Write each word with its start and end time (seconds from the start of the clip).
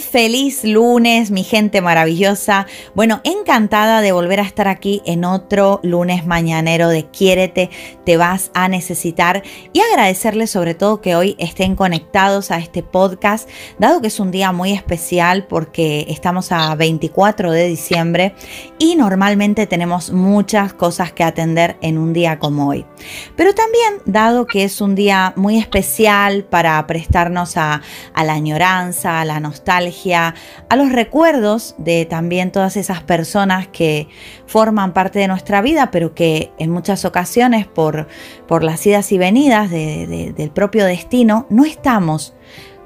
Feliz 0.00 0.64
lunes, 0.64 1.30
mi 1.30 1.44
gente 1.44 1.80
maravillosa. 1.80 2.66
Bueno, 2.94 3.20
encantada 3.22 4.00
de 4.00 4.12
volver 4.12 4.40
a 4.40 4.42
estar 4.44 4.66
aquí 4.66 5.02
en 5.04 5.24
otro 5.24 5.78
lunes 5.82 6.26
mañanero 6.26 6.88
de 6.88 7.06
Quiérete, 7.06 7.70
te 8.04 8.16
vas 8.16 8.50
a 8.54 8.68
necesitar 8.68 9.42
y 9.72 9.80
agradecerles 9.80 10.50
sobre 10.50 10.74
todo 10.74 11.00
que 11.00 11.14
hoy 11.14 11.36
estén 11.38 11.76
conectados 11.76 12.50
a 12.50 12.58
este 12.58 12.82
podcast, 12.82 13.48
dado 13.78 14.00
que 14.00 14.08
es 14.08 14.18
un 14.18 14.30
día 14.30 14.52
muy 14.52 14.72
especial 14.72 15.46
porque 15.46 16.06
estamos 16.08 16.50
a 16.50 16.74
24 16.74 17.52
de 17.52 17.66
diciembre 17.66 18.34
y 18.78 18.96
normalmente 18.96 19.66
tenemos 19.66 20.10
muchas 20.10 20.72
cosas 20.72 21.12
que 21.12 21.24
atender 21.24 21.76
en 21.82 21.98
un 21.98 22.12
día 22.12 22.38
como 22.38 22.68
hoy. 22.68 22.84
Pero 23.36 23.54
también, 23.54 24.00
dado 24.06 24.46
que 24.46 24.64
es 24.64 24.80
un 24.80 24.94
día 24.94 25.34
muy 25.36 25.58
especial 25.58 26.44
para 26.44 26.84
prestarnos 26.86 27.56
a 27.56 27.80
la 28.16 28.32
añoranza, 28.32 29.20
a 29.20 29.24
la 29.24 29.40
nostalgia, 29.40 29.83
a 30.68 30.76
los 30.76 30.92
recuerdos 30.92 31.74
de 31.78 32.04
también 32.04 32.52
todas 32.52 32.76
esas 32.76 33.02
personas 33.02 33.68
que 33.68 34.08
forman 34.46 34.92
parte 34.92 35.18
de 35.18 35.28
nuestra 35.28 35.62
vida, 35.62 35.90
pero 35.90 36.14
que 36.14 36.52
en 36.58 36.70
muchas 36.70 37.04
ocasiones 37.04 37.66
por, 37.66 38.08
por 38.46 38.62
las 38.62 38.86
idas 38.86 39.10
y 39.12 39.18
venidas 39.18 39.70
del 39.70 40.50
propio 40.54 40.84
destino 40.84 41.46
no 41.50 41.64
estamos 41.64 42.34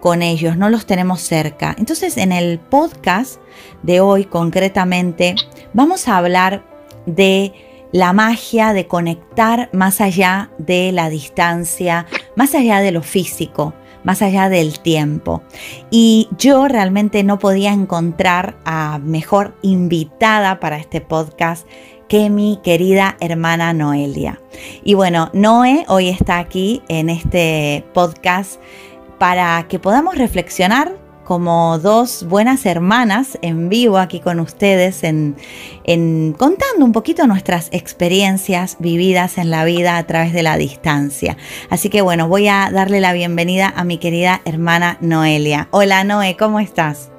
con 0.00 0.22
ellos, 0.22 0.56
no 0.56 0.70
los 0.70 0.86
tenemos 0.86 1.20
cerca. 1.20 1.74
Entonces 1.78 2.16
en 2.16 2.32
el 2.32 2.58
podcast 2.58 3.40
de 3.82 4.00
hoy 4.00 4.24
concretamente 4.24 5.34
vamos 5.72 6.08
a 6.08 6.16
hablar 6.16 6.64
de 7.06 7.52
la 7.90 8.12
magia 8.12 8.72
de 8.72 8.86
conectar 8.86 9.70
más 9.72 10.00
allá 10.00 10.50
de 10.58 10.92
la 10.92 11.08
distancia, 11.08 12.06
más 12.36 12.54
allá 12.54 12.80
de 12.80 12.92
lo 12.92 13.02
físico 13.02 13.74
más 14.08 14.22
allá 14.22 14.48
del 14.48 14.80
tiempo. 14.80 15.42
Y 15.90 16.30
yo 16.38 16.66
realmente 16.66 17.22
no 17.24 17.38
podía 17.38 17.74
encontrar 17.74 18.56
a 18.64 18.98
mejor 19.04 19.54
invitada 19.60 20.60
para 20.60 20.78
este 20.78 21.02
podcast 21.02 21.68
que 22.08 22.30
mi 22.30 22.58
querida 22.64 23.18
hermana 23.20 23.74
Noelia. 23.74 24.40
Y 24.82 24.94
bueno, 24.94 25.28
Noé 25.34 25.84
hoy 25.88 26.08
está 26.08 26.38
aquí 26.38 26.80
en 26.88 27.10
este 27.10 27.84
podcast 27.92 28.58
para 29.18 29.68
que 29.68 29.78
podamos 29.78 30.16
reflexionar 30.16 30.96
como 31.28 31.78
dos 31.78 32.24
buenas 32.24 32.64
hermanas 32.64 33.38
en 33.42 33.68
vivo 33.68 33.98
aquí 33.98 34.18
con 34.18 34.40
ustedes, 34.40 35.04
en, 35.04 35.36
contando 36.38 36.86
un 36.86 36.92
poquito 36.92 37.26
nuestras 37.26 37.68
experiencias 37.70 38.76
vividas 38.78 39.36
en 39.36 39.50
la 39.50 39.66
vida 39.66 39.98
a 39.98 40.06
través 40.06 40.32
de 40.32 40.42
la 40.42 40.56
distancia. 40.56 41.36
Así 41.68 41.90
que 41.90 42.00
bueno, 42.00 42.28
voy 42.28 42.48
a 42.48 42.70
darle 42.72 43.00
la 43.00 43.12
bienvenida 43.12 43.70
a 43.76 43.84
mi 43.84 43.98
querida 43.98 44.40
hermana 44.46 44.96
Noelia. 45.02 45.68
Hola 45.70 46.02
Noé, 46.02 46.34
¿cómo 46.38 46.60
estás? 46.60 47.10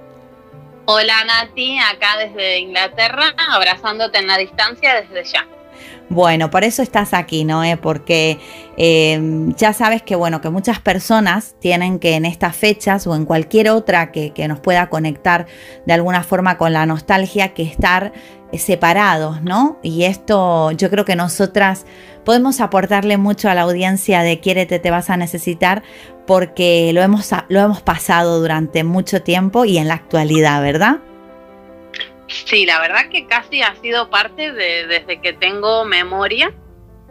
Hola 0.86 1.24
Nati, 1.26 1.78
acá 1.78 2.18
desde 2.18 2.58
Inglaterra, 2.58 3.36
abrazándote 3.52 4.18
en 4.18 4.26
la 4.26 4.40
distancia 4.40 5.04
desde 5.04 5.24
ya. 5.24 5.46
Bueno, 6.10 6.50
por 6.50 6.64
eso 6.64 6.82
estás 6.82 7.14
aquí, 7.14 7.46
Noé, 7.46 7.78
porque 7.78 8.40
em, 8.78 9.54
ya 9.56 9.74
sabes 9.74 10.02
que, 10.02 10.16
bueno, 10.16 10.42
que 10.42 10.50
muchas 10.50 10.80
personas 10.80 11.56
tienen 11.60 12.00
que 12.00 12.16
en 12.16 12.26
estas 12.26 12.56
fechas 12.56 13.06
o 13.06 13.16
en 13.16 13.26
cualquier 13.26 13.70
otra 13.70 14.12
que, 14.12 14.32
que 14.32 14.48
nos 14.48 14.60
pueda 14.60 14.90
conectar 14.90 15.46
de 15.86 15.94
alguna 15.94 16.24
forma 16.24 16.58
con 16.58 16.74
la 16.74 16.86
nostalgia, 16.86 17.54
que 17.54 17.64
estar 17.64 18.12
eh, 18.52 18.58
separados, 18.58 19.44
¿no? 19.44 19.78
Y 19.84 20.06
esto 20.06 20.72
yo 20.72 20.90
creo 20.90 21.06
que 21.06 21.16
nosotras 21.16 21.86
podemos 22.26 22.60
aportarle 22.62 23.18
mucho 23.18 23.50
a 23.50 23.54
la 23.54 23.62
audiencia 23.62 24.22
de 24.22 24.40
Quiérete, 24.40 24.80
te 24.80 24.92
vas 24.92 25.10
a 25.10 25.18
necesitar, 25.18 25.84
porque 26.26 26.92
lo 26.94 27.02
hemos, 27.02 27.30
lo 27.50 27.60
hemos 27.60 27.82
pasado 27.82 28.40
durante 28.40 28.84
mucho 28.84 29.22
tiempo 29.22 29.66
y 29.66 29.78
en 29.78 29.88
la 29.88 29.96
actualidad, 29.96 30.62
¿verdad? 30.62 31.00
Sí, 32.30 32.66
la 32.66 32.80
verdad 32.80 33.10
que 33.10 33.26
casi 33.26 33.62
ha 33.62 33.76
sido 33.76 34.10
parte 34.10 34.52
de 34.52 34.88
desde 34.88 35.20
que 35.20 35.34
tengo 35.34 35.84
memoria. 35.84 36.54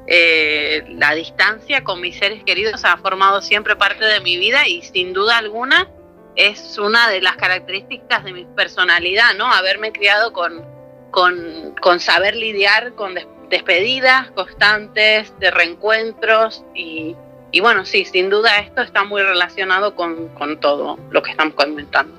Eh, 0.07 0.85
la 0.91 1.15
distancia 1.15 1.85
con 1.85 2.01
mis 2.01 2.17
seres 2.17 2.43
queridos 2.45 2.85
ha 2.85 2.97
formado 2.97 3.43
siempre 3.43 3.77
parte 3.77 4.05
de 4.05 4.21
mi 4.21 4.39
vida 4.39 4.67
y 4.67 4.81
sin 4.81 5.13
duda 5.13 5.37
alguna 5.37 5.87
es 6.35 6.79
una 6.79 7.11
de 7.11 7.21
las 7.21 7.37
características 7.37 8.25
de 8.25 8.33
mi 8.33 8.45
personalidad, 8.45 9.35
¿no? 9.35 9.53
Haberme 9.53 9.93
criado 9.93 10.33
con, 10.33 10.65
con, 11.11 12.01
saber 12.01 12.37
lidiar 12.37 12.95
con 12.95 13.15
despedidas 13.51 14.31
constantes, 14.31 15.37
de 15.41 15.51
reencuentros 15.51 16.65
y, 16.75 17.17
y, 17.51 17.61
bueno, 17.61 17.85
sí, 17.85 18.05
sin 18.05 18.31
duda 18.31 18.61
esto 18.61 18.83
está 18.83 19.03
muy 19.03 19.21
relacionado 19.23 19.97
con, 19.97 20.29
con 20.29 20.61
todo 20.61 20.97
lo 21.11 21.23
que 21.23 21.33
estamos 21.33 21.55
comentando. 21.55 22.17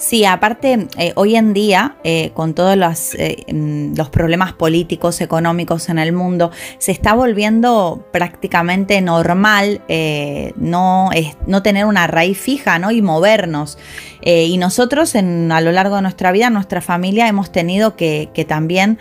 Sí, 0.00 0.24
aparte, 0.24 0.88
eh, 0.96 1.12
hoy 1.14 1.36
en 1.36 1.52
día, 1.52 1.96
eh, 2.04 2.30
con 2.32 2.54
todos 2.54 2.74
los, 2.74 3.14
eh, 3.16 3.44
mm, 3.52 3.96
los, 3.98 4.08
problemas 4.08 4.54
políticos, 4.54 5.20
económicos 5.20 5.90
en 5.90 5.98
el 5.98 6.14
mundo, 6.14 6.50
se 6.78 6.90
está 6.90 7.12
volviendo 7.12 8.02
prácticamente 8.10 9.02
normal 9.02 9.82
no, 10.56 11.10
no 11.46 11.62
tener 11.62 11.84
una 11.84 12.06
raíz 12.06 12.38
fija 12.38 12.78
¿no? 12.78 12.90
y 12.90 13.02
movernos. 13.02 13.76
y 14.22 14.56
nosotros 14.58 15.14
a 15.14 15.60
lo 15.60 15.72
largo 15.72 15.96
de 15.96 16.02
nuestra 16.02 16.32
vida, 16.32 16.48
nuestra 16.50 16.80
familia, 16.80 17.28
hemos 17.28 17.52
tenido 17.52 17.96
que, 17.96 18.30
que 18.32 18.44
también 18.44 18.98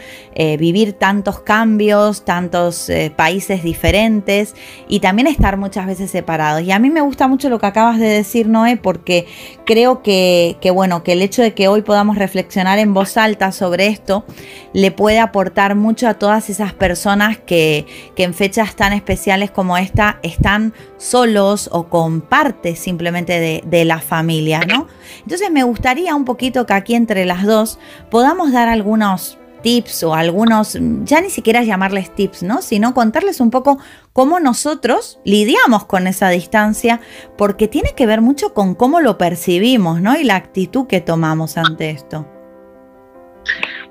vivir 0.57 0.93
tantos 0.93 1.39
cambios, 1.39 2.25
tantos 2.25 2.89
países 3.15 3.63
diferentes 3.63 4.55
y 4.87 4.99
también 4.99 5.27
estar 5.27 5.57
muchas 5.57 5.85
veces 5.85 6.11
separados. 6.11 6.63
Y 6.63 6.71
a 6.71 6.79
mí 6.79 6.89
me 6.89 7.01
gusta 7.01 7.27
mucho 7.27 7.49
lo 7.49 7.59
que 7.59 7.67
acabas 7.67 7.99
de 7.99 8.07
decir, 8.07 8.47
Noé, 8.47 8.77
porque 8.77 9.27
creo 9.65 10.01
que 10.01 10.57
que 10.61 10.71
bueno, 10.71 10.88
que 11.03 11.13
el 11.13 11.21
hecho 11.21 11.41
de 11.41 11.53
que 11.53 11.67
hoy 11.67 11.81
podamos 11.81 12.17
reflexionar 12.17 12.79
en 12.79 12.93
voz 12.93 13.17
alta 13.17 13.51
sobre 13.51 13.87
esto 13.87 14.25
le 14.73 14.91
puede 14.91 15.19
aportar 15.19 15.75
mucho 15.75 16.07
a 16.07 16.15
todas 16.15 16.49
esas 16.49 16.73
personas 16.73 17.37
que, 17.37 17.85
en 18.17 18.33
fechas 18.33 18.75
tan 18.75 18.91
especiales 18.93 19.51
como 19.51 19.77
esta 19.77 20.19
están 20.23 20.73
solos 20.97 21.69
o 21.71 21.87
con 21.87 22.21
parte 22.21 22.75
simplemente 22.75 23.39
de, 23.39 23.63
de 23.65 23.85
la 23.85 23.99
familia, 23.99 24.61
¿no? 24.61 24.87
Entonces 25.21 25.49
me 25.51 25.63
gustaría 25.63 26.15
un 26.15 26.25
poquito 26.25 26.65
que 26.65 26.73
aquí 26.73 26.95
entre 26.95 27.25
las 27.25 27.43
dos 27.43 27.79
podamos 28.09 28.51
dar 28.51 28.67
algunos 28.67 29.37
tips 29.61 30.03
o 30.03 30.13
algunos, 30.13 30.77
ya 31.03 31.21
ni 31.21 31.29
siquiera 31.29 31.63
llamarles 31.63 32.13
tips, 32.13 32.43
¿no? 32.43 32.61
Sino 32.61 32.93
contarles 32.93 33.39
un 33.39 33.51
poco 33.51 33.79
cómo 34.13 34.39
nosotros 34.39 35.19
lidiamos 35.25 35.85
con 35.85 36.07
esa 36.07 36.29
distancia, 36.29 37.01
porque 37.37 37.67
tiene 37.67 37.93
que 37.95 38.05
ver 38.05 38.21
mucho 38.21 38.53
con 38.53 38.75
cómo 38.75 39.01
lo 39.01 39.17
percibimos, 39.17 40.01
¿no? 40.01 40.19
Y 40.19 40.23
la 40.23 40.35
actitud 40.35 40.87
que 40.87 41.01
tomamos 41.01 41.57
ante 41.57 41.89
esto. 41.89 42.27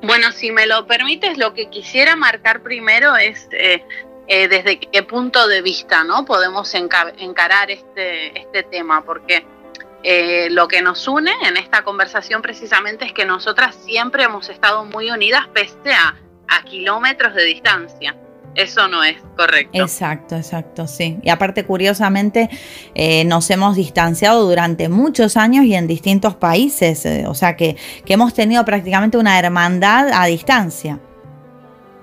Bueno, 0.03 0.31
si 0.33 0.53
me 0.53 0.67
lo 0.67 0.87
permites, 0.87 1.39
lo 1.39 1.55
que 1.55 1.69
quisiera 1.71 2.15
marcar 2.15 2.63
primero 2.63 3.17
es 3.17 3.49
eh, 3.53 3.85
eh, 4.29 4.47
desde 4.47 4.79
qué 4.79 5.03
punto 5.03 5.49
de 5.49 5.63
vista, 5.63 6.05
¿no? 6.05 6.25
Podemos 6.25 6.73
encarar 6.75 7.71
este, 7.71 8.39
este 8.39 8.63
tema, 8.65 9.05
porque 9.05 9.45
eh, 10.05 10.49
lo 10.51 10.69
que 10.69 10.81
nos 10.81 11.09
une 11.09 11.33
en 11.43 11.57
esta 11.57 11.83
conversación 11.83 12.41
precisamente 12.41 13.05
es 13.05 13.13
que 13.13 13.25
nosotras 13.25 13.77
siempre 13.85 14.25
hemos 14.25 14.49
estado 14.49 14.85
muy 14.85 15.11
unidas 15.11 15.49
pese 15.53 15.93
a, 15.93 16.15
kilómetros 16.65 17.35
de 17.35 17.45
distancia. 17.45 18.17
eso 18.55 18.89
no 18.89 19.05
es 19.05 19.17
correcto. 19.37 19.79
Exacto, 19.81 20.37
exacto, 20.37 20.87
sí. 20.87 21.19
Y 21.23 21.31
aparte, 21.31 21.65
curiosamente, 21.65 22.51
eh, 22.95 23.25
nos 23.25 23.49
hemos 23.51 23.77
distanciado 23.77 24.45
durante 24.47 24.89
muchos 24.89 25.37
años 25.37 25.65
y 25.65 25.75
en 25.75 25.87
distintos 25.87 26.35
países, 26.35 27.07
eh, 27.07 27.25
o 27.27 27.35
sea 27.35 27.57
que, 27.57 27.77
que 28.05 28.15
hemos 28.15 28.35
tenido 28.35 28.65
prácticamente 28.65 29.17
una 29.19 29.39
hermandad 29.39 30.11
a 30.13 30.27
distancia. 30.27 30.99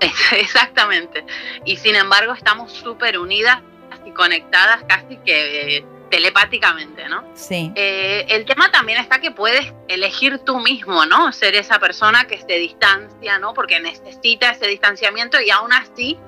Exactamente. 0.00 1.24
Y 1.64 1.76
sin 1.76 1.94
embargo, 1.94 2.32
estamos 2.32 2.72
súper 2.72 3.18
unidas 3.18 3.58
y 4.04 4.10
conectadas 4.12 4.84
casi 4.88 5.16
que 5.18 5.84
telepáticamente, 6.10 7.08
¿no? 7.08 7.24
Sí. 7.34 7.72
Eh, 7.74 8.26
el 8.28 8.44
tema 8.44 8.70
también 8.70 8.98
está 8.98 9.20
que 9.20 9.30
puedes 9.30 9.72
elegir 9.88 10.38
tú 10.40 10.58
mismo, 10.60 11.04
¿no? 11.06 11.32
Ser 11.32 11.54
esa 11.54 11.78
persona 11.78 12.24
que 12.24 12.38
se 12.38 12.58
distancia, 12.58 13.38
¿no? 13.38 13.54
Porque 13.54 13.80
necesita 13.80 14.50
ese 14.50 14.66
distanciamiento 14.66 15.40
y 15.40 15.50
aún 15.50 15.72
así 15.72 16.18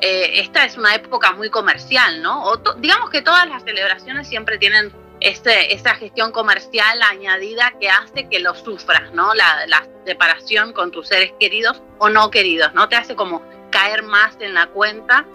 eh, 0.00 0.40
esta 0.40 0.64
es 0.64 0.76
una 0.76 0.94
época 0.94 1.32
muy 1.32 1.50
comercial, 1.50 2.22
¿no? 2.22 2.44
O 2.44 2.56
digamos 2.78 3.10
que 3.10 3.22
todas 3.22 3.48
las 3.48 3.64
celebraciones 3.64 4.28
siempre 4.28 4.58
tienen 4.58 4.92
ese, 5.20 5.72
esa 5.72 5.94
gestión 5.94 6.30
comercial 6.30 7.00
añadida 7.02 7.74
que 7.80 7.88
hace 7.88 8.28
que 8.28 8.38
lo 8.38 8.54
sufras, 8.54 9.12
¿no? 9.12 9.34
La, 9.34 9.66
la 9.66 9.86
separación 10.04 10.72
con 10.72 10.90
tus 10.90 11.08
seres 11.08 11.32
queridos 11.40 11.82
o 11.98 12.08
no 12.08 12.30
queridos, 12.30 12.72
¿no? 12.74 12.88
Te 12.88 12.96
hace 12.96 13.16
como 13.16 13.42
caer 13.70 14.02
más 14.02 14.36
en 14.40 14.54
la 14.54 14.68
cuenta 14.68 15.26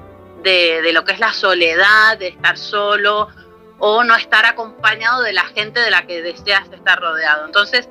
de, 0.43 0.81
de 0.81 0.93
lo 0.93 1.03
que 1.03 1.13
es 1.13 1.19
la 1.19 1.33
soledad, 1.33 2.17
de 2.17 2.29
estar 2.29 2.57
solo, 2.57 3.29
o 3.79 4.03
no 4.03 4.15
estar 4.15 4.45
acompañado 4.45 5.21
de 5.21 5.33
la 5.33 5.43
gente 5.45 5.79
de 5.79 5.91
la 5.91 6.05
que 6.05 6.21
deseas 6.21 6.71
estar 6.71 6.99
rodeado. 6.99 7.45
Entonces, 7.45 7.89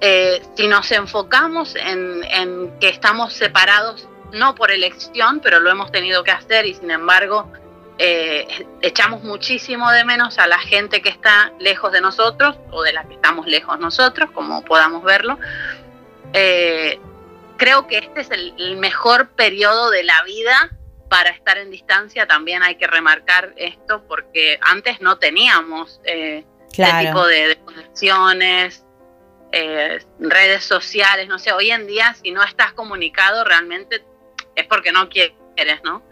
eh, 0.00 0.42
si 0.56 0.68
nos 0.68 0.90
enfocamos 0.92 1.74
en, 1.76 2.78
que 2.80 2.88
estamos 2.88 3.34
separados, 3.34 4.08
no 4.32 4.54
por 4.54 4.70
elección, 4.70 5.40
pero 5.40 5.60
lo 5.60 5.70
hemos 5.70 5.90
tenido 5.90 6.22
que 6.22 6.30
hacer 6.30 6.66
y 6.66 6.74
sin 6.74 6.90
embargo 6.90 7.50
eh, 7.96 8.66
echamos 8.82 9.24
muchísimo 9.24 9.90
de 9.90 10.04
menos 10.04 10.38
a 10.38 10.46
la 10.46 10.58
gente 10.58 11.02
que 11.02 11.08
está 11.08 11.52
lejos 11.58 11.90
de 11.92 12.00
nosotros 12.00 12.56
o 12.70 12.82
de 12.82 12.92
la 12.92 13.04
que 13.04 13.14
estamos 13.14 13.46
lejos 13.46 13.78
nosotros, 13.80 14.30
como 14.32 14.64
podamos 14.64 15.02
verlo. 15.02 15.38
Eh, 16.32 17.00
creo 17.56 17.86
que 17.86 17.98
este 17.98 18.20
es 18.20 18.30
el 18.30 18.76
mejor 18.76 19.30
periodo 19.30 19.90
de 19.90 20.04
la 20.04 20.22
vida 20.24 20.77
para 21.08 21.30
estar 21.30 21.58
en 21.58 21.70
distancia 21.70 22.26
también 22.26 22.62
hay 22.62 22.76
que 22.76 22.86
remarcar 22.86 23.52
esto 23.56 24.04
porque 24.06 24.58
antes 24.62 25.00
no 25.00 25.18
teníamos 25.18 26.00
eh, 26.04 26.44
este 26.70 27.06
tipo 27.06 27.26
de, 27.26 27.58
conexiones, 27.64 28.84
eh, 29.52 29.98
redes 30.18 30.64
sociales, 30.64 31.28
no 31.28 31.38
sé, 31.38 31.52
hoy 31.52 31.70
en 31.70 31.86
día 31.86 32.14
si 32.14 32.30
no 32.30 32.42
estás 32.42 32.72
comunicado 32.72 33.44
realmente 33.44 34.04
es 34.54 34.66
porque 34.66 34.92
no 34.92 35.08
quieres, 35.08 35.82
¿no? 35.82 36.02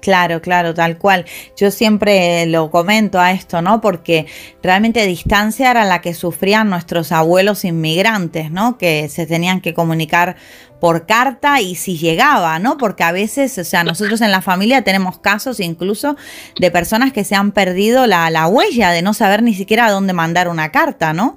Claro, 0.00 0.40
claro, 0.40 0.74
tal 0.74 0.98
cual. 0.98 1.24
Yo 1.56 1.70
siempre 1.70 2.46
lo 2.46 2.70
comento 2.70 3.18
a 3.18 3.32
esto, 3.32 3.62
¿no? 3.62 3.80
Porque 3.80 4.26
realmente 4.62 5.04
distancia 5.06 5.70
era 5.70 5.84
la 5.84 6.00
que 6.00 6.14
sufrían 6.14 6.70
nuestros 6.70 7.12
abuelos 7.12 7.64
inmigrantes, 7.64 8.50
¿no? 8.50 8.78
Que 8.78 9.08
se 9.08 9.26
tenían 9.26 9.60
que 9.60 9.74
comunicar 9.74 10.36
por 10.80 11.06
carta 11.06 11.60
y 11.60 11.74
si 11.74 11.98
llegaba, 11.98 12.58
¿no? 12.58 12.78
Porque 12.78 13.02
a 13.02 13.12
veces, 13.12 13.58
o 13.58 13.64
sea, 13.64 13.82
nosotros 13.84 14.20
en 14.20 14.30
la 14.30 14.42
familia 14.42 14.82
tenemos 14.84 15.18
casos 15.18 15.60
incluso 15.60 16.16
de 16.58 16.70
personas 16.70 17.12
que 17.12 17.24
se 17.24 17.34
han 17.34 17.52
perdido 17.52 18.06
la, 18.06 18.46
huella 18.46 18.90
de 18.90 19.02
no 19.02 19.14
saber 19.14 19.42
ni 19.42 19.54
siquiera 19.54 19.86
a 19.86 19.90
dónde 19.90 20.12
mandar 20.12 20.48
una 20.48 20.70
carta, 20.70 21.12
¿no? 21.12 21.36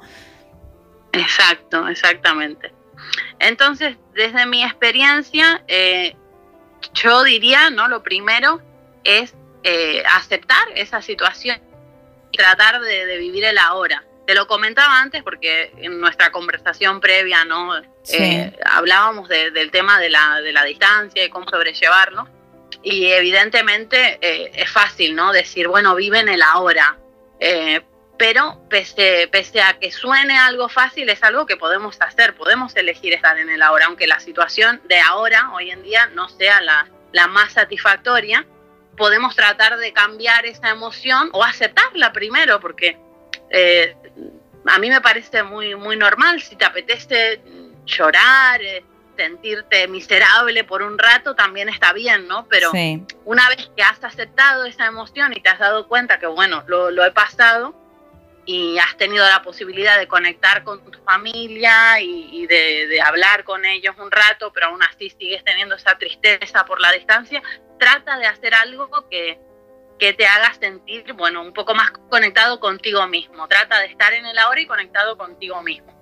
Exacto, 1.13 1.87
exactamente. 1.87 2.71
Entonces, 3.39 3.97
desde 4.13 4.45
mi 4.45 4.63
experiencia, 4.63 5.63
eh, 5.67 6.15
yo 6.93 7.23
diría, 7.23 7.69
¿no? 7.69 7.87
Lo 7.87 8.03
primero 8.03 8.61
es 9.03 9.33
eh, 9.63 10.03
aceptar 10.11 10.63
esa 10.75 11.01
situación 11.01 11.59
y 12.31 12.37
tratar 12.37 12.81
de, 12.81 13.17
vivir 13.17 13.43
el 13.43 13.57
ahora. 13.57 14.03
Te 14.25 14.35
lo 14.35 14.47
comentaba 14.47 15.01
antes 15.01 15.23
porque 15.23 15.71
en 15.77 15.99
nuestra 15.99 16.31
conversación 16.31 17.01
previa, 17.01 17.43
¿no? 17.45 17.75
Eh, 18.11 18.57
hablábamos 18.65 19.27
del 19.27 19.71
tema 19.71 19.99
de 19.99 20.09
la, 20.09 20.41
de 20.41 20.53
la 20.53 20.63
distancia 20.63 21.23
y 21.25 21.29
cómo 21.29 21.49
sobrellevarlo. 21.49 22.27
Y 22.83 23.07
evidentemente 23.07 24.17
eh, 24.21 24.51
es 24.55 24.69
fácil, 24.69 25.15
¿no? 25.15 25.31
Decir, 25.31 25.67
bueno, 25.67 25.95
vive 25.95 26.19
en 26.19 26.29
el 26.29 26.41
ahora. 26.41 26.97
Pero 28.21 28.61
pese, 28.69 29.27
pese 29.31 29.63
a 29.63 29.79
que 29.79 29.91
suene 29.91 30.37
algo 30.37 30.69
fácil, 30.69 31.09
es 31.09 31.23
algo 31.23 31.47
que 31.47 31.57
podemos 31.57 31.99
hacer, 32.01 32.35
podemos 32.35 32.75
elegir 32.75 33.15
estar 33.15 33.35
en 33.39 33.49
el 33.49 33.63
ahora, 33.63 33.87
aunque 33.87 34.05
la 34.05 34.19
situación 34.19 34.79
de 34.87 34.99
ahora, 34.99 35.49
hoy 35.55 35.71
en 35.71 35.81
día, 35.81 36.05
no 36.13 36.29
sea 36.29 36.61
la, 36.61 36.87
la 37.13 37.25
más 37.25 37.53
satisfactoria, 37.53 38.45
podemos 38.95 39.35
tratar 39.35 39.75
de 39.77 39.91
cambiar 39.91 40.45
esa 40.45 40.69
emoción 40.69 41.31
o 41.33 41.43
aceptarla 41.43 42.13
primero, 42.13 42.59
porque 42.59 42.95
eh, 43.49 43.95
a 44.67 44.77
mí 44.77 44.89
me 44.89 45.01
parece 45.01 45.41
muy, 45.41 45.73
muy 45.73 45.97
normal, 45.97 46.43
si 46.43 46.55
te 46.55 46.65
apetece 46.65 47.41
llorar, 47.87 48.61
eh, 48.61 48.85
sentirte 49.17 49.87
miserable 49.87 50.63
por 50.63 50.83
un 50.83 50.99
rato, 50.99 51.33
también 51.33 51.69
está 51.69 51.91
bien, 51.91 52.27
¿no? 52.27 52.45
Pero 52.47 52.69
una 53.25 53.49
vez 53.49 53.71
que 53.75 53.81
has 53.81 54.03
aceptado 54.03 54.65
esa 54.65 54.85
emoción 54.85 55.33
y 55.35 55.41
te 55.41 55.49
has 55.49 55.57
dado 55.57 55.87
cuenta 55.87 56.19
que, 56.19 56.27
bueno, 56.27 56.63
lo 56.67 57.03
he 57.03 57.11
pasado, 57.11 57.80
y 58.51 58.77
has 58.79 58.97
tenido 58.97 59.25
la 59.25 59.41
posibilidad 59.41 59.97
de 59.97 60.09
conectar 60.09 60.65
con 60.65 60.83
tu 60.83 60.99
familia 61.03 62.01
y, 62.01 62.45
de, 62.47 62.99
hablar 63.01 63.45
con 63.45 63.63
ellos 63.63 63.95
un 63.97 64.11
rato, 64.11 64.51
pero 64.51 64.67
aún 64.67 64.83
así 64.83 65.09
sigues 65.09 65.41
teniendo 65.45 65.75
esa 65.75 65.97
tristeza 65.97 66.65
por 66.65 66.81
la 66.81 66.91
distancia, 66.91 67.41
trata 67.79 68.17
de 68.17 68.25
hacer 68.25 68.53
algo 68.53 68.89
que, 69.09 69.39
que 69.97 70.11
te 70.11 70.25
haga 70.25 70.53
sentir, 70.59 71.13
bueno, 71.13 71.41
un 71.41 71.53
poco 71.53 71.73
más 71.73 71.91
conectado 72.09 72.59
contigo 72.59 73.07
mismo. 73.07 73.47
Trata 73.47 73.79
de 73.79 73.85
estar 73.85 74.11
en 74.11 74.25
el 74.25 74.37
ahora 74.37 74.59
y 74.59 74.67
conectado 74.67 75.17
contigo 75.17 75.61
mismo. 75.63 76.01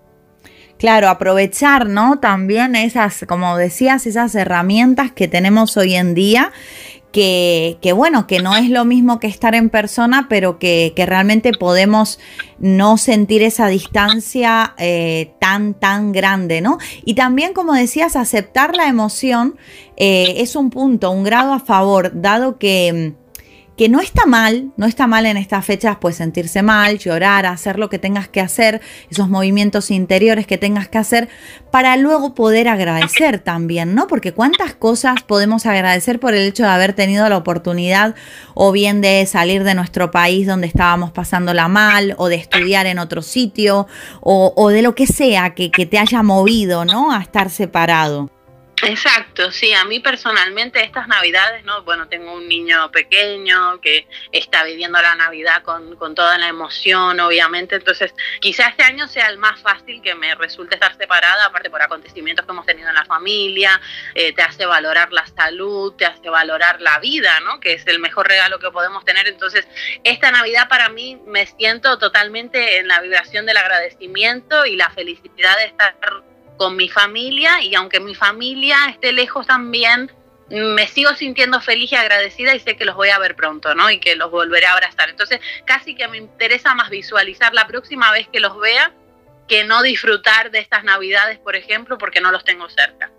Claro, 0.79 1.09
aprovechar, 1.09 1.87
¿no? 1.87 2.19
También 2.19 2.75
esas, 2.75 3.25
como 3.27 3.57
decías, 3.57 4.07
esas 4.07 4.33
herramientas 4.33 5.11
que 5.11 5.27
tenemos 5.27 5.77
hoy 5.77 5.93
en 5.93 6.15
día 6.15 6.51
que, 7.11 7.93
bueno, 7.95 8.27
que 8.27 8.39
no 8.39 8.55
es 8.55 8.69
lo 8.69 8.85
mismo 8.85 9.19
que 9.19 9.27
estar 9.27 9.55
en 9.55 9.69
persona, 9.69 10.27
pero 10.29 10.59
que, 10.59 10.93
realmente 10.95 11.51
podemos 11.53 12.19
no 12.59 12.97
sentir 12.97 13.41
esa 13.41 13.67
distancia 13.67 14.75
eh, 14.77 15.31
tan, 15.39 15.73
tan 15.73 16.11
grande, 16.11 16.61
¿no? 16.61 16.77
Y 17.03 17.15
también, 17.15 17.53
como 17.53 17.73
decías, 17.73 18.15
aceptar 18.15 18.75
la 18.75 18.87
emoción 18.87 19.57
eh, 19.97 20.35
es 20.37 20.55
un 20.55 20.69
punto, 20.69 21.11
un 21.11 21.23
grado 21.23 21.53
a 21.53 21.59
favor, 21.59 22.11
dado 22.13 22.57
que 22.57 23.15
que 23.79 23.87
no 23.87 24.01
está 24.01 24.25
mal, 24.25 24.73
no 24.75 24.87
está 24.87 25.07
mal 25.07 25.25
en 25.25 25.37
estas 25.37 25.65
fechas 25.65 25.95
pues 26.01 26.17
sentirse 26.17 26.61
mal, 26.61 26.99
llorar, 26.99 27.45
hacer 27.45 27.79
lo 27.79 27.89
que 27.89 27.97
tengas 27.97 28.27
que 28.27 28.41
hacer, 28.41 28.81
esos 29.09 29.29
movimientos 29.29 29.89
interiores 29.89 30.45
que 30.45 30.57
tengas 30.57 30.89
que 30.89 30.97
hacer, 30.97 31.29
para 31.71 31.95
luego 31.95 32.35
poder 32.35 32.67
agradecer 32.67 33.39
también, 33.39 33.95
¿no? 33.95 34.07
Porque 34.07 34.33
cuántas 34.33 34.73
cosas 34.73 35.23
podemos 35.23 35.65
agradecer 35.65 36.19
por 36.19 36.33
el 36.33 36.45
hecho 36.45 36.63
de 36.63 36.69
haber 36.71 36.91
tenido 36.91 37.29
la 37.29 37.37
oportunidad 37.37 38.15
o 38.53 38.73
bien 38.73 38.99
de 38.99 39.25
salir 39.25 39.63
de 39.63 39.75
nuestro 39.75 40.11
país 40.11 40.45
donde 40.45 40.67
estábamos 40.67 41.11
pasándola 41.11 41.69
mal, 41.69 42.15
o 42.17 42.27
de 42.27 42.35
estudiar 42.35 42.85
en 42.85 42.99
otro 42.99 43.21
sitio, 43.21 43.87
o, 44.19 44.69
de 44.71 44.81
lo 44.81 44.93
que 44.93 45.07
sea 45.07 45.51
que, 45.51 45.71
que 45.71 45.85
te 45.85 45.99
haya 45.99 46.21
movido, 46.21 46.83
¿no? 46.83 47.13
A 47.13 47.21
estar 47.21 47.49
separado. 47.49 48.29
Exacto, 48.83 49.51
sí, 49.51 49.73
a 49.73 49.83
mí 49.83 49.99
personalmente 49.99 50.83
estas 50.83 51.07
navidades, 51.07 51.65
¿no? 51.65 51.83
Bueno, 51.83 52.07
tengo 52.07 52.33
un 52.33 52.47
niño 52.47 52.89
pequeño 52.91 53.81
que 53.81 54.07
está 54.31 54.63
viviendo 54.63 55.01
la 55.01 55.15
Navidad 55.15 55.63
con, 55.63 55.97
toda 56.15 56.37
la 56.37 56.47
emoción, 56.47 57.19
obviamente, 57.19 57.75
entonces 57.75 58.13
quizá 58.39 58.67
este 58.67 58.83
año 58.83 59.07
sea 59.07 59.27
el 59.27 59.37
más 59.37 59.59
fácil 59.61 60.01
que 60.01 60.15
me 60.15 60.33
resulte 60.35 60.75
estar 60.75 60.95
separada, 60.97 61.45
aparte 61.45 61.69
por 61.69 61.81
acontecimientos 61.81 62.45
que 62.45 62.51
hemos 62.51 62.65
tenido 62.65 62.89
en 62.89 62.95
la 62.95 63.05
familia, 63.05 63.79
eh, 64.15 64.33
te 64.33 64.41
hace 64.41 64.65
valorar 64.65 65.11
la 65.11 65.27
salud, 65.27 65.93
te 65.95 66.05
hace 66.05 66.29
valorar 66.29 66.79
la 66.81 66.99
vida, 66.99 67.39
¿no? 67.41 67.59
Que 67.59 67.73
es 67.73 67.85
el 67.87 67.99
mejor 67.99 68.27
regalo 68.27 68.59
que 68.59 68.71
podemos 68.71 69.03
tener, 69.03 69.27
entonces 69.27 69.67
esta 70.03 70.31
Navidad 70.31 70.69
para 70.69 70.89
mí 70.89 71.21
me 71.25 71.45
siento 71.45 71.97
totalmente 71.97 72.77
en 72.77 72.87
la 72.87 73.01
vibración 73.01 73.45
del 73.45 73.57
agradecimiento 73.57 74.65
y 74.65 74.75
la 74.75 74.89
felicidad 74.89 75.57
de 75.57 75.65
estar 75.65 75.95
con 76.59 76.75
mi 76.75 76.89
familia 76.89 77.61
y 77.63 77.73
aunque 77.73 78.01
mi 78.01 78.13
familia 78.13 78.77
esté 78.89 79.13
lejos 79.13 79.47
también, 79.47 80.11
me 80.49 80.87
sigo 80.87 81.13
sintiendo 81.13 81.61
feliz 81.61 81.93
y 81.93 81.95
agradecida 81.95 82.53
y 82.53 82.59
sé 82.59 82.75
que 82.75 82.83
los 82.83 82.95
voy 82.95 83.09
a 83.09 83.17
ver 83.17 83.35
pronto, 83.35 83.73
¿no? 83.75 83.89
Y 83.89 83.99
que 83.99 84.17
los 84.17 84.29
volveré 84.29 84.65
a 84.65 84.73
abrazar. 84.73 85.09
Entonces, 85.09 85.39
casi 85.65 85.95
que 85.95 86.09
me 86.09 86.17
interesa 86.17 86.75
más 86.75 86.89
visualizar 86.89 87.53
la 87.53 87.65
próxima 87.65 88.11
vez 88.11 88.27
que 88.27 88.41
los 88.41 88.59
vea 88.59 88.91
que 89.47 89.63
no 89.63 89.81
disfrutar 89.81 90.51
de 90.51 90.59
estas 90.59 90.83
navidades, 90.83 91.39
por 91.39 91.55
ejemplo, 91.55 91.97
porque 91.97 92.19
no 92.19 92.29
los 92.29 92.43
tengo 92.43 92.69
cerca. 92.69 93.09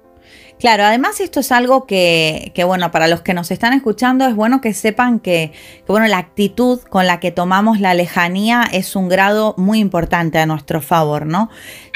Claro, 0.61 0.85
además 0.85 1.21
esto 1.21 1.41
es 1.41 1.53
algo 1.53 1.87
que, 1.87 2.53
que, 2.55 2.65
bueno, 2.65 2.91
para 2.91 3.09
los 3.09 3.23
que 3.23 3.33
nos 3.33 3.51
están 3.51 3.73
escuchando 3.73 4.27
es 4.27 4.37
bueno 4.37 4.61
que 4.61 4.75
sepan 4.75 5.19
que, 5.19 5.53
bueno, 5.89 6.07
la 6.07 6.19
actitud 6.19 6.81
con 6.83 7.07
la 7.07 7.19
que 7.19 7.31
tomamos 7.31 7.81
la 7.81 7.95
lejanía 7.95 8.69
es 8.71 8.95
un 8.95 9.09
grado 9.09 9.55
muy 9.57 9.79
importante 9.79 10.39
a 10.39 10.45
nuestro 10.45 10.83
favor, 10.83 11.25
¿no? 11.25 11.49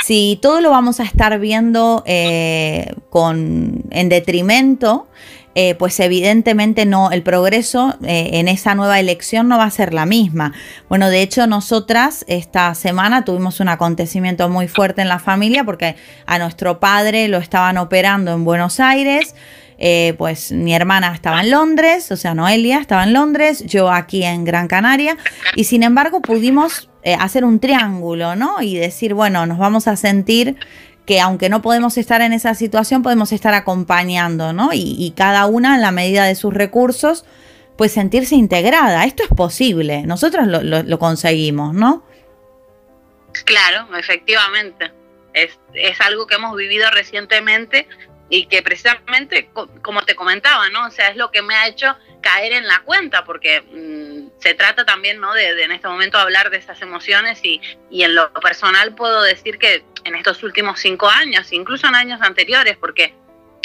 Si 0.02 0.38
todo 0.40 0.62
lo 0.62 0.70
vamos 0.70 0.98
a 0.98 1.02
estar 1.02 1.38
viendo 1.38 2.02
eh, 2.06 2.94
con, 3.10 3.84
en 3.90 4.08
detrimento, 4.08 5.08
eh, 5.56 5.76
pues 5.76 6.00
evidentemente 6.00 6.84
no, 6.84 7.12
el 7.12 7.22
progreso 7.22 7.96
eh, 8.02 8.30
en 8.34 8.48
esa 8.48 8.74
nueva 8.74 8.98
elección 8.98 9.48
no 9.48 9.56
va 9.56 9.64
a 9.64 9.70
ser 9.70 9.94
la 9.94 10.04
misma. 10.04 10.52
Bueno, 10.88 11.10
de 11.10 11.22
hecho 11.22 11.46
nosotras 11.46 12.24
esta 12.26 12.74
semana 12.74 13.24
tuvimos 13.24 13.60
un 13.60 13.68
acontecimiento 13.68 14.48
muy 14.48 14.66
fuerte 14.66 15.02
en 15.02 15.08
la 15.08 15.20
familia 15.20 15.62
porque 15.62 15.94
a 16.26 16.38
nuestro 16.38 16.80
padre 16.80 17.28
lo 17.28 17.38
estaban 17.38 17.78
operando 17.78 18.32
en 18.32 18.44
Buenos 18.44 18.80
Aires. 18.80 19.34
Eh, 19.78 20.14
pues 20.18 20.52
mi 20.52 20.74
hermana 20.74 21.12
estaba 21.12 21.40
en 21.40 21.50
Londres, 21.50 22.10
o 22.12 22.16
sea, 22.16 22.34
Noelia 22.34 22.78
estaba 22.78 23.02
en 23.02 23.12
Londres, 23.12 23.64
yo 23.66 23.90
aquí 23.90 24.22
en 24.22 24.44
Gran 24.44 24.68
Canaria, 24.68 25.16
y 25.56 25.64
sin 25.64 25.82
embargo 25.82 26.22
pudimos 26.22 26.88
hacer 27.18 27.44
un 27.44 27.58
triángulo, 27.58 28.34
¿no? 28.34 28.62
Y 28.62 28.76
decir, 28.76 29.14
bueno, 29.14 29.46
nos 29.46 29.58
vamos 29.58 29.88
a 29.88 29.96
sentir 29.96 30.56
que 31.06 31.20
aunque 31.20 31.48
no 31.48 31.62
podemos 31.62 31.98
estar 31.98 32.20
en 32.22 32.32
esa 32.32 32.54
situación, 32.54 33.02
podemos 33.02 33.32
estar 33.32 33.54
acompañando, 33.54 34.52
¿no? 34.52 34.70
Y, 34.72 35.12
cada 35.16 35.46
una 35.46 35.74
en 35.74 35.82
la 35.82 35.90
medida 35.90 36.24
de 36.24 36.34
sus 36.34 36.54
recursos, 36.54 37.24
pues 37.76 37.92
sentirse 37.92 38.34
integrada. 38.36 39.04
Esto 39.04 39.22
es 39.22 39.28
posible, 39.28 40.02
nosotros 40.02 40.46
lo, 40.46 40.98
conseguimos, 40.98 41.74
¿no? 41.74 42.04
Claro, 43.44 43.94
efectivamente. 43.96 44.92
Es, 45.34 45.58
es, 45.74 46.00
algo 46.00 46.26
que 46.26 46.36
hemos 46.36 46.56
vivido 46.56 46.88
recientemente 46.92 47.88
y 48.28 48.46
que 48.46 48.62
precisamente, 48.62 49.50
como 49.82 50.02
te 50.02 50.14
comentaba, 50.14 50.68
¿no? 50.70 50.86
O 50.86 50.90
sea, 50.90 51.08
es 51.08 51.16
lo 51.16 51.30
que 51.30 51.42
me 51.42 51.54
ha 51.54 51.68
hecho 51.68 51.96
caer 52.20 52.52
en 52.52 52.66
la 52.66 52.80
cuenta, 52.80 53.24
porque 53.24 53.60
mm, 53.60 54.40
se 54.40 54.54
trata 54.54 54.84
también, 54.84 55.20
¿no? 55.20 55.34
De, 55.34 55.62
en 55.62 55.72
este 55.72 55.88
momento 55.88 56.18
hablar 56.18 56.50
de 56.50 56.56
esas 56.56 56.80
emociones 56.80 57.40
y, 57.44 57.60
y 57.90 58.02
en 58.02 58.14
lo 58.14 58.32
personal 58.34 58.94
puedo 58.94 59.22
decir 59.22 59.58
que 59.58 59.84
en 60.04 60.14
estos 60.14 60.42
últimos 60.42 60.80
cinco 60.80 61.08
años, 61.08 61.52
incluso 61.52 61.86
en 61.86 61.94
años 61.94 62.20
anteriores, 62.22 62.76
porque 62.76 63.14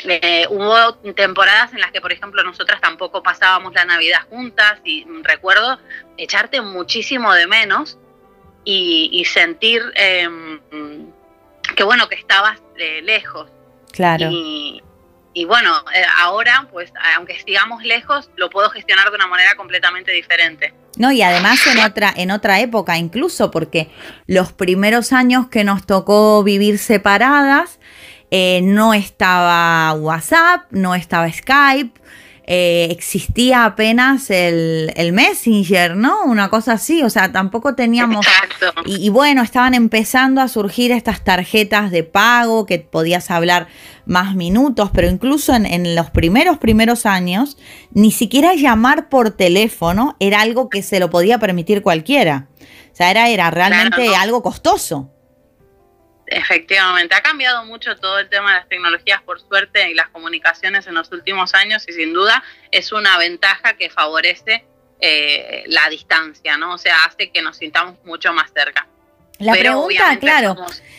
eh, 0.06 0.46
hubo 0.50 0.96
temporadas 1.14 1.74
en 1.74 1.82
las 1.82 1.92
que, 1.92 2.00
por 2.00 2.12
ejemplo, 2.12 2.44
nosotras 2.44 2.80
tampoco 2.80 3.22
pasábamos 3.22 3.74
la 3.74 3.86
Navidad 3.86 4.22
juntas 4.30 4.80
y 4.84 5.06
recuerdo 5.24 5.80
echarte 6.18 6.62
muchísimo 6.62 7.34
de 7.34 7.48
menos 7.48 7.98
y, 8.64 9.26
sentir 9.26 9.82
em, 9.96 10.60
que, 11.76 11.84
bueno, 11.84 12.08
que 12.08 12.16
estabas 12.16 12.62
eh, 12.78 13.02
lejos. 13.02 13.50
Claro. 13.92 14.30
Y, 14.32 14.82
y 15.34 15.46
bueno, 15.46 15.72
eh, 15.96 16.04
ahora, 16.20 16.68
pues, 16.72 16.92
aunque 17.16 17.40
sigamos 17.40 17.84
lejos, 17.84 18.30
lo 18.36 18.50
puedo 18.50 18.70
gestionar 18.70 19.10
de 19.10 19.16
una 19.16 19.28
manera 19.28 19.56
completamente 19.56 20.12
diferente. 20.12 20.74
No, 20.98 21.12
y 21.12 21.22
además 21.22 21.66
en 21.68 21.80
otra, 21.80 22.14
en 22.16 22.32
otra 22.32 22.60
época, 22.60 22.98
incluso 22.98 23.52
porque 23.52 23.90
los 24.28 24.52
primeros 24.52 25.14
años 25.14 25.48
que 25.48 25.64
nos 25.64 25.86
tocó 25.86 26.44
vivir 26.44 26.78
separadas, 26.78 27.80
eh, 28.32 28.62
no 28.64 28.94
estaba 28.94 29.94
WhatsApp, 29.94 30.66
no 30.72 30.94
estaba 30.94 31.32
Skype, 31.32 32.00
eh, 32.52 32.88
existía 32.90 33.64
apenas 33.64 34.32
el, 34.32 34.92
el, 34.96 35.14
Messenger, 35.14 35.96
¿no? 35.96 36.24
Una 36.24 36.50
cosa 36.50 36.74
así, 36.74 37.04
o 37.04 37.10
sea, 37.12 37.32
tampoco 37.32 37.76
teníamos... 37.76 38.26
Y, 38.88 39.06
y, 39.06 39.10
bueno, 39.10 39.44
estaban 39.44 39.76
empezando 39.76 40.42
a 40.42 40.48
surgir 40.48 40.92
estas 40.92 41.24
tarjetas 41.24 41.92
de 41.92 42.04
pago 42.04 42.66
que 42.66 42.80
podías 42.80 43.30
hablar 43.30 43.68
más 44.08 44.34
minutos, 44.34 44.90
pero 44.92 45.08
incluso 45.08 45.54
en, 45.54 45.68
en 45.68 45.96
los 45.96 46.10
primeros, 46.10 46.58
primeros 46.58 47.06
años, 47.06 47.56
ni 47.92 48.10
siquiera 48.10 48.56
llamar 48.56 49.10
por 49.10 49.30
teléfono 49.30 50.16
era 50.20 50.42
algo 50.42 50.70
que 50.70 50.82
se 50.82 51.00
lo 51.00 51.12
podía 51.12 51.38
permitir 51.38 51.84
cualquiera. 51.84 52.48
O 52.92 52.96
sea, 52.96 53.12
era, 53.12 53.30
era 53.30 53.52
realmente 53.52 54.16
algo 54.16 54.42
costoso. 54.42 55.12
Efectivamente, 56.32 57.16
ha 57.16 57.22
cambiado 57.22 57.66
mucho 57.66 57.96
todo 57.96 58.20
el 58.20 58.30
tema 58.30 58.54
de 58.54 58.60
las 58.60 58.70
tecnologías, 58.70 59.22
por 59.24 59.40
suerte, 59.40 59.90
y 59.90 59.96
las 59.96 60.10
comunicaciones 60.10 60.86
en 60.86 60.94
los 60.94 61.12
últimos 61.12 61.56
años, 61.56 61.84
y 61.88 61.94
sin 61.94 62.14
duda 62.14 62.44
es 62.72 62.92
una 62.92 63.18
ventaja 63.18 63.74
que 63.74 63.90
favorece 63.90 64.64
eh, 65.02 65.64
la 65.68 65.90
distancia, 65.90 66.58
¿no? 66.58 66.76
O 66.76 66.78
sea, 66.78 67.06
hace 67.06 67.32
que 67.32 67.42
nos 67.42 67.58
sintamos 67.58 67.96
mucho 68.06 68.32
más 68.32 68.52
cerca. 68.54 68.88
La 69.40 69.54
pregunta, 69.54 70.20
claro, 70.20 70.58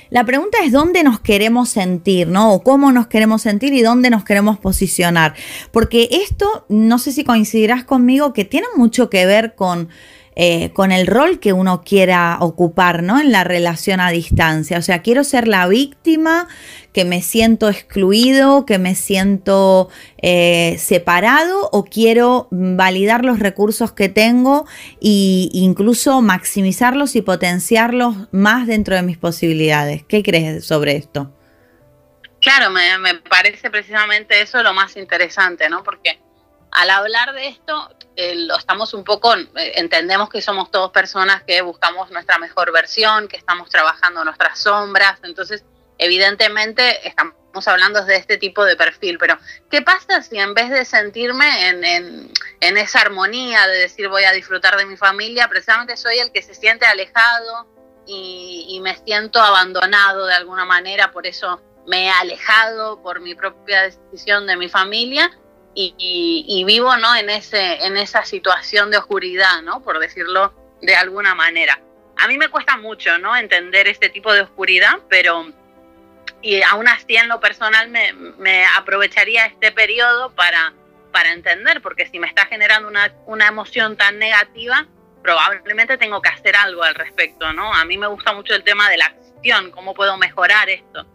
la 0.08 0.24
pregunta 0.24 0.58
es 0.64 0.72
dónde 0.72 1.02
nos 1.02 1.20
queremos 1.20 1.68
sentir, 1.68 2.26
¿no? 2.26 2.54
O 2.54 2.62
cómo 2.62 2.90
nos 2.90 3.06
queremos 3.06 3.42
sentir 3.42 3.74
y 3.74 3.82
dónde 3.82 4.08
nos 4.08 4.24
queremos 4.24 4.58
posicionar. 4.58 5.34
Porque 5.70 6.08
esto, 6.10 6.64
no 6.70 6.98
sé 6.98 7.12
si 7.12 7.22
coincidirás 7.22 7.84
conmigo, 7.84 8.32
que 8.32 8.46
tiene 8.46 8.66
mucho 8.76 9.10
que 9.10 9.26
ver 9.26 9.54
con 9.54 9.90
eh, 10.42 10.72
con 10.72 10.90
el 10.90 11.06
rol 11.06 11.38
que 11.38 11.52
uno 11.52 11.82
quiera 11.82 12.38
ocupar, 12.40 13.02
¿no? 13.02 13.20
En 13.20 13.30
la 13.30 13.44
relación 13.44 14.00
a 14.00 14.10
distancia. 14.10 14.78
O 14.78 14.82
sea, 14.82 15.02
quiero 15.02 15.22
ser 15.22 15.46
la 15.46 15.68
víctima, 15.68 16.48
que 16.94 17.04
me 17.04 17.20
siento 17.20 17.68
excluido, 17.68 18.64
que 18.64 18.78
me 18.78 18.94
siento 18.94 19.90
eh, 20.22 20.76
separado, 20.78 21.68
o 21.72 21.84
quiero 21.84 22.48
validar 22.50 23.22
los 23.22 23.38
recursos 23.38 23.92
que 23.92 24.08
tengo 24.08 24.64
e 25.02 25.50
incluso 25.52 26.22
maximizarlos 26.22 27.16
y 27.16 27.20
potenciarlos 27.20 28.16
más 28.32 28.66
dentro 28.66 28.96
de 28.96 29.02
mis 29.02 29.18
posibilidades. 29.18 30.04
¿Qué 30.04 30.22
crees 30.22 30.64
sobre 30.64 30.96
esto? 30.96 31.30
Claro, 32.40 32.70
me, 32.70 32.96
me 32.96 33.16
parece 33.16 33.68
precisamente 33.68 34.40
eso 34.40 34.62
lo 34.62 34.72
más 34.72 34.96
interesante, 34.96 35.68
¿no? 35.68 35.82
Porque 35.82 36.18
al 36.72 36.90
hablar 36.90 37.32
de 37.32 37.48
esto, 37.48 37.90
eh, 38.16 38.48
estamos 38.58 38.94
un 38.94 39.04
poco, 39.04 39.34
eh, 39.34 39.46
entendemos 39.76 40.28
que 40.28 40.42
somos 40.42 40.70
todos 40.70 40.90
personas 40.90 41.42
que 41.42 41.60
buscamos 41.62 42.10
nuestra 42.10 42.38
mejor 42.38 42.72
versión, 42.72 43.28
que 43.28 43.36
estamos 43.36 43.68
trabajando 43.70 44.24
nuestras 44.24 44.58
sombras, 44.58 45.18
entonces 45.22 45.64
evidentemente 45.98 47.06
estamos 47.06 47.34
hablando 47.66 48.04
de 48.04 48.16
este 48.16 48.38
tipo 48.38 48.64
de 48.64 48.76
perfil, 48.76 49.18
pero 49.18 49.38
¿qué 49.70 49.82
pasa 49.82 50.22
si 50.22 50.38
en 50.38 50.54
vez 50.54 50.70
de 50.70 50.84
sentirme 50.84 51.68
en, 51.68 52.76
esa 52.76 53.00
armonía 53.00 53.66
de 53.66 53.78
decir 53.78 54.08
voy 54.08 54.24
a 54.24 54.32
disfrutar 54.32 54.76
de 54.76 54.86
mi 54.86 54.96
familia, 54.96 55.48
precisamente 55.48 55.96
soy 55.96 56.18
el 56.18 56.32
que 56.32 56.42
se 56.42 56.54
siente 56.54 56.86
alejado 56.86 57.66
y 58.06 58.80
me 58.82 58.96
siento 59.04 59.40
abandonado 59.40 60.26
de 60.26 60.34
alguna 60.34 60.64
manera, 60.64 61.12
por 61.12 61.26
eso 61.26 61.60
me 61.86 62.06
he 62.06 62.10
alejado 62.10 63.02
por 63.02 63.20
mi 63.20 63.34
propia 63.34 63.82
decisión 63.82 64.46
de 64.46 64.56
mi 64.56 64.68
familia? 64.68 65.30
Y, 65.74 66.64
vivo 66.66 66.96
¿no? 66.96 67.14
en, 67.16 67.30
ese, 67.30 67.84
en 67.84 67.96
esa 67.96 68.24
situación 68.24 68.90
de 68.90 68.98
oscuridad, 68.98 69.62
¿no? 69.62 69.82
por 69.82 69.98
decirlo 69.98 70.52
de 70.82 70.94
alguna 70.96 71.34
manera. 71.34 71.80
A 72.16 72.28
mí 72.28 72.36
me 72.36 72.48
cuesta 72.48 72.76
mucho 72.76 73.18
¿no? 73.18 73.36
entender 73.36 73.88
este 73.88 74.08
tipo 74.08 74.32
de 74.32 74.42
oscuridad, 74.42 74.98
pero 75.08 75.46
y 76.42 76.62
aún 76.62 76.88
así 76.88 77.16
en 77.16 77.28
lo 77.28 77.38
personal 77.40 77.88
me, 77.88 78.12
me 78.12 78.64
aprovecharía 78.76 79.46
este 79.46 79.72
periodo 79.72 80.34
para, 80.34 80.72
para 81.12 81.32
entender, 81.32 81.82
porque 81.82 82.06
si 82.06 82.18
me 82.18 82.26
está 82.26 82.46
generando 82.46 82.88
una, 82.88 83.12
una 83.26 83.48
emoción 83.48 83.96
tan 83.96 84.18
negativa, 84.18 84.86
probablemente 85.22 85.98
tengo 85.98 86.22
que 86.22 86.30
hacer 86.30 86.56
algo 86.56 86.82
al 86.82 86.94
respecto, 86.94 87.52
¿no? 87.52 87.72
A 87.74 87.84
mí 87.84 87.98
me 87.98 88.06
gusta 88.06 88.32
mucho 88.32 88.54
el 88.54 88.64
tema 88.64 88.88
de 88.88 88.96
la 88.96 89.06
acción, 89.06 89.70
cómo 89.70 89.92
puedo 89.92 90.16
mejorar 90.16 90.70
esto. 90.70 91.06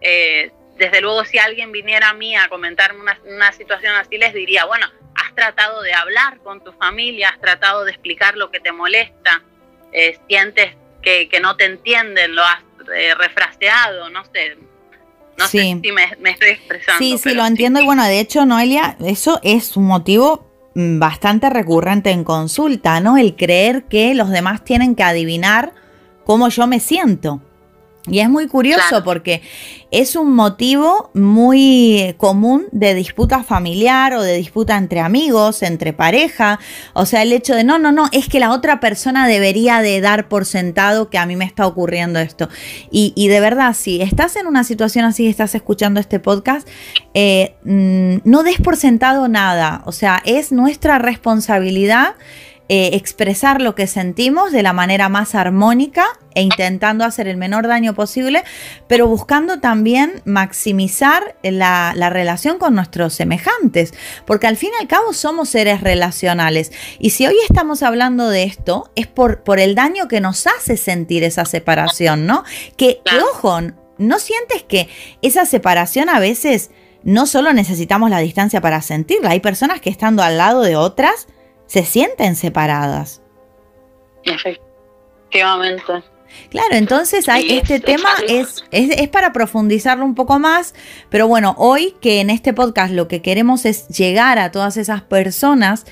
Eh, 0.00 0.52
desde 0.76 1.00
luego 1.00 1.24
si 1.24 1.38
alguien 1.38 1.72
viniera 1.72 2.10
a 2.10 2.14
mí 2.14 2.34
a 2.36 2.48
comentarme 2.48 3.00
una, 3.26 3.52
situación 3.52 3.94
así, 3.96 4.18
les 4.18 4.34
diría, 4.34 4.64
bueno, 4.64 4.86
has 5.14 5.34
tratado 5.34 5.82
de 5.82 5.92
hablar 5.92 6.38
con 6.38 6.62
tu 6.62 6.72
familia, 6.72 7.30
has 7.30 7.40
tratado 7.40 7.84
de 7.84 7.92
explicar 7.92 8.36
lo 8.36 8.50
que 8.50 8.60
te 8.60 8.72
molesta, 8.72 9.42
eh, 9.92 10.18
sientes 10.28 10.74
que, 11.02 11.28
no 11.40 11.56
te 11.56 11.66
entienden, 11.66 12.34
lo 12.34 12.42
has 12.42 12.60
eh, 12.94 13.14
refraseado, 13.14 14.08
no 14.10 14.24
sé. 14.24 14.56
No 15.36 15.48
sé 15.48 15.80
si 15.82 15.92
me, 15.92 16.04
estoy 16.30 16.50
expresando. 16.50 16.98
Sí, 16.98 17.18
sí, 17.18 17.34
lo 17.34 17.44
entiendo. 17.44 17.80
Y 17.80 17.84
bueno, 17.84 18.04
de 18.04 18.20
hecho, 18.20 18.46
Noelia, 18.46 18.96
eso 19.04 19.40
es 19.42 19.76
un 19.76 19.84
motivo 19.84 20.48
mm, 20.74 21.00
bastante 21.00 21.50
recurrente 21.50 22.10
en 22.10 22.22
consulta, 22.22 23.00
¿no? 23.00 23.16
El 23.16 23.34
creer 23.34 23.84
que 23.84 24.14
los 24.14 24.30
demás 24.30 24.64
tienen 24.64 24.94
que 24.94 25.02
adivinar 25.02 25.72
cómo 26.24 26.48
yo 26.48 26.66
me 26.66 26.78
siento. 26.78 27.42
Y 28.06 28.20
es 28.20 28.28
muy 28.28 28.48
curioso 28.48 29.02
porque 29.02 29.40
es 29.94 30.16
un 30.16 30.34
motivo 30.34 31.10
muy 31.14 32.16
común 32.18 32.66
de 32.72 32.94
disputa 32.94 33.44
familiar 33.44 34.12
o 34.14 34.22
de 34.22 34.36
disputa 34.36 34.76
entre 34.76 34.98
amigos, 34.98 35.62
entre 35.62 35.92
pareja. 35.92 36.58
O 36.94 37.06
sea, 37.06 37.22
el 37.22 37.32
hecho 37.32 37.54
de 37.54 37.62
no, 37.62 37.78
no, 37.78 37.92
no, 37.92 38.08
es 38.10 38.28
que 38.28 38.40
la 38.40 38.50
otra 38.50 38.80
persona 38.80 39.28
debería 39.28 39.82
de 39.82 40.00
dar 40.00 40.28
por 40.28 40.46
sentado 40.46 41.10
que 41.10 41.18
a 41.18 41.26
mí 41.26 41.36
me 41.36 41.44
está 41.44 41.64
ocurriendo 41.64 42.18
esto. 42.18 42.48
Y, 42.90 43.28
de 43.28 43.38
verdad, 43.38 43.72
si 43.72 44.02
estás 44.02 44.34
en 44.34 44.48
una 44.48 44.64
situación 44.64 45.04
así, 45.04 45.28
estás 45.28 45.54
escuchando 45.54 46.00
este 46.00 46.18
podcast, 46.18 46.66
eh, 47.14 47.54
mm, 47.62 48.28
no 48.28 48.42
des 48.42 48.60
por 48.60 48.76
sentado 48.76 49.28
nada. 49.28 49.82
O 49.86 49.92
sea, 49.92 50.20
es 50.24 50.50
nuestra 50.50 50.98
responsabilidad 50.98 52.16
eh, 52.70 52.90
expresar 52.94 53.60
lo 53.60 53.74
que 53.74 53.86
sentimos 53.86 54.50
de 54.50 54.62
la 54.62 54.72
manera 54.72 55.10
más 55.10 55.34
armónica 55.34 56.06
e 56.34 56.40
intentando 56.40 57.04
hacer 57.04 57.28
el 57.28 57.36
menor 57.36 57.68
daño 57.68 57.94
posible, 57.94 58.42
pero 58.88 59.06
buscando 59.06 59.60
también 59.60 60.22
maximizar 60.24 61.36
la, 61.42 61.92
relación 62.08 62.58
con 62.58 62.74
nuestros 62.74 63.12
semejantes, 63.12 63.92
porque 64.24 64.46
al 64.46 64.56
fin 64.56 64.70
y 64.72 64.80
al 64.80 64.88
cabo 64.88 65.12
somos 65.12 65.50
seres 65.50 65.82
relacionales. 65.82 66.72
Y 66.98 67.10
si 67.10 67.26
hoy 67.26 67.36
estamos 67.46 67.82
hablando 67.82 68.30
de 68.30 68.44
esto, 68.44 68.90
es 68.96 69.08
por, 69.08 69.42
por 69.42 69.60
el 69.60 69.74
daño 69.74 70.08
que 70.08 70.22
nos 70.22 70.46
hace 70.46 70.78
sentir 70.78 71.22
esa 71.22 71.44
separación, 71.44 72.26
¿no? 72.26 72.44
Que, 72.78 73.02
que 73.04 73.20
ojo, 73.20 73.60
¿no 73.98 74.18
sientes 74.18 74.62
que 74.62 74.88
esa 75.20 75.44
separación 75.44 76.08
a 76.08 76.18
veces 76.18 76.70
no 77.02 77.26
solo 77.26 77.52
necesitamos 77.52 78.08
la 78.08 78.20
distancia 78.20 78.62
para 78.62 78.80
sentirla, 78.80 79.30
hay 79.30 79.40
personas 79.40 79.82
que 79.82 79.90
estando 79.90 80.22
al 80.22 80.38
lado 80.38 80.62
de 80.62 80.76
otras 80.76 81.26
se 81.66 81.84
sienten 81.84 82.36
separadas. 82.36 83.22
Efectivamente. 84.24 86.04
Claro, 86.50 86.74
entonces 86.74 87.28
hay, 87.28 87.58
este 87.58 87.80
tema 87.80 88.10
es, 88.28 88.64
es, 88.70 89.08
para 89.08 89.32
profundizarlo 89.32 90.04
un 90.04 90.14
poco 90.14 90.38
más, 90.38 90.74
pero 91.08 91.28
bueno, 91.28 91.54
hoy 91.58 91.94
que 92.00 92.20
en 92.20 92.30
este 92.30 92.52
podcast 92.52 92.92
lo 92.92 93.08
que 93.08 93.22
queremos 93.22 93.64
es 93.64 93.88
llegar 93.88 94.38
a 94.38 94.50
todas 94.50 94.76
esas 94.76 95.02
personas 95.02 95.84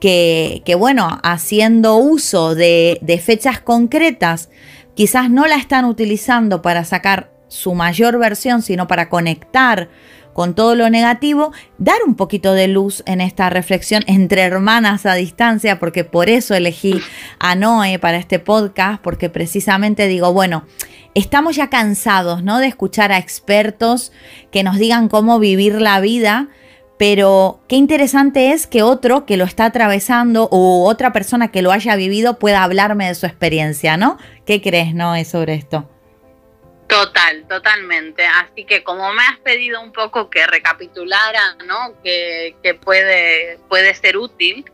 que, 0.00 0.62
que 0.64 0.74
bueno, 0.74 1.20
haciendo 1.22 1.96
uso 1.96 2.54
de, 2.54 2.98
de 3.02 3.18
fechas 3.18 3.60
concretas, 3.60 4.50
quizás 4.94 5.30
no 5.30 5.46
la 5.46 5.56
están 5.56 5.84
utilizando 5.84 6.62
para 6.62 6.84
sacar 6.84 7.32
su 7.48 7.74
mayor 7.74 8.18
versión, 8.18 8.62
sino 8.62 8.86
para 8.86 9.08
conectar 9.08 9.88
con 10.32 10.54
todo 10.54 10.74
lo 10.74 10.88
negativo, 10.90 11.52
dar 11.78 11.98
un 12.06 12.14
poquito 12.14 12.52
de 12.52 12.68
luz 12.68 13.02
en 13.06 13.20
esta 13.20 13.50
reflexión 13.50 14.02
entre 14.06 14.42
hermanas 14.42 15.06
a 15.06 15.14
distancia, 15.14 15.78
porque 15.78 16.04
por 16.04 16.28
eso 16.28 16.54
elegí 16.54 17.00
a 17.38 17.54
Noé 17.54 17.98
para 17.98 18.18
este 18.18 18.38
podcast, 18.38 19.00
porque 19.02 19.28
precisamente 19.28 20.08
digo, 20.08 20.32
bueno, 20.32 20.64
estamos 21.14 21.56
ya 21.56 21.68
cansados, 21.68 22.42
¿no? 22.42 22.58
De 22.58 22.66
escuchar 22.66 23.12
a 23.12 23.18
expertos 23.18 24.12
que 24.50 24.62
nos 24.62 24.78
digan 24.78 25.08
cómo 25.08 25.38
vivir 25.38 25.80
la 25.80 26.00
vida. 26.00 26.48
Pero 26.98 27.62
qué 27.66 27.76
interesante 27.76 28.52
es 28.52 28.66
que 28.66 28.82
otro 28.82 29.24
que 29.24 29.38
lo 29.38 29.44
está 29.44 29.64
atravesando 29.64 30.48
o 30.50 30.84
otra 30.86 31.14
persona 31.14 31.48
que 31.48 31.62
lo 31.62 31.72
haya 31.72 31.96
vivido 31.96 32.38
pueda 32.38 32.62
hablarme 32.62 33.08
de 33.08 33.14
su 33.14 33.24
experiencia, 33.24 33.96
¿no? 33.96 34.18
¿Qué 34.44 34.60
crees, 34.60 34.94
Noé, 34.94 35.24
sobre 35.24 35.54
esto? 35.54 35.88
Total, 36.90 37.46
totalmente. 37.46 38.26
Así 38.26 38.64
que 38.64 38.82
como 38.82 39.12
me 39.12 39.22
has 39.22 39.38
pedido 39.38 39.80
un 39.80 39.92
poco 39.92 40.28
que 40.28 40.44
recapitulara, 40.46 41.54
¿no? 41.64 41.94
Que, 42.02 42.56
puede, 42.82 43.58
puede 43.68 43.94
ser 43.94 44.16
útil, 44.16 44.64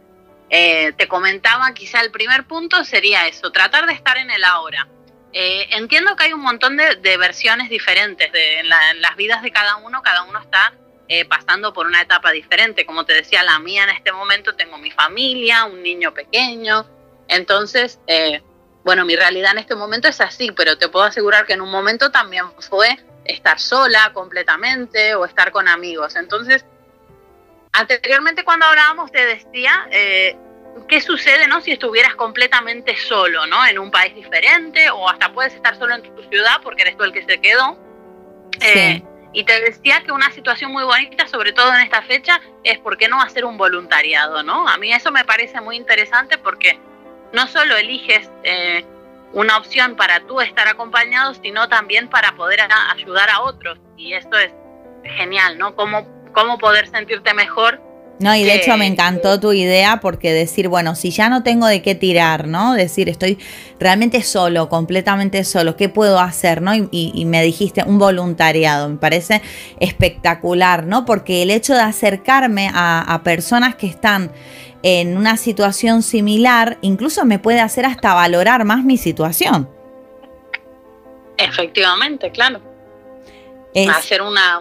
eh, 0.48 0.94
te 0.96 1.08
comentaba 1.08 1.74
quizá 1.74 2.00
el 2.00 2.10
primer 2.10 2.44
punto 2.46 2.84
sería 2.84 3.28
eso, 3.28 3.52
tratar 3.52 3.86
de 3.86 3.92
estar 3.92 4.16
en 4.16 4.30
el 4.30 4.44
ahora. 4.44 4.88
Eh, 5.34 5.66
entiendo 5.72 6.16
que 6.16 6.24
hay 6.24 6.32
un 6.32 6.40
montón 6.40 6.78
de, 6.78 7.16
versiones 7.18 7.68
diferentes 7.68 8.32
de, 8.32 8.60
en, 8.60 8.68
las 8.70 9.16
vidas 9.16 9.42
de 9.42 9.50
cada 9.50 9.76
uno, 9.76 10.00
cada 10.02 10.22
uno 10.22 10.38
está 10.40 10.72
eh, 11.08 11.26
pasando 11.26 11.74
por 11.74 11.86
una 11.86 12.00
etapa 12.00 12.30
diferente. 12.30 12.86
Como 12.86 13.04
te 13.04 13.12
decía, 13.12 13.42
la 13.42 13.58
mía 13.58 13.84
en 13.84 13.90
este 13.90 14.12
momento 14.12 14.56
tengo 14.56 14.78
mi 14.78 14.90
familia, 14.90 15.66
un 15.66 15.82
niño 15.82 16.14
pequeño, 16.14 16.86
entonces 17.28 18.00
bueno, 18.86 19.04
mi 19.04 19.16
realidad 19.16 19.50
en 19.50 19.58
este 19.58 19.74
momento 19.74 20.06
es 20.06 20.20
así, 20.20 20.52
pero 20.52 20.78
te 20.78 20.88
puedo 20.88 21.04
asegurar 21.04 21.44
que 21.44 21.54
en 21.54 21.60
un 21.60 21.72
momento 21.72 22.12
también 22.12 22.44
fue 22.60 22.96
estar 23.24 23.58
sola 23.58 24.12
completamente 24.12 25.16
o 25.16 25.24
estar 25.24 25.50
con 25.50 25.66
amigos. 25.66 26.14
Entonces, 26.14 26.64
anteriormente 27.72 28.44
cuando 28.44 28.64
hablábamos 28.64 29.10
te 29.10 29.26
decía, 29.26 29.88
eh, 29.90 30.36
¿qué 30.88 31.00
sucede 31.00 31.48
no 31.48 31.60
si 31.62 31.72
estuvieras 31.72 32.14
completamente 32.14 32.96
solo, 32.96 33.44
¿no? 33.48 33.66
En 33.66 33.80
un 33.80 33.90
país 33.90 34.14
diferente 34.14 34.88
o 34.90 35.08
hasta 35.08 35.32
puedes 35.32 35.54
estar 35.54 35.76
solo 35.76 35.96
en 35.96 36.02
tu 36.02 36.22
ciudad 36.30 36.60
porque 36.62 36.82
eres 36.82 36.96
tú 36.96 37.02
el 37.02 37.12
que 37.12 37.24
se 37.24 37.40
quedó. 37.40 37.76
Eh, 38.60 39.02
y 39.32 39.42
te 39.42 39.60
decía 39.62 40.04
que 40.04 40.12
una 40.12 40.30
situación 40.30 40.70
muy 40.70 40.84
bonita, 40.84 41.26
sobre 41.26 41.52
todo 41.52 41.74
en 41.74 41.80
esta 41.80 42.02
fecha, 42.02 42.40
es 42.62 42.78
por 42.78 42.96
qué 42.96 43.08
no 43.08 43.20
hacer 43.20 43.46
un 43.46 43.58
voluntariado, 43.58 44.44
¿no? 44.44 44.68
A 44.68 44.78
mí 44.78 44.92
eso 44.92 45.10
me 45.10 45.24
parece 45.24 45.60
muy 45.60 45.74
interesante 45.74 46.38
porque 46.38 46.78
no 47.36 47.46
solo 47.48 47.76
eliges 47.76 48.30
eh, 48.44 48.82
una 49.34 49.58
opción 49.58 49.94
para 49.94 50.20
tú 50.20 50.40
estar 50.40 50.66
acompañado, 50.68 51.34
sino 51.34 51.68
también 51.68 52.08
para 52.08 52.34
poder 52.34 52.60
ayudar 52.94 53.28
a 53.28 53.42
otros. 53.42 53.78
Y 53.98 54.14
esto 54.14 54.38
es 54.38 54.50
genial, 55.04 55.58
¿no? 55.58 55.76
Cómo, 55.76 56.08
cómo 56.32 56.56
poder 56.56 56.88
sentirte 56.88 57.34
mejor. 57.34 57.78
No, 58.18 58.34
y 58.34 58.44
de 58.44 58.54
hecho 58.54 58.78
me 58.78 58.86
encantó 58.86 59.38
tu 59.40 59.52
idea 59.52 60.00
porque 60.00 60.32
decir, 60.32 60.68
bueno, 60.68 60.94
si 60.94 61.10
ya 61.10 61.28
no 61.28 61.42
tengo 61.42 61.66
de 61.66 61.82
qué 61.82 61.94
tirar, 61.94 62.48
¿no? 62.48 62.72
Decir, 62.72 63.10
estoy 63.10 63.38
realmente 63.78 64.22
solo, 64.22 64.70
completamente 64.70 65.44
solo, 65.44 65.76
¿qué 65.76 65.90
puedo 65.90 66.18
hacer, 66.18 66.62
¿no? 66.62 66.72
Y, 66.74 67.24
me 67.26 67.42
dijiste 67.42 67.84
un 67.84 67.98
voluntariado, 67.98 68.88
me 68.88 68.96
parece 68.96 69.42
espectacular, 69.80 70.86
¿no? 70.86 71.04
Porque 71.04 71.42
el 71.42 71.50
hecho 71.50 71.74
de 71.74 71.80
acercarme 71.80 72.70
a 72.72 73.20
personas 73.22 73.74
que 73.74 73.86
están 73.86 74.30
en 74.82 75.16
una 75.16 75.36
situación 75.36 76.02
similar, 76.02 76.78
incluso 76.80 77.24
me 77.24 77.38
puede 77.38 77.60
hacer 77.60 77.84
hasta 77.84 78.14
valorar 78.14 78.64
más 78.64 78.84
mi 78.84 78.96
situación. 78.96 79.68
Efectivamente, 81.36 82.30
claro. 82.30 82.60
Hacer 83.90 84.22
una, 84.22 84.60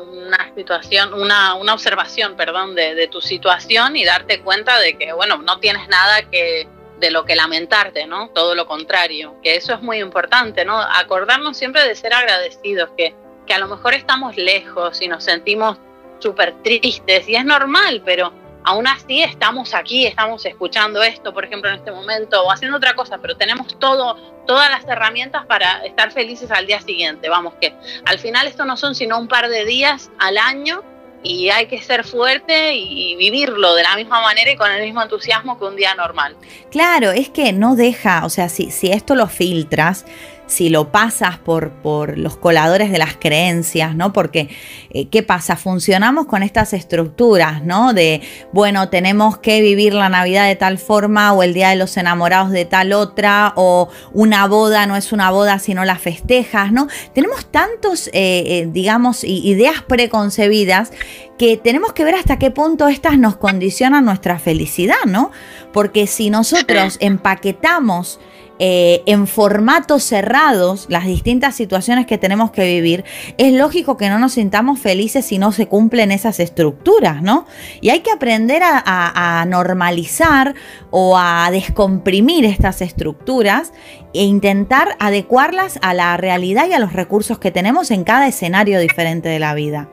situación, 0.56 1.14
una, 1.14 1.56
una, 1.56 1.74
observación, 1.74 2.36
perdón, 2.36 2.76
de, 2.76 3.08
tu 3.08 3.22
situación 3.22 3.96
y 3.96 4.04
darte 4.04 4.42
cuenta 4.42 4.80
de 4.80 4.98
que, 4.98 5.14
bueno, 5.14 5.38
no 5.38 5.60
tienes 5.60 5.88
nada 5.88 6.24
que 6.30 6.68
de 7.00 7.12
lo 7.12 7.24
que 7.24 7.36
lamentarte, 7.36 8.08
¿no? 8.08 8.30
Todo 8.30 8.56
lo 8.56 8.66
contrario, 8.68 9.36
que 9.42 9.56
eso 9.56 9.74
es 9.74 9.82
muy 9.82 10.00
importante, 10.00 10.66
¿no? 10.66 10.80
Acordarnos 10.80 11.58
siempre 11.58 11.88
de 11.88 11.96
ser 11.96 12.14
agradecidos, 12.14 12.90
que, 12.98 13.14
que 13.46 13.54
a 13.54 13.60
lo 13.60 13.68
mejor 13.68 13.94
estamos 13.94 14.36
lejos 14.36 15.02
y 15.02 15.08
nos 15.08 15.24
sentimos 15.24 15.78
súper 16.20 16.62
tristes 16.64 17.28
y 17.30 17.36
es 17.36 17.46
normal, 17.46 18.02
pero 18.04 18.34
aún 18.66 18.88
así 18.88 19.22
estamos 19.22 19.74
aquí, 19.74 20.06
estamos 20.06 20.46
escuchando 20.46 21.02
esto, 21.04 21.34
por 21.34 21.46
ejemplo, 21.46 21.70
en 21.70 21.78
este 21.78 21.92
momento, 21.92 22.44
o 22.44 22.52
haciendo 22.52 22.78
otra 22.78 22.96
cosa, 22.96 23.20
pero 23.20 23.38
tenemos 23.38 23.80
todo, 23.80 24.16
todas 24.46 24.70
las 24.70 24.84
herramientas 24.86 25.46
para 25.46 25.86
estar 25.86 26.12
felices 26.12 26.52
al 26.52 26.66
día 26.66 26.82
siguiente. 26.82 27.30
Vamos, 27.30 27.54
que 27.62 27.74
al 28.06 28.20
final 28.20 28.48
esto 28.48 28.66
no 28.66 28.76
son 28.76 28.96
sino 28.96 29.20
un 29.20 29.28
par 29.28 29.48
de 29.50 29.66
días 29.66 30.12
al 30.20 30.38
año 30.38 30.84
y 31.24 31.50
hay 31.50 31.68
que 31.68 31.82
ser 31.82 32.04
fuerte 32.04 32.76
y 32.76 33.16
vivirlo 33.16 33.74
de 33.74 33.84
la 33.84 33.96
misma 33.96 34.22
manera 34.22 34.52
y 34.52 34.56
con 34.56 34.72
el 34.72 34.84
mismo 34.84 35.02
entusiasmo 35.02 35.58
que 35.58 35.66
un 35.66 35.76
día 35.76 35.96
normal. 35.96 36.36
Claro, 36.70 37.12
es 37.12 37.30
que 37.30 37.52
no 37.52 37.76
deja, 37.76 38.26
o 38.26 38.30
sea, 38.30 38.50
si, 38.50 38.70
si 38.72 38.92
esto 38.92 39.16
lo 39.16 39.28
filtras, 39.28 40.06
si 40.48 40.70
lo 40.70 40.92
pasas 40.92 41.38
por, 41.38 41.72
por 41.72 42.18
los 42.18 42.38
coladores 42.38 42.92
de 42.92 42.98
las 42.98 43.16
creencias, 43.16 43.96
¿no? 43.96 44.14
Porque, 44.14 44.50
eh, 44.92 45.08
¿qué 45.08 45.24
pasa? 45.24 45.56
Funcionamos 45.56 46.26
con 46.28 46.44
estas 46.44 46.74
estructuras, 46.74 47.64
¿no? 47.64 47.94
De, 47.94 48.22
bueno, 48.52 48.90
tenemos 48.90 49.38
que 49.38 49.62
vivir 49.62 49.94
la 49.94 50.10
Navidad 50.10 50.48
de 50.48 50.56
tal 50.56 50.78
forma 50.78 51.34
o 51.34 51.44
el 51.44 51.54
Día 51.54 51.70
de 51.70 51.76
los 51.76 51.98
Enamorados 51.98 52.52
de 52.52 52.66
tal 52.66 52.94
otra 52.94 53.54
o 53.56 53.90
una 54.14 54.48
boda 54.48 54.86
no 54.86 54.96
es 54.96 55.12
una 55.12 55.32
boda 55.32 55.60
si 55.60 55.74
no 55.74 55.86
la 55.86 55.98
festejas, 55.98 56.72
¿no? 56.72 56.88
Tenemos 57.14 57.46
tantos, 57.52 58.08
eh, 58.08 58.12
eh, 58.14 58.70
digamos, 58.72 59.24
ideas 59.24 59.82
preconcebidas 59.82 60.92
que 61.38 61.58
tenemos 61.58 61.94
que 61.94 62.04
ver 62.04 62.16
hasta 62.16 62.40
qué 62.40 62.52
punto 62.52 62.88
estas 62.88 63.18
nos 63.18 63.36
condicionan 63.36 64.06
nuestra 64.06 64.40
felicidad, 64.40 65.04
¿no? 65.06 65.32
Porque 65.74 66.08
si 66.08 66.30
nosotros 66.30 66.98
empaquetamos 67.00 68.20
eh, 68.58 69.04
en 69.06 69.28
formatos 69.28 70.04
cerrados 70.04 70.86
las 70.88 71.06
distintas 71.06 71.56
situaciones 71.56 72.06
que 72.06 72.18
tenemos 72.18 72.52
que 72.52 72.66
vivir, 72.66 73.04
es 73.38 73.52
lógico 73.52 73.98
que 73.98 74.10
no 74.10 74.18
nos 74.18 74.34
sintamos 74.34 74.80
felices 74.80 75.26
si 75.26 75.38
no 75.38 75.52
se 75.52 75.68
cumplen 75.68 76.12
esas 76.12 76.40
estructuras, 76.40 77.22
¿no? 77.22 77.46
Y 77.82 77.90
hay 77.90 78.00
que 78.00 78.12
aprender 78.12 78.62
a, 78.64 79.46
normalizar 79.48 80.56
o 80.90 81.18
a 81.18 81.50
descomprimir 81.52 82.46
estas 82.46 82.82
estructuras 82.82 83.74
e 84.14 84.24
intentar 84.24 84.96
adecuarlas 85.00 85.78
a 85.82 85.94
la 85.94 86.16
realidad 86.16 86.68
y 86.68 86.74
a 86.74 86.80
los 86.80 86.94
recursos 86.94 87.38
que 87.40 87.52
tenemos 87.52 87.92
en 87.92 88.06
cada 88.06 88.28
escenario 88.28 88.80
diferente 88.80 89.28
de 89.28 89.40
la 89.40 89.54
vida. 89.54 89.90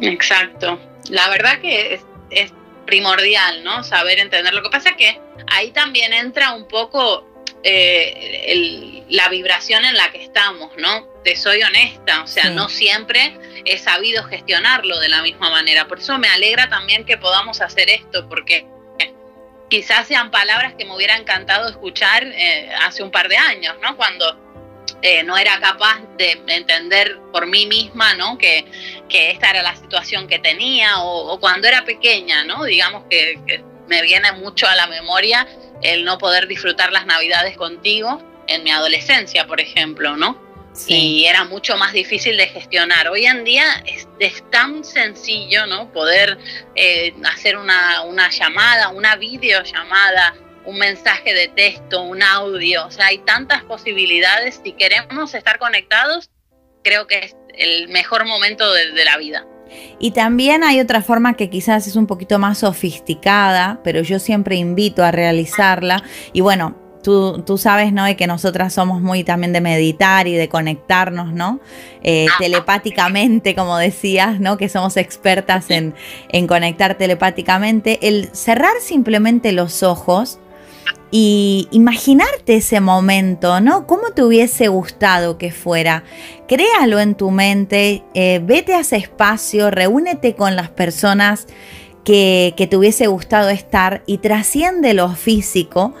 Exacto. 0.00 0.78
La 1.08 1.28
verdad 1.28 1.60
que 1.60 1.94
es, 1.94 2.02
es 2.30 2.52
primordial, 2.90 3.62
¿no? 3.62 3.84
Saber 3.84 4.18
entender. 4.18 4.52
Lo 4.52 4.62
que 4.62 4.70
pasa 4.70 4.90
es 4.90 4.96
que 4.96 5.20
ahí 5.46 5.70
también 5.70 6.12
entra 6.12 6.52
un 6.52 6.66
poco 6.66 7.24
eh, 7.62 9.04
la 9.08 9.28
vibración 9.28 9.84
en 9.84 9.96
la 9.96 10.10
que 10.10 10.22
estamos, 10.24 10.72
¿no? 10.76 11.06
Te 11.22 11.36
soy 11.36 11.62
honesta, 11.62 12.22
o 12.22 12.26
sea, 12.26 12.50
no 12.50 12.68
siempre 12.68 13.38
he 13.64 13.78
sabido 13.78 14.24
gestionarlo 14.24 14.98
de 14.98 15.08
la 15.08 15.22
misma 15.22 15.50
manera. 15.50 15.86
Por 15.86 16.00
eso 16.00 16.18
me 16.18 16.28
alegra 16.28 16.68
también 16.68 17.04
que 17.04 17.16
podamos 17.16 17.60
hacer 17.60 17.88
esto, 17.90 18.28
porque 18.28 18.66
quizás 19.68 20.08
sean 20.08 20.32
palabras 20.32 20.74
que 20.76 20.84
me 20.84 20.96
hubiera 20.96 21.16
encantado 21.16 21.68
escuchar 21.68 22.24
eh, 22.24 22.70
hace 22.80 23.04
un 23.04 23.12
par 23.12 23.28
de 23.28 23.36
años, 23.36 23.76
¿no? 23.80 23.96
Cuando 23.96 24.49
eh, 25.02 25.22
no 25.22 25.36
era 25.36 25.58
capaz 25.60 26.00
de 26.18 26.40
entender 26.48 27.18
por 27.32 27.46
mí 27.46 27.66
misma, 27.66 28.14
¿no? 28.14 28.38
Que, 28.38 28.64
esta 29.08 29.50
era 29.50 29.62
la 29.62 29.74
situación 29.74 30.28
que 30.28 30.38
tenía, 30.38 31.00
o, 31.02 31.38
cuando 31.40 31.66
era 31.66 31.84
pequeña, 31.84 32.44
¿no? 32.44 32.64
Digamos 32.64 33.04
que, 33.10 33.40
que 33.46 33.64
me 33.88 34.02
viene 34.02 34.32
mucho 34.32 34.68
a 34.68 34.74
la 34.76 34.86
memoria 34.86 35.46
el 35.82 36.04
no 36.04 36.18
poder 36.18 36.46
disfrutar 36.46 36.92
las 36.92 37.06
navidades 37.06 37.56
contigo 37.56 38.22
en 38.46 38.62
mi 38.62 38.70
adolescencia, 38.70 39.46
por 39.46 39.60
ejemplo, 39.60 40.16
¿no? 40.16 40.50
Y 40.86 41.24
era 41.24 41.44
mucho 41.44 41.76
más 41.76 41.92
difícil 41.92 42.36
de 42.36 42.46
gestionar. 42.46 43.08
Hoy 43.08 43.26
en 43.26 43.44
día 43.44 43.64
es, 43.86 44.44
tan 44.50 44.84
sencillo, 44.84 45.66
¿no? 45.66 45.92
Poder 45.92 46.38
eh, 46.74 47.12
hacer 47.24 47.56
una, 47.56 48.02
una 48.02 48.30
llamada, 48.30 48.88
una 48.88 49.16
videollamada, 49.16 50.34
un 50.70 50.78
mensaje 50.78 51.34
de 51.34 51.48
texto, 51.48 52.02
un 52.02 52.22
audio. 52.22 52.86
O 52.86 52.90
sea, 52.90 53.06
hay 53.06 53.18
tantas 53.18 53.62
posibilidades. 53.64 54.60
Si 54.64 54.72
queremos 54.72 55.34
estar 55.34 55.58
conectados, 55.58 56.30
creo 56.82 57.06
que 57.06 57.18
es 57.18 57.36
el 57.54 57.88
mejor 57.88 58.26
momento 58.26 58.72
de 58.72 59.04
la 59.04 59.18
vida. 59.18 59.46
Y 59.98 60.12
también 60.12 60.64
hay 60.64 60.80
otra 60.80 61.02
forma 61.02 61.34
que 61.34 61.50
quizás 61.50 61.86
es 61.86 61.96
un 61.96 62.06
poquito 62.06 62.38
más 62.38 62.58
sofisticada, 62.58 63.80
pero 63.84 64.02
yo 64.02 64.18
siempre 64.18 64.56
invito 64.56 65.04
a 65.04 65.10
realizarla. 65.10 66.02
Y 66.32 66.40
bueno, 66.40 66.76
Tú, 67.02 67.42
tú, 67.46 67.56
sabes, 67.56 67.94
¿no? 67.94 68.04
Que 68.14 68.26
nosotras 68.26 68.74
somos 68.74 69.00
muy 69.00 69.24
también 69.24 69.54
de 69.54 69.62
meditar 69.62 70.28
y 70.28 70.34
de 70.34 70.50
conectarnos, 70.50 71.32
¿no? 71.32 71.58
Eh, 72.02 72.26
telepáticamente, 72.38 73.54
como 73.54 73.78
decías, 73.78 74.38
¿no? 74.38 74.58
Que 74.58 74.68
somos 74.68 74.98
expertas 74.98 75.70
en, 75.70 75.94
en 76.28 76.46
conectar 76.46 76.98
telepáticamente. 76.98 78.06
El 78.06 78.28
cerrar 78.34 78.74
simplemente 78.82 79.52
los 79.52 79.82
ojos 79.82 80.38
y 81.10 81.68
imaginarte 81.70 82.56
ese 82.56 82.80
momento, 82.80 83.60
¿no? 83.60 83.86
¿Cómo 83.86 84.10
te 84.10 84.22
hubiese 84.22 84.68
gustado 84.68 85.38
que 85.38 85.50
fuera? 85.52 86.04
Créalo 86.46 87.00
en 87.00 87.14
tu 87.14 87.30
mente, 87.30 88.04
eh, 88.14 88.40
vete 88.44 88.74
a 88.74 88.80
ese 88.80 88.96
espacio, 88.96 89.70
reúnete 89.70 90.34
con 90.34 90.56
las 90.56 90.68
personas 90.68 91.46
que, 92.04 92.54
que 92.56 92.66
te 92.66 92.76
hubiese 92.76 93.06
gustado 93.08 93.50
estar 93.50 94.02
y 94.06 94.18
trasciende 94.18 94.94
lo 94.94 95.14
físico 95.14 95.94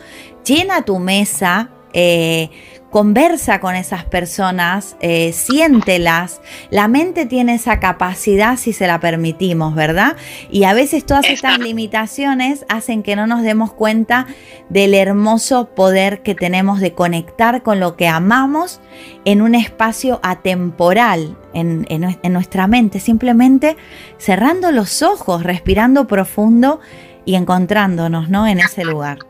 llena 0.44 0.84
tu 0.84 0.98
mesa, 0.98 1.70
eh, 1.92 2.50
conversa 2.90 3.60
con 3.60 3.76
esas 3.76 4.04
personas, 4.04 4.96
eh, 5.00 5.32
siéntelas. 5.32 6.40
La 6.70 6.88
mente 6.88 7.24
tiene 7.24 7.54
esa 7.54 7.80
capacidad 7.80 8.56
si 8.56 8.72
se 8.72 8.86
la 8.86 9.00
permitimos, 9.00 9.74
¿verdad? 9.74 10.16
Y 10.50 10.64
a 10.64 10.74
veces 10.74 11.06
todas 11.06 11.26
estas 11.28 11.58
limitaciones 11.58 12.66
hacen 12.68 13.02
que 13.02 13.16
no 13.16 13.26
nos 13.26 13.42
demos 13.42 13.72
cuenta 13.72 14.26
del 14.68 14.94
hermoso 14.94 15.70
poder 15.74 16.22
que 16.22 16.34
tenemos 16.34 16.80
de 16.80 16.92
conectar 16.92 17.62
con 17.62 17.80
lo 17.80 17.96
que 17.96 18.08
amamos 18.08 18.80
en 19.24 19.40
un 19.40 19.54
espacio 19.54 20.20
atemporal 20.22 21.36
en, 21.54 21.86
en 21.88 22.32
nuestra 22.32 22.66
mente, 22.66 23.00
simplemente 23.00 23.76
cerrando 24.18 24.72
los 24.72 25.02
ojos, 25.02 25.42
respirando 25.42 26.06
profundo 26.06 26.80
y 27.24 27.36
encontrándonos, 27.36 28.28
¿no? 28.28 28.46
En 28.46 28.60
ese 28.60 28.84
lugar. 28.84 29.29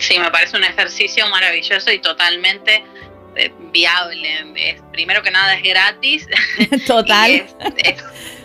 Sí, 0.00 0.18
me 0.18 0.30
parece 0.30 0.56
un 0.56 0.64
ejercicio 0.64 1.28
maravilloso 1.28 1.92
y 1.92 1.98
totalmente 1.98 2.82
eh, 3.36 3.52
viable. 3.70 4.80
primero 4.92 5.22
que 5.22 5.30
nada 5.30 5.54
es 5.54 5.62
gratis. 5.62 6.26
Total. 6.86 7.30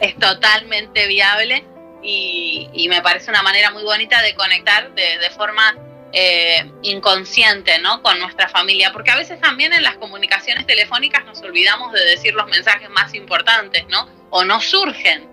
es, 0.01 0.19
totalmente 0.19 1.07
viable 1.07 1.63
y, 2.03 2.87
me 2.89 3.01
parece 3.01 3.31
una 3.31 3.41
manera 3.41 3.71
muy 3.71 3.83
bonita 3.83 4.21
de 4.21 4.35
conectar 4.35 4.93
de, 4.93 5.29
forma 5.35 5.75
eh, 6.11 6.69
inconsciente 6.83 7.79
¿no? 7.79 8.03
con 8.03 8.19
nuestra 8.19 8.49
familia, 8.49 8.91
porque 8.91 9.11
a 9.11 9.15
veces 9.15 9.39
también 9.39 9.73
en 9.73 9.81
las 9.81 9.95
comunicaciones 9.95 10.67
telefónicas 10.67 11.25
nos 11.25 11.41
olvidamos 11.41 11.93
de 11.93 12.03
decir 12.05 12.33
los 12.33 12.47
mensajes 12.47 12.89
más 12.89 13.13
importantes, 13.13 13.85
¿no? 13.87 14.07
O 14.29 14.43
no 14.43 14.61
surgen 14.61 15.27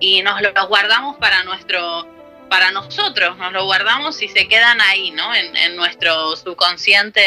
y 0.00 0.22
nos 0.22 0.42
los 0.42 0.52
guardamos 0.68 1.16
para 1.16 1.44
nuestro 1.44 2.17
para 2.48 2.70
nosotros, 2.70 3.36
nos 3.36 3.52
lo 3.52 3.64
guardamos 3.64 4.20
y 4.22 4.28
se 4.28 4.48
quedan 4.48 4.80
ahí, 4.80 5.10
¿no? 5.10 5.34
En, 5.34 5.76
nuestro 5.76 6.34
subconsciente 6.36 7.22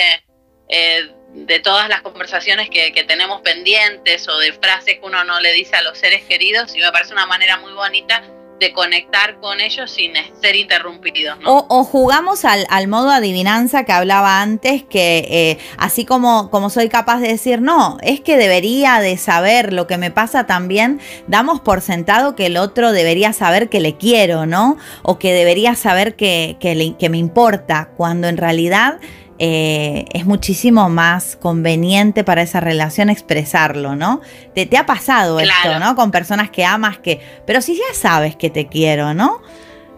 eh, 0.67 1.11
de 1.33 1.59
todas 1.59 1.87
las 1.87 2.01
conversaciones 2.01 2.69
que, 2.69 2.91
que, 2.91 3.03
tenemos 3.03 3.41
pendientes 3.41 4.27
o 4.27 4.37
de 4.39 4.51
frases 4.53 4.95
que 4.99 5.05
uno 5.05 5.23
no 5.23 5.39
le 5.39 5.53
dice 5.53 5.75
a 5.75 5.81
los 5.81 5.97
seres 5.97 6.23
queridos 6.25 6.75
y 6.75 6.79
me 6.79 6.91
parece 6.91 7.13
una 7.13 7.25
manera 7.25 7.57
muy 7.57 7.71
bonita 7.71 8.23
de 8.61 8.71
conectar 8.73 9.39
con 9.39 9.59
ellos 9.59 9.89
sin 9.89 10.13
ser 10.39 10.55
interrumpidos. 10.55 11.39
O, 11.45 11.83
jugamos 11.83 12.45
al, 12.45 12.87
modo 12.87 13.09
adivinanza 13.09 13.85
que 13.85 13.91
hablaba 13.91 14.39
antes, 14.39 14.83
que 14.83 15.27
eh, 15.29 15.57
así 15.77 16.05
como, 16.05 16.51
como 16.51 16.69
soy 16.69 16.87
capaz 16.87 17.19
de 17.19 17.29
decir, 17.29 17.59
no, 17.59 17.97
es 18.03 18.21
que 18.21 18.37
debería 18.37 18.99
de 18.99 19.17
saber 19.17 19.73
lo 19.73 19.87
que 19.87 19.97
me 19.97 20.11
pasa 20.11 20.45
también, 20.45 21.01
damos 21.25 21.59
por 21.59 21.81
sentado 21.81 22.35
que 22.35 22.45
el 22.45 22.57
otro 22.57 22.91
debería 22.91 23.33
saber 23.33 23.67
que 23.67 23.79
le 23.79 23.97
quiero, 23.97 24.45
¿no? 24.45 24.77
O 25.01 25.17
que 25.17 25.33
debería 25.33 25.73
saber 25.73 26.15
que, 26.15 26.57
que 26.59 27.09
me 27.09 27.17
importa, 27.17 27.89
cuando 27.97 28.27
en 28.27 28.37
realidad 28.37 28.99
eh, 29.43 30.05
es 30.13 30.25
muchísimo 30.25 30.87
más 30.87 31.35
conveniente 31.35 32.23
para 32.23 32.43
esa 32.43 32.59
relación 32.59 33.09
expresarlo, 33.09 33.95
¿no? 33.95 34.21
Te, 34.53 34.67
te 34.67 34.77
ha 34.77 34.85
pasado 34.85 35.39
esto, 35.39 35.79
¿no? 35.79 35.95
Con 35.95 36.11
personas 36.11 36.51
que 36.51 36.63
amas 36.63 36.99
que, 36.99 37.19
pero 37.47 37.59
si 37.59 37.75
ya 37.75 37.95
sabes 37.95 38.35
que 38.35 38.51
te 38.51 38.67
quiero, 38.67 39.15
¿no? 39.15 39.41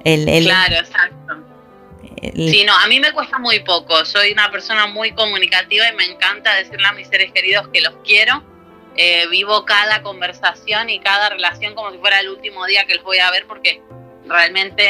El, 0.05 0.45
claro, 0.45 0.75
exacto. 0.75 1.43
sí, 2.21 2.63
no, 2.65 2.73
a 2.73 2.87
mí 2.87 3.01
me 3.01 3.11
cuesta 3.11 3.37
muy 3.37 3.59
poco. 3.59 4.05
Soy 4.05 4.31
una 4.31 4.49
persona 4.49 4.87
muy 4.87 5.11
comunicativa 5.11 5.89
y 5.89 5.95
me 5.97 6.05
encanta 6.05 6.55
decirle 6.55 6.87
a 6.87 6.93
mis 6.93 7.09
seres 7.09 7.33
queridos 7.33 7.67
que 7.67 7.81
los 7.81 7.95
quiero. 8.05 8.41
Eh, 8.95 9.25
vivo 9.29 9.65
cada 9.65 10.03
conversación 10.03 10.89
y 10.89 11.01
cada 11.01 11.27
relación 11.27 11.75
como 11.75 11.91
si 11.91 11.97
fuera 11.97 12.21
el 12.21 12.29
último 12.29 12.65
día 12.65 12.85
que 12.85 12.95
los 12.95 13.03
voy 13.03 13.17
a 13.17 13.29
ver 13.29 13.45
porque 13.45 13.81
realmente 14.25 14.83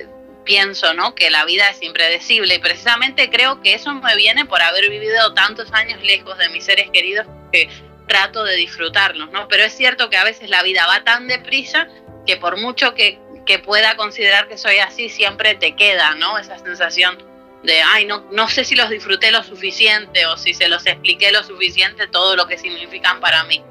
eh, 0.00 0.06
pienso, 0.44 0.94
¿no? 0.94 1.14
Que 1.14 1.30
la 1.30 1.44
vida 1.44 1.68
es 1.68 1.82
impredecible 1.82 2.54
y 2.54 2.58
precisamente 2.58 3.30
creo 3.30 3.60
que 3.62 3.74
eso 3.74 3.94
me 3.94 4.16
viene 4.16 4.44
por 4.46 4.62
haber 4.62 4.88
vivido 4.88 5.34
tantos 5.34 5.72
años 5.72 6.02
lejos 6.02 6.36
de 6.38 6.48
mis 6.48 6.64
seres 6.64 6.90
queridos 6.90 7.26
que 7.52 7.68
trato 8.06 8.42
de 8.44 8.56
disfrutarlos, 8.56 9.30
¿no? 9.30 9.46
Pero 9.48 9.64
es 9.64 9.72
cierto 9.72 10.10
que 10.10 10.16
a 10.16 10.24
veces 10.24 10.50
la 10.50 10.62
vida 10.62 10.86
va 10.86 11.04
tan 11.04 11.28
deprisa 11.28 11.86
que 12.26 12.36
por 12.36 12.56
mucho 12.56 12.94
que, 12.94 13.18
que 13.46 13.58
pueda 13.58 13.96
considerar 13.96 14.48
que 14.48 14.58
soy 14.58 14.78
así, 14.78 15.08
siempre 15.08 15.54
te 15.54 15.76
queda, 15.76 16.14
¿no? 16.16 16.38
Esa 16.38 16.58
sensación 16.58 17.18
de, 17.62 17.80
ay, 17.82 18.06
no, 18.06 18.24
no 18.32 18.48
sé 18.48 18.64
si 18.64 18.74
los 18.74 18.90
disfruté 18.90 19.30
lo 19.30 19.44
suficiente 19.44 20.26
o 20.26 20.36
si 20.36 20.54
se 20.54 20.68
los 20.68 20.86
expliqué 20.86 21.30
lo 21.30 21.44
suficiente 21.44 22.06
todo 22.08 22.36
lo 22.36 22.46
que 22.46 22.58
significan 22.58 23.20
para 23.20 23.44
mí. 23.44 23.62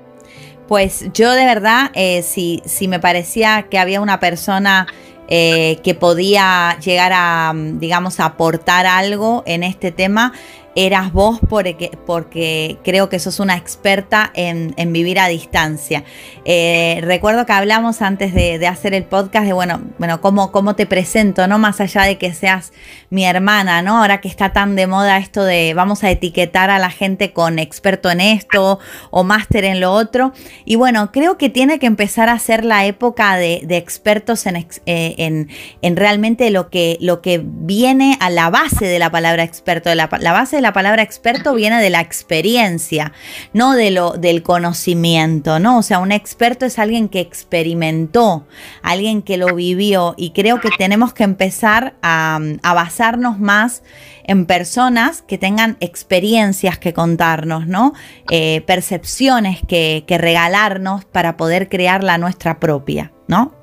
Pues 0.68 1.06
yo 1.14 1.32
de 1.32 1.46
verdad, 1.46 1.90
eh, 1.96 2.22
si, 2.22 2.62
si 2.66 2.88
me 2.88 3.00
parecía 3.00 3.68
que 3.70 3.80
había 3.80 4.02
una 4.02 4.20
persona 4.20 4.88
eh, 5.32 5.78
que 5.84 5.94
podía 5.94 6.78
llegar 6.84 7.12
a, 7.14 7.54
digamos, 7.56 8.20
aportar 8.20 8.88
algo 8.88 9.44
en 9.46 9.64
este 9.64 9.92
tema, 9.92 10.34
eras 10.76 11.12
vos 11.12 11.40
porque, 11.50 12.78
creo 12.84 13.10
que 13.10 13.20
sos 13.20 13.40
una 13.40 13.56
experta 13.56 14.32
en, 14.34 14.74
vivir 14.94 15.20
a 15.20 15.28
distancia. 15.28 16.04
Eh, 16.46 17.00
recuerdo 17.04 17.46
que 17.46 17.54
hablamos 17.54 18.02
antes 18.02 18.34
de, 18.34 18.66
hacer 18.68 18.94
el 18.94 19.04
podcast 19.04 19.46
de, 19.46 19.54
bueno, 19.54 19.82
bueno 19.98 20.22
cómo, 20.22 20.52
cómo 20.52 20.76
te 20.76 20.86
presento, 20.86 21.48
¿no? 21.48 21.58
Más 21.58 21.82
allá 21.82 22.04
de 22.04 22.18
que 22.18 22.34
seas 22.34 22.72
mi 23.10 23.26
hermana, 23.26 23.82
¿no? 23.82 24.00
Ahora 24.00 24.22
que 24.22 24.28
está 24.28 24.54
tan 24.54 24.76
de 24.76 24.88
moda 24.88 25.18
esto 25.18 25.44
de 25.44 25.74
vamos 25.74 26.04
a 26.04 26.12
etiquetar 26.12 26.70
a 26.70 26.80
la 26.80 26.92
gente 26.92 27.34
con 27.34 27.60
experto 27.60 28.12
en 28.12 28.22
esto 28.22 28.80
o 29.10 29.24
máster 29.24 29.66
en 29.66 29.80
lo 29.80 29.92
otro. 29.92 30.34
Y 30.66 30.76
bueno, 30.76 31.12
creo 31.12 31.38
que 31.38 31.50
tiene 31.50 31.80
que 31.80 31.88
empezar 31.88 32.30
a 32.30 32.38
ser 32.40 32.64
la 32.64 32.86
época 32.86 33.36
de, 33.38 33.66
expertos 33.70 34.46
en, 34.46 34.58
eh, 34.58 34.66
en, 34.86 35.50
en, 35.82 35.96
realmente 35.96 36.50
lo 36.52 36.70
que, 36.70 36.98
lo 37.02 37.22
que 37.22 37.42
viene 37.44 38.18
a 38.20 38.30
la 38.30 38.50
base 38.50 38.86
de 38.86 39.00
la 39.00 39.10
palabra 39.10 39.44
experto, 39.44 39.94
la, 39.96 40.10
la 40.20 40.32
base 40.32 40.59
la 40.62 40.74
palabra 40.74 41.02
experto 41.02 41.54
viene 41.54 41.82
de 41.82 41.90
la 41.90 42.02
experiencia, 42.02 43.14
no 43.54 43.74
de 43.74 43.92
lo, 43.92 44.12
del 44.12 44.44
conocimiento, 44.44 45.60
¿no? 45.60 45.80
O 45.80 45.82
sea, 45.82 46.00
un 46.00 46.12
experto 46.12 46.66
es 46.66 46.80
alguien 46.80 47.10
que 47.10 47.20
experimentó, 47.20 48.48
alguien 48.82 49.22
que 49.22 49.38
lo 49.38 49.56
vivió 49.56 50.16
y 50.18 50.32
creo 50.32 50.60
que 50.60 50.70
tenemos 50.78 51.14
que 51.14 51.24
empezar 51.24 51.96
a, 52.02 52.40
basarnos 52.64 53.40
más 53.40 53.84
en 54.24 54.46
personas 54.46 55.22
que 55.22 55.38
tengan 55.38 55.78
experiencias 55.80 56.78
que 56.78 56.94
contarnos, 56.94 57.68
¿no? 57.68 57.94
Eh, 58.32 58.62
percepciones 58.66 59.60
que, 59.68 60.06
que 60.08 60.18
regalarnos 60.18 61.06
para 61.06 61.36
poder 61.36 61.68
crear 61.68 62.04
la 62.04 62.18
nuestra 62.18 62.60
propia, 62.60 63.12
¿no? 63.28 63.54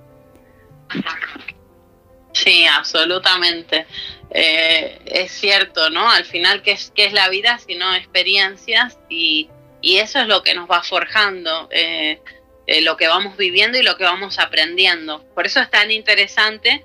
Sí, 2.37 2.67
absolutamente. 2.67 3.87
Eh, 4.39 4.99
es 5.07 5.33
cierto, 5.33 5.89
¿no? 5.89 6.11
Al 6.11 6.27
final, 6.27 6.61
¿qué 6.61 6.73
es, 6.73 6.93
qué 6.95 7.07
es 7.07 7.15
la 7.15 7.31
vida 7.31 7.59
sino 7.67 7.95
experiencias? 7.95 8.99
Y, 9.09 9.49
y, 9.81 9.97
eso 9.97 10.21
es 10.21 10.27
lo 10.27 10.43
que 10.43 10.55
nos 10.55 10.71
va 10.71 10.83
forjando, 10.83 11.69
eh, 11.71 12.21
eh, 12.67 12.83
lo 12.83 12.99
que 12.99 13.09
vamos 13.09 13.39
viviendo 13.39 13.79
y 13.79 13.83
lo 13.83 13.97
que 13.97 14.05
vamos 14.05 14.39
aprendiendo. 14.39 15.25
Por 15.35 15.47
eso 15.47 15.61
es 15.61 15.71
tan 15.71 15.91
interesante 15.91 16.85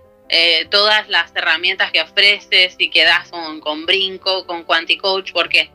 todas 0.69 1.09
las 1.09 1.35
herramientas 1.35 1.91
que 1.91 1.99
ofreces 1.99 2.75
y 2.77 2.89
que 2.89 3.03
das 3.03 3.29
con, 3.29 3.59
con 3.59 3.85
Brinco, 3.85 4.47
con 4.47 4.63
Quanticoach, 4.63 5.33
porque 5.33 5.69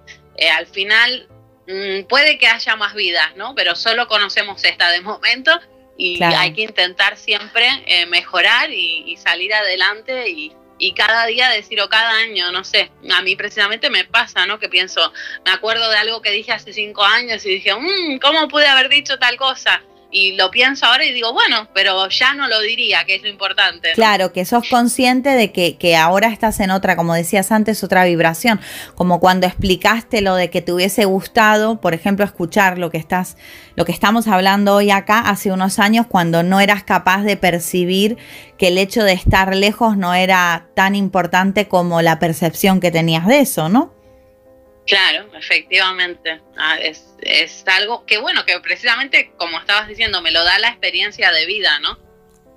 al 0.56 0.66
final 0.66 1.28
mm, 1.68 2.04
puede 2.08 2.38
que 2.38 2.46
haya 2.46 2.74
más 2.74 2.94
vidas, 2.94 3.36
¿no? 3.36 3.54
Pero 3.54 3.76
solo 3.76 4.08
conocemos 4.08 4.64
esta 4.64 4.90
de 4.92 5.02
momento 5.02 5.52
y 5.98 6.22
hay 6.22 6.54
que 6.54 6.62
intentar 6.62 7.18
siempre 7.18 7.68
mejorar 8.08 8.72
y, 8.72 9.04
y 9.06 9.18
salir 9.18 9.52
adelante 9.52 10.30
y 10.30 10.54
y 10.78 10.92
cada 10.92 11.26
día 11.26 11.48
decir 11.50 11.80
o 11.80 11.88
cada 11.88 12.10
año, 12.10 12.52
no 12.52 12.64
sé, 12.64 12.90
a 13.10 13.22
mí 13.22 13.36
precisamente 13.36 13.90
me 13.90 14.04
pasa, 14.04 14.46
¿no? 14.46 14.58
Que 14.58 14.68
pienso, 14.68 15.12
me 15.44 15.50
acuerdo 15.50 15.90
de 15.90 15.96
algo 15.96 16.22
que 16.22 16.30
dije 16.30 16.52
hace 16.52 16.72
cinco 16.72 17.04
años 17.04 17.44
y 17.46 17.50
dije, 17.50 17.74
mmm, 17.74 18.18
¿cómo 18.18 18.48
pude 18.48 18.66
haber 18.66 18.88
dicho 18.88 19.18
tal 19.18 19.36
cosa? 19.36 19.82
Y 20.16 20.32
lo 20.32 20.50
pienso 20.50 20.86
ahora 20.86 21.04
y 21.04 21.12
digo, 21.12 21.34
bueno, 21.34 21.68
pero 21.74 22.08
ya 22.08 22.32
no 22.32 22.48
lo 22.48 22.58
diría, 22.62 23.04
que 23.04 23.16
es 23.16 23.22
lo 23.22 23.28
importante. 23.28 23.92
Claro, 23.92 24.32
que 24.32 24.46
sos 24.46 24.66
consciente 24.66 25.28
de 25.28 25.52
que, 25.52 25.76
que, 25.76 25.94
ahora 25.94 26.28
estás 26.28 26.58
en 26.60 26.70
otra, 26.70 26.96
como 26.96 27.12
decías 27.12 27.52
antes, 27.52 27.84
otra 27.84 28.06
vibración, 28.06 28.58
como 28.94 29.20
cuando 29.20 29.46
explicaste 29.46 30.22
lo 30.22 30.34
de 30.34 30.48
que 30.48 30.62
te 30.62 30.72
hubiese 30.72 31.04
gustado, 31.04 31.82
por 31.82 31.92
ejemplo, 31.92 32.24
escuchar 32.24 32.78
lo 32.78 32.88
que 32.88 32.96
estás, 32.96 33.36
lo 33.74 33.84
que 33.84 33.92
estamos 33.92 34.26
hablando 34.26 34.76
hoy 34.76 34.90
acá 34.90 35.18
hace 35.18 35.52
unos 35.52 35.78
años, 35.78 36.06
cuando 36.06 36.42
no 36.42 36.60
eras 36.60 36.82
capaz 36.82 37.22
de 37.22 37.36
percibir 37.36 38.16
que 38.56 38.68
el 38.68 38.78
hecho 38.78 39.04
de 39.04 39.12
estar 39.12 39.54
lejos 39.54 39.98
no 39.98 40.14
era 40.14 40.68
tan 40.74 40.94
importante 40.94 41.68
como 41.68 42.00
la 42.00 42.18
percepción 42.18 42.80
que 42.80 42.90
tenías 42.90 43.26
de 43.26 43.40
eso, 43.40 43.68
¿no? 43.68 43.95
Claro, 44.86 45.28
efectivamente. 45.36 46.40
Ah, 46.56 46.78
es, 46.78 47.64
algo 47.66 48.06
que, 48.06 48.18
bueno, 48.18 48.44
que 48.44 48.58
precisamente, 48.60 49.32
como 49.36 49.58
estabas 49.58 49.88
diciendo, 49.88 50.22
me 50.22 50.30
lo 50.30 50.44
da 50.44 50.58
la 50.58 50.68
experiencia 50.68 51.32
de 51.32 51.44
vida, 51.44 51.78
¿no? 51.80 51.98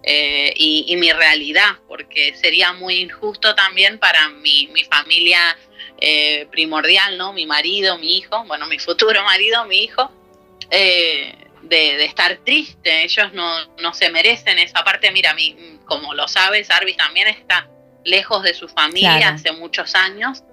Eh, 0.03 0.53
y, 0.55 0.95
mi 0.97 1.11
realidad, 1.11 1.77
porque 1.87 2.35
sería 2.35 2.71
muy 2.71 2.95
injusto 2.95 3.55
también 3.55 3.99
para 3.99 4.29
mi, 4.29 4.67
mi 4.67 4.83
familia 4.85 5.57
eh, 5.99 6.47
primordial, 6.51 7.17
¿no? 7.17 7.33
Mi 7.33 7.45
marido, 7.45 7.97
mi 7.97 8.17
hijo, 8.17 8.45
bueno, 8.45 8.67
mi 8.67 8.79
futuro 8.79 9.23
marido, 9.23 9.65
mi 9.65 9.83
hijo, 9.83 10.11
eh, 10.69 11.33
de, 11.63 12.05
estar 12.05 12.37
triste. 12.45 13.03
Ellos 13.03 13.33
no, 13.33 13.75
no 13.77 13.93
se 13.93 14.09
merecen 14.11 14.59
esa 14.59 14.83
parte. 14.83 15.11
Mira, 15.11 15.33
mi, 15.33 15.79
como 15.85 16.13
lo 16.13 16.27
sabes, 16.27 16.69
Arvis 16.69 16.95
también 16.95 17.27
está 17.27 17.67
lejos 18.05 18.43
de 18.43 18.53
su 18.53 18.69
familia 18.69 19.29
hace 19.29 19.51
muchos 19.51 19.93
años 19.95 20.43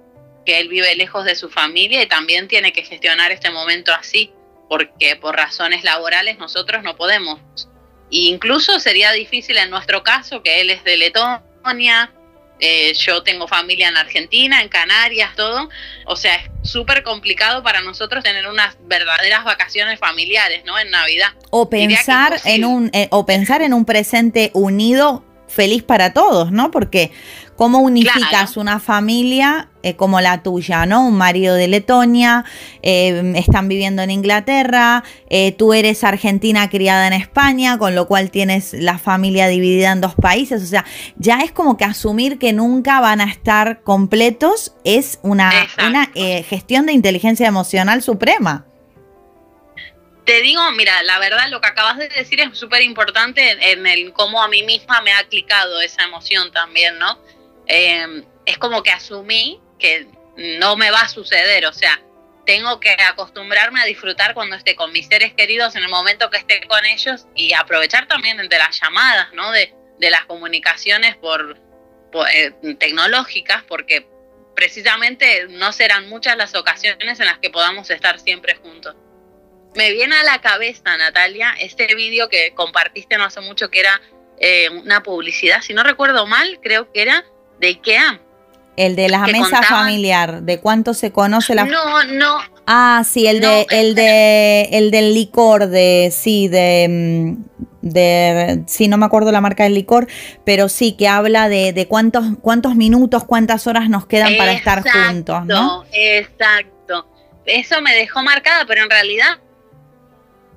que 0.47 0.61
él 0.61 0.69
vive 0.69 0.95
lejos 0.97 1.25
de 1.25 1.37
su 1.37 1.51
familia 1.51 2.03
y 2.03 2.07
también 2.07 2.49
tiene 2.49 2.73
que 2.73 2.83
gestionar 2.83 3.33
este 3.33 3.51
momento 3.51 3.93
así, 3.93 4.33
porque 4.69 5.17
por 5.17 5.37
razones 5.37 5.85
laborales 5.85 6.39
nosotros 6.39 6.83
no 6.83 6.97
podemos. 6.97 7.41
E 8.11 8.29
incluso 8.29 8.81
sería 8.81 9.13
difícil 9.13 9.59
en 9.59 9.69
nuestro 9.69 10.03
caso, 10.03 10.43
que 10.43 10.61
él 10.61 10.71
es 10.71 10.85
de 10.85 10.97
Letonia, 10.97 12.13
eh, 12.59 12.95
yo 12.95 13.23
tengo 13.23 13.47
familia 13.47 13.89
en 13.89 13.97
Argentina, 13.97 14.63
en 14.63 14.69
Canarias, 14.69 15.35
todo. 15.37 15.69
O 16.07 16.17
sea, 16.17 16.37
es 16.37 16.51
súper 16.71 17.03
complicado 17.03 17.63
para 17.63 17.83
nosotros 17.83 18.25
tener 18.25 18.47
unas 18.49 18.77
verdaderas 18.83 19.45
vacaciones 19.45 19.99
familiares, 19.99 20.63
¿no? 20.65 20.79
En 20.79 20.91
Navidad. 20.91 21.29
O 21.51 21.69
pensar 21.69 22.41
en 22.45 22.65
un, 22.65 22.91
eh, 22.95 23.09
o 23.11 23.27
pensar 23.27 23.61
en 23.61 23.75
un 23.75 23.85
presente 23.85 24.51
unido 24.55 25.23
feliz 25.49 25.83
para 25.83 26.13
todos, 26.13 26.51
¿no? 26.51 26.71
Porque 26.71 27.13
¿cómo 27.57 27.81
unificas 27.81 28.57
una 28.57 28.81
familia 28.81 29.69
eh, 29.83 29.97
como 29.97 30.21
la 30.21 30.43
tuya, 30.43 30.87
¿no? 30.87 31.07
Un 31.07 31.17
marido 31.17 31.55
de 31.55 31.69
Letonia, 31.69 32.45
eh, 32.83 33.33
están 33.37 33.69
viviendo 33.69 34.03
en 34.03 34.11
Inglaterra, 34.11 35.05
eh, 35.31 35.53
tú 35.53 35.73
eres 35.73 36.05
argentina 36.05 36.69
criada 36.69 37.07
en 37.07 37.13
España, 37.13 37.79
con 37.79 37.95
lo 37.95 38.07
cual 38.07 38.31
tienes 38.31 38.73
la 38.73 38.99
familia 38.99 39.49
dividida 39.49 39.93
en 39.93 40.01
dos 40.01 40.15
países, 40.15 40.63
o 40.63 40.67
sea, 40.67 40.85
ya 41.17 41.39
es 41.41 41.53
como 41.53 41.77
que 41.77 41.85
asumir 41.85 42.39
que 42.39 42.53
nunca 42.53 43.01
van 43.01 43.21
a 43.21 43.25
estar 43.25 43.83
completos 43.83 44.75
es 44.85 45.19
una, 45.23 45.53
una 45.87 46.11
gestión 46.49 46.87
de 46.87 46.93
inteligencia 46.93 47.47
emocional 47.47 48.03
suprema 48.03 48.67
te 50.27 50.43
digo, 50.43 50.61
mira, 50.73 51.05
la 51.05 51.21
verdad 51.21 51.49
lo 51.49 51.61
que 51.61 51.69
acabas 51.69 51.99
de 51.99 52.09
decir 52.09 52.41
es 52.41 52.59
súper 52.59 52.83
importante 52.83 53.71
en, 53.71 53.87
el 53.87 54.13
cómo 54.13 54.43
a 54.43 54.49
mí 54.49 54.65
misma 54.65 55.01
me 55.01 55.13
ha 55.13 55.23
clicado 55.29 55.81
esa 55.81 56.03
emoción 56.03 56.51
también, 56.51 56.99
¿no? 56.99 57.17
Em, 57.67 58.25
es 58.45 58.59
como 58.59 58.83
que 58.83 58.91
asumí 58.91 59.61
que 59.79 60.07
no 60.37 60.77
me 60.77 60.91
va 60.91 61.01
a 61.01 61.09
suceder, 61.09 61.67
o 61.67 61.73
sea, 61.73 62.01
tengo 62.47 62.79
que 62.81 62.93
acostumbrarme 62.93 63.81
a 63.81 63.85
disfrutar 63.85 64.33
cuando 64.33 64.57
esté 64.57 64.77
con 64.77 64.93
mis 64.93 65.09
seres 65.09 65.35
queridos 65.35 65.75
en 65.77 65.83
el 65.83 65.89
momento 65.91 66.31
que 66.31 66.39
esté 66.39 66.61
con 66.67 66.85
ellos 66.87 67.27
y 67.35 67.53
aprovechar 67.53 68.07
también 68.07 68.37
de 68.37 68.59
las 68.59 68.81
llamadas, 68.81 69.33
¿no? 69.35 69.51
De, 69.51 69.75
las 69.99 70.27
comunicaciones 70.27 71.17
por, 71.17 71.59
eh, 72.33 72.53
tecnológicas, 72.79 73.65
porque 73.65 74.07
precisamente 74.55 75.49
no 75.49 75.73
serán 75.73 76.09
muchas 76.09 76.37
las 76.37 76.55
ocasiones 76.55 77.19
en 77.19 77.27
las 77.27 77.39
que 77.39 77.51
podamos 77.51 77.91
estar 77.91 78.21
siempre 78.21 78.55
juntos. 78.57 78.95
Me 79.75 79.91
viene 79.91 80.17
a 80.17 80.23
la 80.23 80.41
cabeza, 80.41 80.97
Natalia, 80.97 81.55
este 81.59 81.95
vídeo 81.95 82.29
que 82.29 82.55
compartiste 82.55 83.17
no 83.17 83.25
hace 83.25 83.41
mucho, 83.41 83.71
que 83.71 83.81
era 83.81 84.01
eh, 84.39 84.69
una 84.69 85.03
publicidad, 85.03 85.63
si 85.63 85.75
no 85.75 85.83
recuerdo 85.83 86.27
mal, 86.27 86.61
creo 86.63 86.93
que 86.93 87.03
era 87.03 87.25
de 87.61 87.69
IKEA. 87.69 88.21
El 88.77 88.95
de 88.95 89.09
la 89.09 89.21
mesa 89.27 89.63
familiar, 89.63 90.43
de 90.43 90.61
cuánto 90.61 90.93
se 90.93 91.11
conoce 91.11 91.55
la 91.55 91.65
No, 91.65 92.05
no. 92.05 92.39
Ah, 92.67 93.05
sí, 93.09 93.27
el 93.27 93.41
de 93.41 93.67
el 93.71 93.95
de 93.95 94.69
el 94.73 94.91
del 94.91 95.15
licor 95.15 95.69
de 95.69 96.13
sí 96.15 96.49
de 96.49 96.87
mm, 96.89 97.89
de 97.89 98.65
sí 98.67 98.89
no 98.89 98.99
me 98.99 99.07
acuerdo 99.07 99.33
la 99.33 99.41
marca 99.41 99.65
del 99.65 99.75
licor, 99.75 100.09
pero 100.45 100.69
sí 100.69 100.93
que 100.93 101.09
habla 101.09 101.49
de, 101.49 101.73
de 101.73 101.89
cuántos 101.89 102.25
cuántos 102.43 102.75
minutos, 102.75 103.25
cuántas 103.25 103.67
horas 103.67 103.89
nos 103.89 104.07
quedan 104.07 104.37
para 104.37 104.53
estar 104.53 104.83
juntos, 104.83 105.47
¿no? 105.47 105.85
Exacto. 105.93 107.09
Eso 107.47 107.81
me 107.81 107.95
dejó 107.95 108.23
marcada, 108.23 108.67
pero 108.67 108.83
en 108.83 108.91
realidad 108.91 109.39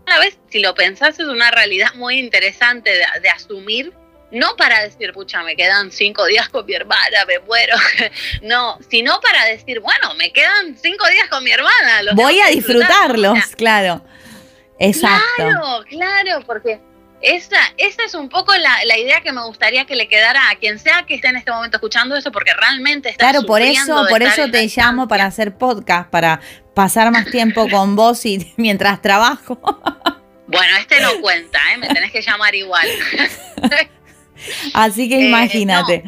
una 0.09 0.19
vez, 0.19 0.39
si 0.49 0.59
lo 0.59 0.73
pensás, 0.73 1.19
es 1.19 1.27
una 1.27 1.51
realidad 1.51 1.93
muy 1.93 2.17
interesante 2.17 2.89
de, 2.89 3.29
asumir 3.29 3.93
no 4.31 4.55
para 4.55 4.81
decir, 4.81 5.13
pucha, 5.13 5.43
me 5.43 5.55
quedan 5.55 5.91
cinco 5.91 6.25
días 6.25 6.49
con 6.49 6.65
mi 6.65 6.73
hermana, 6.73 7.25
me 7.27 7.39
muero. 7.39 7.75
No, 8.41 8.77
sino 8.89 9.19
para 9.21 9.45
decir, 9.45 9.79
bueno, 9.79 10.13
me 10.15 10.31
quedan 10.31 10.77
cinco 10.77 11.07
días 11.07 11.27
con 11.29 11.43
mi 11.43 11.51
hermana. 11.51 12.01
Voy 12.13 12.39
a 12.39 12.47
disfrutarlos, 12.47 13.37
claro. 13.57 14.03
Exacto. 14.79 15.23
Claro, 15.35 15.83
claro, 15.89 16.43
porque 16.45 16.79
esa, 17.21 17.57
esa 17.77 18.05
es 18.05 18.13
un 18.13 18.29
poco 18.29 18.53
la, 18.55 18.97
idea 18.97 19.21
que 19.21 19.33
me 19.33 19.43
gustaría 19.43 19.85
que 19.85 19.95
le 19.95 20.07
quedara 20.07 20.49
a 20.49 20.55
quien 20.55 20.79
sea 20.79 21.05
que 21.05 21.15
esté 21.15 21.27
en 21.27 21.35
este 21.35 21.51
momento 21.51 21.77
escuchando 21.77 22.15
eso, 22.15 22.31
porque 22.31 22.53
realmente 22.53 23.09
está 23.09 23.29
Claro, 23.29 23.45
por 23.45 23.61
eso, 23.61 24.05
por 24.09 24.23
eso 24.23 24.49
te 24.49 24.65
llamo 24.67 25.07
para 25.07 25.25
hacer 25.25 25.57
podcast, 25.57 26.09
para 26.09 26.39
pasar 26.73 27.11
más 27.11 27.25
tiempo 27.25 27.67
con 27.71 27.95
vos 27.95 28.25
y 28.25 28.53
mientras 28.57 29.01
trabajo. 29.01 29.59
Bueno, 30.47 30.77
este 30.77 30.99
no 31.01 31.19
cuenta, 31.21 31.59
¿eh? 31.73 31.77
me 31.77 31.87
tenés 31.87 32.11
que 32.11 32.21
llamar 32.21 32.55
igual. 32.55 32.87
Así 34.73 35.09
que 35.09 35.15
eh, 35.15 35.27
imagínate. 35.27 36.03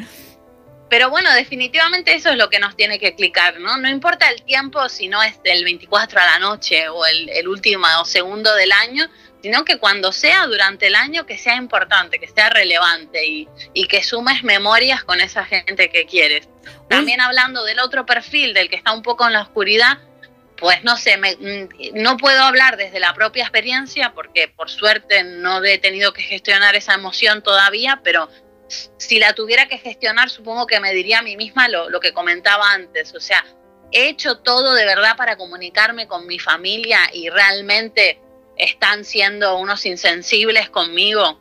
Pero 0.89 1.09
bueno, 1.09 1.33
definitivamente 1.33 2.13
eso 2.13 2.31
es 2.31 2.37
lo 2.37 2.49
que 2.49 2.59
nos 2.59 2.75
tiene 2.75 2.99
que 2.99 3.15
clicar, 3.15 3.59
¿no? 3.61 3.77
No 3.77 3.87
importa 3.87 4.29
el 4.29 4.43
tiempo 4.43 4.89
si 4.89 5.07
no 5.07 5.23
es 5.23 5.41
del 5.41 5.63
24 5.63 6.19
a 6.19 6.25
la 6.25 6.39
noche 6.39 6.89
o 6.89 7.05
el, 7.05 7.29
el 7.29 7.47
último 7.47 7.87
segundo 8.03 8.53
del 8.55 8.73
año, 8.73 9.09
sino 9.41 9.63
que 9.63 9.77
cuando 9.77 10.11
sea 10.11 10.45
durante 10.47 10.87
el 10.87 10.95
año 10.95 11.25
que 11.25 11.37
sea 11.37 11.55
importante, 11.55 12.19
que 12.19 12.27
sea 12.27 12.49
relevante 12.49 13.25
y, 13.25 13.47
y 13.73 13.87
que 13.87 14.03
sumes 14.03 14.43
memorias 14.43 15.03
con 15.03 15.21
esa 15.21 15.45
gente 15.45 15.89
que 15.89 16.05
quieres. 16.05 16.49
También 16.89 17.21
hablando 17.21 17.63
del 17.63 17.79
otro 17.79 18.05
perfil, 18.05 18.53
del 18.53 18.69
que 18.69 18.75
está 18.75 18.91
un 18.91 19.01
poco 19.01 19.25
en 19.25 19.33
la 19.33 19.41
oscuridad, 19.41 19.99
pues 20.61 20.83
no 20.83 20.95
sé, 20.95 21.17
mm, 21.17 22.01
no 22.01 22.17
puedo 22.17 22.39
hablar 22.43 22.77
desde 22.77 22.99
la 22.99 23.15
propia 23.15 23.41
experiencia 23.41 24.13
porque 24.13 24.47
por 24.47 24.69
suerte 24.69 25.23
no 25.23 25.61
he 25.63 25.79
tenido 25.79 26.13
que 26.13 26.21
gestionar 26.21 26.75
esa 26.75 26.93
emoción 26.93 27.41
todavía, 27.41 27.99
pero 28.03 28.29
si 28.97 29.17
la 29.17 29.33
tuviera 29.33 29.67
que 29.67 29.79
gestionar 29.79 30.29
supongo 30.29 30.67
que 30.67 30.79
me 30.79 30.93
diría 30.93 31.19
a 31.19 31.23
mí 31.23 31.35
misma 31.35 31.67
lo, 31.67 31.89
lo 31.89 31.99
que 31.99 32.13
comentaba 32.13 32.71
antes, 32.71 33.13
o 33.15 33.19
sea, 33.19 33.43
he 33.91 34.07
hecho 34.07 34.37
todo 34.37 34.75
de 34.75 34.85
verdad 34.85 35.17
para 35.17 35.35
comunicarme 35.35 36.07
con 36.07 36.27
mi 36.27 36.37
familia 36.37 36.99
y 37.11 37.29
realmente 37.29 38.21
están 38.55 39.03
siendo 39.03 39.57
unos 39.57 39.83
insensibles 39.87 40.69
conmigo. 40.69 41.39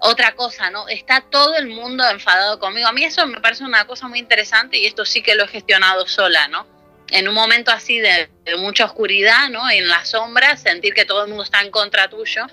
Otra 0.00 0.34
cosa, 0.34 0.70
¿no? 0.70 0.88
Está 0.88 1.20
todo 1.20 1.54
el 1.54 1.68
mundo 1.68 2.04
enfadado 2.08 2.58
conmigo. 2.58 2.88
A 2.88 2.92
mí 2.92 3.04
eso 3.04 3.24
me 3.28 3.40
parece 3.40 3.62
una 3.62 3.86
cosa 3.86 4.08
muy 4.08 4.18
interesante 4.18 4.76
y 4.76 4.86
esto 4.86 5.04
sí 5.04 5.22
que 5.22 5.36
lo 5.36 5.44
he 5.44 5.48
gestionado 5.48 6.08
sola, 6.08 6.48
¿no? 6.48 6.79
En 7.10 7.28
un 7.28 7.34
momento 7.34 7.70
así 7.70 7.98
de, 7.98 8.28
mucha 8.58 8.84
oscuridad, 8.84 9.48
¿no? 9.50 9.70
En 9.70 9.88
la 9.88 10.04
sombra, 10.04 10.56
sentir 10.56 10.92
que 10.94 11.04
todo 11.04 11.22
el 11.22 11.28
mundo 11.28 11.44
está 11.44 11.60
en 11.60 11.70
contra 11.70 12.08
tuyo, 12.08 12.46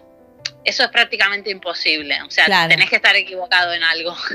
eso 0.64 0.84
es 0.84 0.90
prácticamente 0.90 1.50
imposible. 1.50 2.22
O 2.24 2.30
sea, 2.30 2.68
tenés 2.68 2.90
que 2.90 2.98
estar 2.98 3.16
equivocado 3.16 3.74
en 3.74 3.84
algo. 3.84 4.16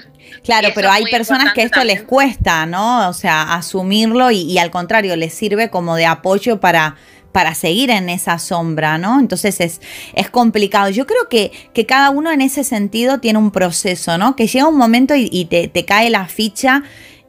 Claro, 0.45 0.71
pero 0.75 0.91
hay 0.91 1.05
personas 1.05 1.53
que 1.53 1.63
esto 1.63 1.85
les 1.85 2.03
cuesta, 2.03 2.65
¿no? 2.67 3.09
O 3.09 3.13
sea, 3.13 3.55
asumirlo 3.55 4.31
y, 4.31 4.59
al 4.59 4.71
contrario, 4.71 5.15
les 5.15 5.35
sirve 5.35 5.69
como 5.69 5.95
de 5.95 6.07
apoyo 6.07 6.59
para 6.59 6.97
para 7.33 7.55
seguir 7.55 7.91
en 7.91 8.09
esa 8.11 8.39
sombra, 8.39 8.99
¿no? 8.99 9.19
Entonces 9.19 9.61
es, 9.61 9.81
es 10.15 10.31
complicado. 10.31 10.91
Yo 10.91 11.07
creo 11.07 11.29
que, 11.29 11.51
que, 11.73 11.87
cada 11.87 12.11
uno 12.11 12.31
en 12.31 12.43
ese 12.43 12.63
sentido 12.63 13.21
tiene 13.21 13.39
un 13.39 13.51
proceso, 13.51 14.19
¿no? 14.19 14.37
Que 14.37 14.47
llega 14.47 14.69
un 14.69 14.77
momento 14.77 15.15
y, 15.17 15.47
te, 15.47 15.67
te, 15.69 15.85
cae 15.85 16.11
la 16.11 16.27
ficha 16.29 16.83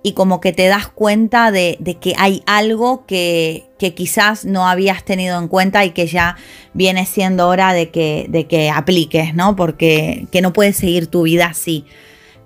y 0.04 0.12
como 0.12 0.42
que 0.42 0.52
te 0.52 0.68
das 0.68 0.88
cuenta 0.89 1.50
de, 1.50 1.78
de 1.80 1.96
que 1.96 2.13
hay 2.18 2.44
algo 2.46 3.06
que, 3.06 3.70
que, 3.80 3.94
quizás 3.94 4.44
no 4.44 4.68
habías 4.68 5.06
tenido 5.06 5.39
en 5.39 5.48
cuenta 5.48 5.86
y 5.86 5.92
que 5.92 6.08
ya 6.08 6.36
viene 6.74 7.06
siendo 7.06 7.48
hora 7.48 7.74
de 7.74 7.89
que, 7.89 8.26
de 8.28 8.46
que 8.46 8.70
apliques, 8.70 9.34
¿no? 9.34 9.56
Porque 9.56 10.28
que 10.30 10.42
no 10.42 10.52
puedes 10.52 10.76
seguir 10.76 11.08
tu 11.08 11.24
vida 11.24 11.48
así. 11.48 11.86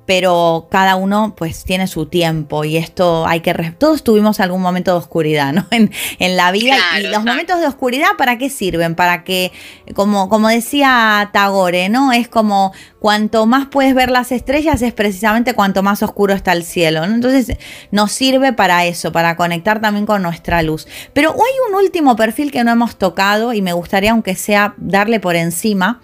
Pero 0.08 0.70
cada 0.72 0.96
uno 0.96 1.36
pues 1.38 1.66
tiene 1.66 1.86
su 1.86 2.06
tiempo 2.06 2.64
y 2.64 2.78
esto 2.78 3.28
hay 3.28 3.42
que... 3.42 3.54
Todos 3.78 4.06
tuvimos 4.06 4.40
algún 4.40 4.62
momento 4.62 4.92
de 4.92 4.98
oscuridad, 4.98 5.52
¿no? 5.54 5.68
En, 5.70 5.92
la 6.38 6.52
vida 6.52 6.76
y 6.98 7.04
los 7.04 7.26
momentos 7.26 7.60
de 7.60 7.68
oscuridad, 7.68 8.08
¿para 8.18 8.38
qué 8.38 8.50
sirven? 8.50 8.96
Para 8.96 9.26
que, 9.26 9.52
como, 9.94 10.30
como 10.30 10.48
decía 10.48 11.30
Tagore, 11.34 11.90
¿no? 11.90 12.14
Es 12.14 12.30
como 12.30 12.72
cuanto 13.00 13.46
más 13.46 13.68
puedes 13.68 13.94
ver 13.94 14.10
las 14.10 14.32
estrellas 14.32 14.82
es 14.82 14.94
precisamente 14.94 15.54
cuanto 15.54 15.84
más 15.84 16.02
oscuro 16.02 16.34
está 16.34 16.54
el 16.54 16.64
cielo, 16.64 17.06
¿no? 17.06 17.14
Entonces 17.14 17.58
nos 17.92 18.14
sirve 18.14 18.54
para 18.54 18.86
eso, 18.86 19.12
para 19.12 19.36
conectar 19.36 19.82
también 19.82 20.06
con 20.06 20.22
nuestra 20.22 20.62
luz. 20.62 20.88
Pero 21.12 21.32
hay 21.32 21.70
un 21.70 21.76
último 21.76 22.16
perfil 22.16 22.50
que 22.52 22.64
no 22.64 22.72
hemos 22.72 22.96
tocado 22.96 23.52
y 23.52 23.62
me 23.62 23.74
gustaría, 23.74 24.12
aunque 24.12 24.36
sea, 24.36 24.74
darle 24.78 25.20
por 25.20 25.36
encima 25.36 26.02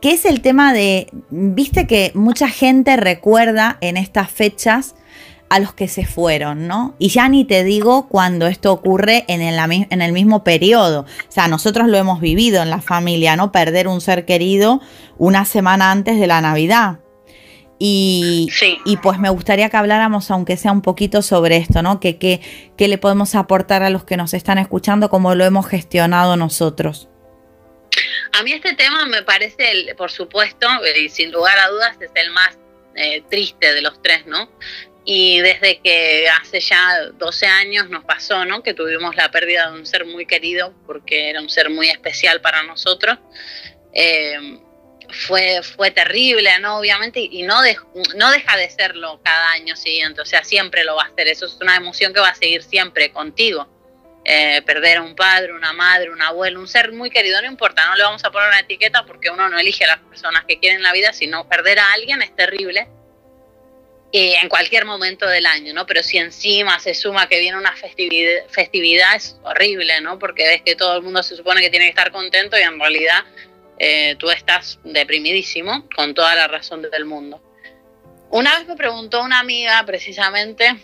que 0.00 0.12
es 0.12 0.24
el 0.24 0.40
tema 0.40 0.72
de, 0.72 1.08
viste 1.30 1.86
que 1.86 2.12
mucha 2.14 2.48
gente 2.48 2.96
recuerda 2.96 3.78
en 3.80 3.96
estas 3.96 4.30
fechas 4.30 4.94
a 5.48 5.60
los 5.60 5.74
que 5.74 5.88
se 5.88 6.04
fueron, 6.04 6.66
¿no? 6.66 6.94
Y 6.98 7.08
ya 7.08 7.28
ni 7.28 7.44
te 7.44 7.62
digo 7.62 8.08
cuando 8.08 8.46
esto 8.46 8.72
ocurre 8.72 9.24
en 9.28 9.40
el, 9.42 9.58
en 9.90 10.02
el 10.02 10.12
mismo 10.12 10.42
periodo. 10.42 11.02
O 11.02 11.32
sea, 11.32 11.46
nosotros 11.48 11.88
lo 11.88 11.96
hemos 11.96 12.20
vivido 12.20 12.62
en 12.62 12.70
la 12.70 12.80
familia, 12.80 13.36
¿no? 13.36 13.52
Perder 13.52 13.86
un 13.88 14.00
ser 14.00 14.24
querido 14.24 14.80
una 15.18 15.44
semana 15.44 15.92
antes 15.92 16.18
de 16.18 16.26
la 16.26 16.40
Navidad. 16.40 16.98
Y, 17.78 18.48
y, 18.86 18.96
pues 18.96 19.18
me 19.18 19.28
gustaría 19.28 19.68
que 19.68 19.76
habláramos, 19.76 20.30
aunque 20.30 20.56
sea 20.56 20.72
un 20.72 20.80
poquito 20.80 21.20
sobre 21.20 21.58
esto, 21.58 21.82
¿no? 21.82 22.00
Que, 22.00 22.16
que, 22.16 22.40
que 22.74 22.88
le 22.88 22.96
podemos 22.96 23.34
aportar 23.34 23.82
a 23.82 23.90
los 23.90 24.02
que 24.02 24.16
nos 24.16 24.32
están 24.32 24.56
escuchando, 24.56 25.10
cómo 25.10 25.34
lo 25.34 25.44
hemos 25.44 25.66
gestionado 25.66 26.38
nosotros. 26.38 27.10
A 28.36 28.42
mí 28.42 28.52
este 28.52 28.74
tema 28.74 29.06
me 29.06 29.22
parece, 29.22 29.94
por 29.96 30.10
supuesto, 30.10 30.68
y 30.94 31.08
sin 31.08 31.32
lugar 31.32 31.58
a 31.58 31.68
dudas, 31.68 31.96
es 31.98 32.10
el 32.16 32.30
más 32.32 32.58
eh, 32.94 33.22
triste 33.30 33.72
de 33.72 33.80
los 33.80 34.02
tres, 34.02 34.26
¿no? 34.26 34.50
Y 35.06 35.40
desde 35.40 35.80
que 35.80 36.28
hace 36.28 36.60
ya 36.60 37.12
12 37.14 37.46
años 37.46 37.88
nos 37.88 38.04
pasó, 38.04 38.44
¿no? 38.44 38.62
Que 38.62 38.74
tuvimos 38.74 39.16
la 39.16 39.30
pérdida 39.30 39.70
de 39.70 39.78
un 39.78 39.86
ser 39.86 40.04
muy 40.04 40.26
querido, 40.26 40.74
porque 40.86 41.30
era 41.30 41.40
un 41.40 41.48
ser 41.48 41.70
muy 41.70 41.88
especial 41.88 42.42
para 42.42 42.62
nosotros. 42.62 43.18
Eh, 43.94 44.58
fue, 45.08 45.62
fue 45.62 45.90
terrible, 45.90 46.58
¿no? 46.60 46.76
Obviamente, 46.76 47.20
y 47.20 47.42
no, 47.42 47.62
no 48.16 48.30
deja 48.30 48.56
de 48.58 48.68
serlo 48.68 49.18
cada 49.24 49.52
año 49.52 49.76
siguiente, 49.76 50.20
o 50.20 50.26
sea, 50.26 50.44
siempre 50.44 50.84
lo 50.84 50.94
va 50.94 51.04
a 51.04 51.06
hacer. 51.06 51.26
Eso 51.28 51.46
es 51.46 51.56
una 51.58 51.76
emoción 51.76 52.12
que 52.12 52.20
va 52.20 52.28
a 52.28 52.34
seguir 52.34 52.62
siempre 52.62 53.10
contigo. 53.12 53.66
Eh, 54.28 54.60
perder 54.62 54.96
a 54.96 55.02
un 55.02 55.14
padre, 55.14 55.52
una 55.52 55.72
madre, 55.72 56.10
un 56.10 56.20
abuelo, 56.20 56.58
un 56.58 56.66
ser 56.66 56.90
muy 56.90 57.10
querido, 57.10 57.40
no 57.40 57.46
importa, 57.46 57.86
no 57.86 57.94
le 57.94 58.02
vamos 58.02 58.24
a 58.24 58.32
poner 58.32 58.48
una 58.48 58.58
etiqueta 58.58 59.06
porque 59.06 59.30
uno 59.30 59.48
no 59.48 59.56
elige 59.56 59.84
a 59.84 59.86
las 59.86 59.98
personas 59.98 60.44
que 60.46 60.58
quieren 60.58 60.82
la 60.82 60.92
vida, 60.92 61.12
sino 61.12 61.48
perder 61.48 61.78
a 61.78 61.92
alguien 61.92 62.20
es 62.22 62.34
terrible 62.34 62.88
y 64.10 64.32
en 64.34 64.48
cualquier 64.48 64.84
momento 64.84 65.28
del 65.28 65.46
año, 65.46 65.72
¿no? 65.74 65.86
Pero 65.86 66.02
si 66.02 66.18
encima 66.18 66.80
se 66.80 66.94
suma 66.94 67.28
que 67.28 67.38
viene 67.38 67.56
una 67.56 67.76
festividad, 67.76 68.48
festividad 68.48 69.14
es 69.14 69.38
horrible, 69.44 70.00
¿no? 70.00 70.18
Porque 70.18 70.44
ves 70.44 70.62
que 70.62 70.74
todo 70.74 70.96
el 70.96 71.02
mundo 71.02 71.22
se 71.22 71.36
supone 71.36 71.60
que 71.60 71.70
tiene 71.70 71.84
que 71.84 71.90
estar 71.90 72.10
contento 72.10 72.58
y 72.58 72.62
en 72.62 72.80
realidad 72.80 73.24
eh, 73.78 74.16
tú 74.18 74.30
estás 74.30 74.80
deprimidísimo 74.82 75.88
con 75.94 76.14
toda 76.14 76.34
la 76.34 76.48
razón 76.48 76.82
del 76.82 77.04
mundo. 77.04 77.40
Una 78.30 78.58
vez 78.58 78.66
me 78.66 78.74
preguntó 78.74 79.22
una 79.22 79.38
amiga 79.38 79.84
precisamente 79.86 80.74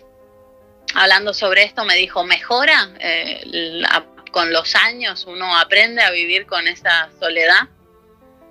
hablando 0.93 1.33
sobre 1.33 1.63
esto, 1.63 1.85
me 1.85 1.95
dijo, 1.95 2.23
mejora 2.23 2.89
eh, 2.99 3.43
con 4.31 4.51
los 4.51 4.75
años, 4.75 5.25
uno 5.27 5.57
aprende 5.57 6.01
a 6.01 6.11
vivir 6.11 6.45
con 6.45 6.67
esa 6.67 7.09
soledad. 7.19 7.67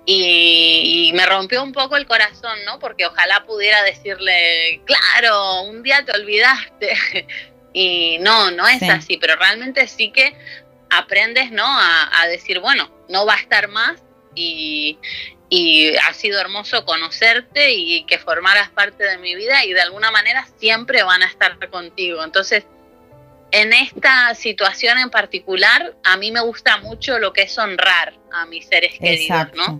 Y, 0.05 1.11
me 1.13 1.25
rompió 1.25 1.63
un 1.63 1.71
poco 1.71 1.95
el 1.95 2.05
corazón, 2.05 2.59
¿no? 2.65 2.77
Porque 2.79 3.05
ojalá 3.05 3.45
pudiera 3.45 3.83
decirle, 3.83 4.81
claro, 4.85 5.61
un 5.61 5.81
día 5.81 6.03
te 6.03 6.11
olvidaste. 6.11 6.97
y 7.73 8.17
no, 8.19 8.51
no 8.51 8.67
es 8.67 8.83
así, 8.83 9.17
pero 9.17 9.35
realmente 9.37 9.87
sí 9.87 10.11
que 10.11 10.35
aprendes, 10.89 11.51
¿no? 11.51 11.65
A, 11.65 12.21
a, 12.21 12.27
decir, 12.27 12.59
bueno, 12.59 12.91
no 13.07 13.25
va 13.25 13.35
a 13.35 13.39
estar 13.39 13.69
más 13.69 14.03
y, 14.35 14.97
y 15.55 15.95
ha 15.97 16.11
sido 16.15 16.41
hermoso 16.41 16.83
conocerte 16.83 17.73
y 17.73 18.05
que 18.05 18.17
formaras 18.17 18.71
parte 18.71 19.03
de 19.03 19.19
mi 19.19 19.35
vida 19.35 19.63
y 19.63 19.73
de 19.73 19.81
alguna 19.81 20.09
manera 20.09 20.47
siempre 20.57 21.03
van 21.03 21.21
a 21.21 21.27
estar 21.27 21.69
contigo. 21.69 22.23
Entonces, 22.23 22.65
en 23.51 23.71
esta 23.71 24.33
situación 24.33 24.97
en 24.97 25.11
particular, 25.11 25.93
a 26.03 26.17
mí 26.17 26.31
me 26.31 26.41
gusta 26.41 26.77
mucho 26.77 27.19
lo 27.19 27.33
que 27.33 27.43
es 27.43 27.55
honrar 27.59 28.15
a 28.31 28.47
mis 28.47 28.65
seres 28.65 28.97
queridos, 28.99 29.49
¿no? 29.53 29.79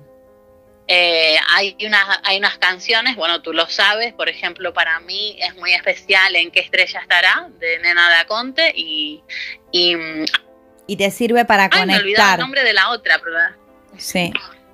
Eh, 0.87 1.37
hay, 1.55 1.75
unas, 1.83 2.19
hay 2.23 2.37
unas 2.37 2.59
canciones, 2.59 3.15
bueno, 3.15 3.41
tú 3.41 3.51
lo 3.51 3.67
sabes, 3.67 4.13
por 4.13 4.29
ejemplo, 4.29 4.73
para 4.73 4.99
mí 4.99 5.37
es 5.39 5.55
muy 5.55 5.73
especial 5.73 6.35
En 6.35 6.51
qué 6.51 6.59
estrella 6.59 6.99
estará, 6.99 7.47
de 7.57 7.79
Nena 7.79 8.11
da 8.11 8.25
Conte, 8.27 8.71
y... 8.75 9.23
Y, 9.71 10.97
te 10.97 11.09
sirve 11.09 11.45
para 11.45 11.67
conectar. 11.67 12.27
Me 12.27 12.33
el 12.33 12.39
nombre 12.39 12.63
de 12.63 12.73
la 12.73 12.91
otra, 12.91 13.17
¿verdad? 13.17 13.55
Sí. 13.97 14.31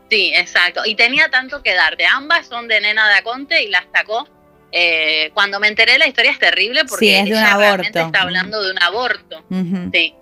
Sí, 0.10 0.32
exacto. 0.36 0.82
Y 0.86 0.96
tenía 0.96 1.30
tanto 1.30 1.62
que 1.62 1.74
darte. 1.74 2.06
Ambas 2.06 2.48
son 2.48 2.68
de 2.68 2.82
Nena 2.82 3.08
de 3.08 3.16
Aconte 3.16 3.64
y 3.64 3.68
las 3.68 3.86
sacó. 3.94 4.28
Eh, 4.72 5.32
cuando 5.34 5.60
me 5.60 5.68
enteré 5.68 5.98
la 5.98 6.08
historia 6.08 6.32
es 6.32 6.38
terrible 6.38 6.86
porque 6.86 7.22
ella 7.22 7.58
realmente 7.58 8.00
está 8.00 8.22
hablando 8.22 8.62
de 8.62 8.72
un 8.72 8.82
aborto. 8.82 9.44
Sí. 9.92 10.16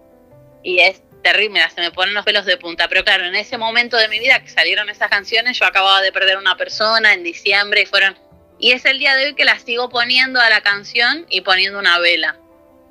Y 0.64 0.80
es 0.80 1.02
terrible, 1.22 1.62
se 1.74 1.82
me 1.82 1.92
ponen 1.92 2.14
los 2.14 2.26
pelos 2.26 2.46
de 2.46 2.58
punta. 2.58 2.88
Pero 2.88 3.04
claro, 3.04 3.26
en 3.26 3.36
ese 3.36 3.58
momento 3.58 3.98
de 3.98 4.08
mi 4.08 4.20
vida 4.20 4.42
que 4.42 4.50
salieron 4.50 4.90
esas 4.90 5.10
canciones, 5.10 5.60
yo 5.60 5.66
acababa 5.66 6.02
de 6.02 6.12
perder 6.12 6.38
una 6.38 6.56
persona 6.56 7.14
en 7.14 7.24
diciembre 7.24 7.82
y 7.82 7.86
fueron. 7.86 8.18
Y 8.60 8.72
es 8.72 8.86
el 8.86 9.00
día 9.00 9.16
de 9.16 9.28
hoy 9.28 9.36
que 9.36 9.46
la 9.46 9.60
sigo 9.60 9.90
poniendo 9.90 10.40
a 10.40 10.50
la 10.50 10.62
canción 10.62 11.26
y 11.30 11.42
poniendo 11.42 11.80
una 11.80 12.00
vela. 12.00 12.38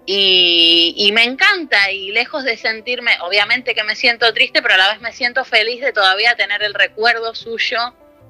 Y, 0.09 1.11
me 1.13 1.25
encanta 1.25 1.91
y 1.91 2.13
lejos 2.13 2.45
de 2.45 2.57
sentirme, 2.57 3.13
obviamente 3.23 3.75
que 3.75 3.83
me 3.83 3.97
siento 3.97 4.33
triste, 4.33 4.63
pero 4.63 4.75
a 4.75 4.77
la 4.77 4.93
vez 4.93 5.01
me 5.01 5.13
siento 5.13 5.45
feliz 5.45 5.81
de 5.81 5.93
todavía 5.93 6.37
tener 6.37 6.63
el 6.63 6.75
recuerdo 6.75 7.35
suyo, 7.35 7.79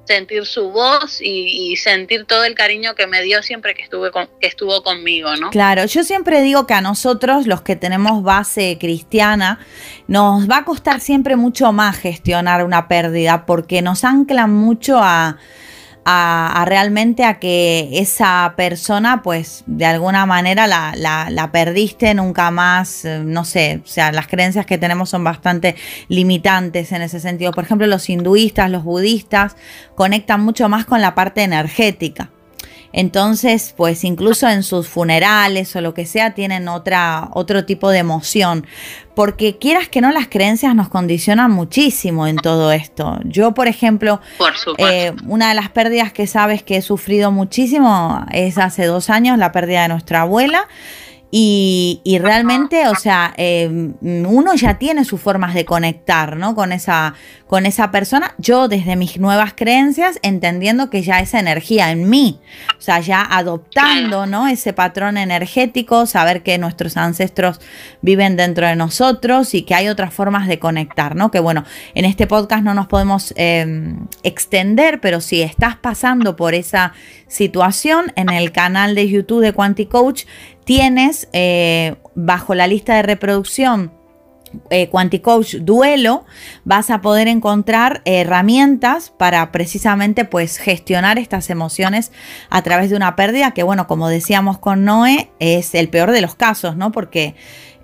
sentir 0.04 0.46
su 0.46 0.70
voz 0.70 1.20
y, 1.20 1.76
sentir 1.76 2.24
todo 2.24 2.44
el 2.44 2.54
cariño 2.54 2.94
que 2.94 3.06
me 3.06 3.22
dio 3.22 3.42
siempre 3.42 3.74
que, 3.74 3.82
estuve 3.82 4.10
que 4.40 4.46
estuvo 4.46 4.82
conmigo, 4.82 5.36
¿no? 5.36 5.50
Claro, 5.50 5.84
yo 5.84 6.02
siempre 6.02 6.40
digo 6.40 6.66
que 6.66 6.72
a 6.72 6.80
nosotros, 6.80 7.46
los 7.46 7.60
que 7.60 7.76
tenemos 7.76 8.22
base 8.22 8.78
cristiana, 8.80 9.58
nos 10.06 10.48
va 10.48 10.58
a 10.58 10.64
costar 10.64 11.00
siempre 11.00 11.36
mucho 11.36 11.72
más 11.72 11.98
gestionar 11.98 12.64
una 12.64 12.88
pérdida 12.88 13.44
porque 13.44 13.82
nos 13.82 14.04
anclan 14.04 14.54
mucho 14.54 14.98
a 15.02 15.36
a, 16.08 16.64
realmente 16.66 17.24
a 17.24 17.40
que 17.40 17.90
esa 17.94 18.54
persona, 18.56 19.22
pues 19.22 19.64
de 19.66 19.86
alguna 19.86 20.24
manera 20.24 20.68
la, 20.68 20.94
la, 20.94 21.50
perdiste, 21.50 22.14
nunca 22.14 22.52
más, 22.52 23.04
eh, 23.04 23.22
no 23.24 23.44
sé, 23.44 23.80
o 23.84 23.88
sea, 23.88 24.12
las 24.12 24.28
creencias 24.28 24.66
que 24.66 24.78
tenemos 24.78 25.10
son 25.10 25.24
bastante 25.24 25.74
limitantes 26.06 26.92
en 26.92 27.02
ese 27.02 27.18
sentido. 27.18 27.50
Por 27.50 27.64
ejemplo, 27.64 27.88
los 27.88 28.08
hinduistas, 28.08 28.70
los 28.70 28.84
budistas 28.84 29.56
conectan 29.96 30.44
mucho 30.44 30.68
más 30.68 30.86
con 30.86 31.00
la 31.00 31.16
parte 31.16 31.42
energética. 31.42 32.30
Entonces, 32.92 33.74
pues 33.76 34.04
incluso 34.04 34.48
en 34.48 34.62
sus 34.62 34.88
funerales 34.88 35.74
o 35.76 35.80
lo 35.80 35.94
que 35.94 36.06
sea, 36.06 36.34
tienen 36.34 36.68
otra, 36.68 37.28
otro 37.32 37.64
tipo 37.64 37.90
de 37.90 37.98
emoción. 37.98 38.66
Porque 39.14 39.56
quieras 39.56 39.88
que 39.88 40.00
no, 40.00 40.12
las 40.12 40.28
creencias 40.28 40.74
nos 40.74 40.88
condicionan 40.88 41.50
muchísimo 41.50 42.26
en 42.26 42.36
todo 42.36 42.72
esto. 42.72 43.18
Yo, 43.24 43.52
por 43.54 43.66
ejemplo, 43.66 44.20
eh, 44.78 45.12
una 45.26 45.48
de 45.48 45.54
las 45.54 45.70
pérdidas 45.70 46.12
que 46.12 46.26
sabes 46.26 46.62
que 46.62 46.76
he 46.76 46.82
sufrido 46.82 47.32
muchísimo 47.32 48.24
es 48.32 48.58
hace 48.58 48.84
dos 48.84 49.08
años 49.08 49.38
la 49.38 49.52
pérdida 49.52 49.82
de 49.82 49.88
nuestra 49.88 50.22
abuela. 50.22 50.68
Y, 51.30 52.18
realmente, 52.22 52.86
o 52.88 52.94
sea, 52.94 53.34
em, 53.36 53.94
uno 54.00 54.54
ya 54.54 54.78
tiene 54.78 55.04
sus 55.04 55.20
formas 55.20 55.54
de 55.54 55.64
conectar, 55.64 56.36
¿no? 56.36 56.54
Con 56.54 56.72
esa, 56.72 57.14
con 57.48 57.66
esa 57.66 57.90
persona. 57.90 58.34
Yo 58.38 58.68
desde 58.68 58.94
mis 58.96 59.18
nuevas 59.18 59.52
creencias, 59.54 60.18
entendiendo 60.22 60.88
que 60.88 61.02
ya 61.02 61.18
esa 61.18 61.40
energía 61.40 61.90
en 61.90 62.08
mí, 62.08 62.40
o 62.78 62.80
sea, 62.80 63.00
ya 63.00 63.26
adoptando, 63.28 64.26
¿no? 64.26 64.46
Ese 64.46 64.72
patrón 64.72 65.16
energético, 65.16 66.06
saber 66.06 66.42
que 66.42 66.58
nuestros 66.58 66.96
ancestros 66.96 67.60
viven 68.02 68.36
dentro 68.36 68.66
de 68.66 68.76
nosotros 68.76 69.52
y 69.54 69.62
que 69.62 69.74
hay 69.74 69.88
otras 69.88 70.14
formas 70.14 70.46
de 70.46 70.60
conectar, 70.60 71.16
¿no? 71.16 71.32
Que 71.32 71.40
bueno, 71.40 71.64
en 71.94 72.04
este 72.04 72.26
podcast 72.26 72.62
no 72.62 72.72
nos 72.72 72.86
podemos 72.86 73.34
em, 73.36 74.06
extender, 74.22 75.00
pero 75.00 75.20
si 75.20 75.42
estás 75.42 75.76
pasando 75.76 76.36
por 76.36 76.54
esa 76.54 76.92
situación, 77.26 78.12
en 78.14 78.30
el 78.30 78.52
canal 78.52 78.94
de 78.94 79.08
YouTube 79.08 79.42
de 79.42 79.52
Quanticoach 79.52 80.24
tienes 80.66 81.28
eh, 81.32 81.94
bajo 82.16 82.54
la 82.54 82.66
lista 82.66 82.96
de 82.96 83.02
reproducción 83.02 83.92
eh, 84.70 84.88
Quanticoach 84.88 85.56
Duelo 85.56 86.24
vas 86.64 86.90
a 86.90 87.00
poder 87.00 87.28
encontrar 87.28 88.02
herramientas 88.04 89.12
para 89.16 89.52
precisamente 89.52 90.24
pues 90.24 90.58
gestionar 90.58 91.18
estas 91.18 91.50
emociones 91.50 92.10
a 92.50 92.62
través 92.62 92.90
de 92.90 92.96
una 92.96 93.16
pérdida 93.16 93.52
que 93.52 93.62
bueno 93.62 93.86
como 93.86 94.08
decíamos 94.08 94.58
con 94.58 94.84
Noé 94.84 95.30
es 95.38 95.74
el 95.74 95.88
peor 95.88 96.10
de 96.10 96.20
los 96.20 96.34
casos 96.34 96.76
no 96.76 96.90
porque 96.90 97.36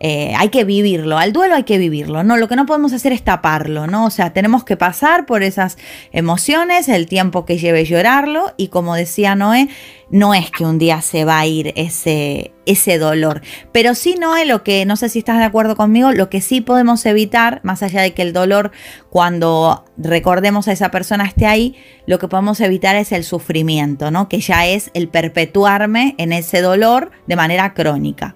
eh, 0.05 0.34
hay 0.36 0.48
que 0.48 0.64
vivirlo, 0.64 1.16
al 1.16 1.32
duelo 1.32 1.55
hay 1.55 1.62
que 1.62 1.78
vivirlo, 1.78 2.24
¿no? 2.24 2.36
Lo 2.36 2.48
que 2.48 2.57
no 2.57 2.66
podemos 2.66 2.92
hacer 2.92 3.12
es 3.12 3.22
taparlo, 3.22 3.86
¿no? 3.86 4.05
O 4.05 4.11
sea, 4.11 4.32
tenemos 4.32 4.64
que 4.64 4.76
pasar 4.76 5.26
por 5.26 5.44
esas 5.44 5.78
emociones, 6.11 6.88
el 6.88 7.07
tiempo 7.07 7.44
que 7.44 7.57
lleve 7.57 7.84
llorarlo 7.84 8.53
y 8.57 8.66
como 8.66 8.96
decía 8.96 9.36
Noé, 9.36 9.68
no 10.11 10.34
es 10.34 10.50
que 10.50 10.64
un 10.64 10.80
día 10.80 11.03
se 11.03 11.24
va 11.24 11.38
a 11.38 11.46
ir 11.46 11.72
ese, 11.76 12.53
ese 12.66 12.98
dolor. 12.98 13.42
Pero 13.70 13.94
sí, 13.94 14.16
Noé, 14.18 14.44
lo 14.44 14.64
que, 14.64 14.84
no 14.86 14.96
sé 14.96 15.09
si 15.09 15.20
estás 15.20 15.38
de 15.38 15.44
acuerdo 15.44 15.76
conmigo, 15.76 16.11
lo 16.11 16.28
que 16.28 16.40
sí 16.40 16.61
podemos 16.61 17.07
evitar, 17.07 17.61
más 17.62 17.84
allá 17.84 18.03
de 18.03 18.12
que 18.12 18.22
el 18.22 18.32
dolor, 18.32 18.72
cuando 19.09 19.84
recordemos 19.96 20.66
a 20.66 20.72
esa 20.72 20.90
persona 20.90 21.26
esté 21.26 21.46
ahí, 21.46 21.76
lo 22.07 22.18
que 22.18 22.26
podemos 22.26 22.59
evitar 22.59 22.96
es 22.96 23.12
el 23.12 23.22
sufrimiento, 23.22 24.11
¿no? 24.11 24.28
Que 24.28 24.40
ya 24.40 24.66
es 24.66 24.90
el 24.94 25.09
perpetuarme 25.09 26.16
en 26.18 26.32
ese 26.32 26.61
dolor 26.61 27.12
de 27.28 27.36
manera 27.36 27.72
crónica. 27.72 28.34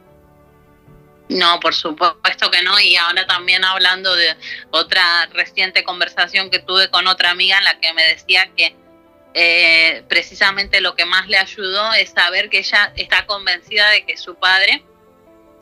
No, 1.28 1.58
por 1.60 1.74
supuesto 1.74 2.50
que 2.50 2.62
no. 2.62 2.78
Y 2.78 2.96
ahora 2.96 3.26
también 3.26 3.64
hablando 3.64 4.14
de 4.14 4.36
otra 4.70 5.26
reciente 5.32 5.84
conversación 5.84 6.50
que 6.50 6.60
tuve 6.60 6.88
con 6.90 7.06
otra 7.06 7.30
amiga 7.30 7.58
en 7.58 7.64
la 7.64 7.80
que 7.80 7.92
me 7.92 8.06
decía 8.06 8.50
que 8.56 8.76
eh, 9.34 10.04
precisamente 10.08 10.80
lo 10.80 10.94
que 10.94 11.04
más 11.04 11.28
le 11.28 11.36
ayudó 11.36 11.92
es 11.94 12.10
saber 12.10 12.48
que 12.48 12.58
ella 12.58 12.92
está 12.96 13.26
convencida 13.26 13.90
de 13.90 14.06
que 14.06 14.16
su 14.16 14.36
padre 14.36 14.84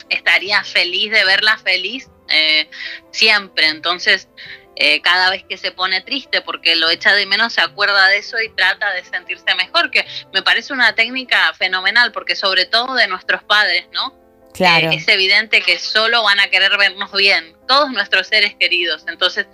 estaría 0.09 0.63
feliz 0.63 1.11
de 1.11 1.25
verla 1.25 1.57
feliz 1.57 2.09
eh, 2.29 2.69
siempre. 3.11 3.67
Entonces, 3.67 4.29
eh, 4.75 5.01
cada 5.01 5.29
vez 5.29 5.43
que 5.47 5.57
se 5.57 5.71
pone 5.71 6.01
triste 6.01 6.41
porque 6.41 6.75
lo 6.75 6.89
echa 6.89 7.13
de 7.13 7.25
menos, 7.25 7.53
se 7.53 7.61
acuerda 7.61 8.07
de 8.07 8.17
eso 8.17 8.39
y 8.39 8.49
trata 8.49 8.91
de 8.91 9.03
sentirse 9.03 9.55
mejor, 9.55 9.89
que 9.89 10.05
me 10.31 10.41
parece 10.41 10.73
una 10.73 10.93
técnica 10.93 11.53
fenomenal 11.53 12.11
porque 12.11 12.35
sobre 12.35 12.65
todo 12.65 12.93
de 12.93 13.07
nuestros 13.07 13.43
padres, 13.43 13.87
¿no? 13.93 14.24
Claro. 14.55 14.89
es 14.91 15.07
evidente 15.07 15.61
que 15.61 15.77
solo 15.79 16.23
van 16.23 16.39
a 16.39 16.47
querer 16.47 16.77
vernos 16.77 17.11
bien, 17.11 17.55
todos 17.67 17.91
nuestros 17.91 18.27
seres 18.27 18.55
queridos. 18.55 19.03
Entonces, 19.07 19.47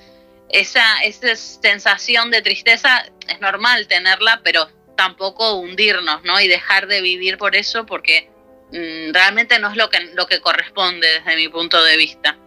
esa, 0.49 0.84
esa 1.04 1.36
sensación 1.36 2.30
de 2.30 2.41
tristeza 2.41 3.06
es 3.28 3.41
normal 3.41 3.88
tenerla, 3.88 4.41
pero 4.43 4.70
tampoco 4.95 5.56
hundirnos, 5.56 6.24
¿no? 6.24 6.39
Y 6.39 6.47
dejar 6.47 6.88
de 6.88 7.02
vivir 7.02 7.38
por 7.38 7.56
eso, 7.56 7.86
porque 7.86 8.30
mm, 8.72 9.14
realmente 9.14 9.58
no 9.60 9.70
es 9.70 9.78
lo 9.78 9.89
que, 9.89 9.99
lo 10.14 10.28
que 10.28 10.39
corresponde 10.41 11.08
desde 11.08 11.36
mi 11.36 11.49
punto 11.49 11.84
de 11.84 11.97
vista. 11.97 12.38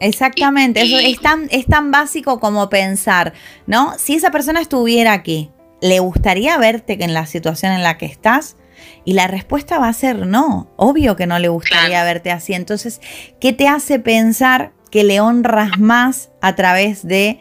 Exactamente, 0.00 0.82
eso 0.82 0.98
es 0.98 1.20
tan, 1.20 1.48
es 1.52 1.66
tan 1.66 1.92
básico 1.92 2.40
como 2.40 2.68
pensar, 2.68 3.34
¿no? 3.66 3.96
Si 3.98 4.14
esa 4.14 4.32
persona 4.32 4.60
estuviera 4.60 5.12
aquí, 5.12 5.50
¿le 5.80 6.00
gustaría 6.00 6.58
verte 6.58 6.98
en 7.00 7.14
la 7.14 7.24
situación 7.24 7.72
en 7.72 7.84
la 7.84 7.98
que 7.98 8.06
estás? 8.06 8.56
Y 9.04 9.14
la 9.14 9.26
respuesta 9.26 9.78
va 9.78 9.88
a 9.88 9.92
ser 9.92 10.26
no. 10.26 10.70
Obvio 10.76 11.16
que 11.16 11.26
no 11.26 11.38
le 11.38 11.48
gustaría 11.48 12.04
verte 12.04 12.30
así. 12.30 12.54
Entonces, 12.54 13.00
¿qué 13.40 13.52
te 13.52 13.68
hace 13.68 13.98
pensar 13.98 14.72
que 14.90 15.04
le 15.04 15.20
honras 15.20 15.78
más 15.78 16.30
a 16.40 16.54
través 16.54 17.06
de, 17.06 17.40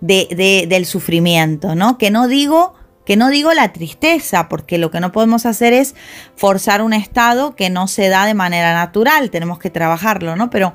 de, 0.00 0.66
del 0.68 0.86
sufrimiento? 0.86 1.74
¿no? 1.74 1.98
Que 1.98 2.10
no 2.10 2.28
digo 2.28 2.74
que 3.06 3.16
no 3.16 3.30
digo 3.30 3.54
la 3.54 3.72
tristeza, 3.72 4.50
porque 4.50 4.76
lo 4.76 4.90
que 4.90 5.00
no 5.00 5.12
podemos 5.12 5.46
hacer 5.46 5.72
es 5.72 5.94
forzar 6.36 6.82
un 6.82 6.92
estado 6.92 7.56
que 7.56 7.70
no 7.70 7.88
se 7.88 8.10
da 8.10 8.26
de 8.26 8.34
manera 8.34 8.74
natural, 8.74 9.30
tenemos 9.30 9.58
que 9.58 9.70
trabajarlo, 9.70 10.36
¿no? 10.36 10.50
Pero 10.50 10.74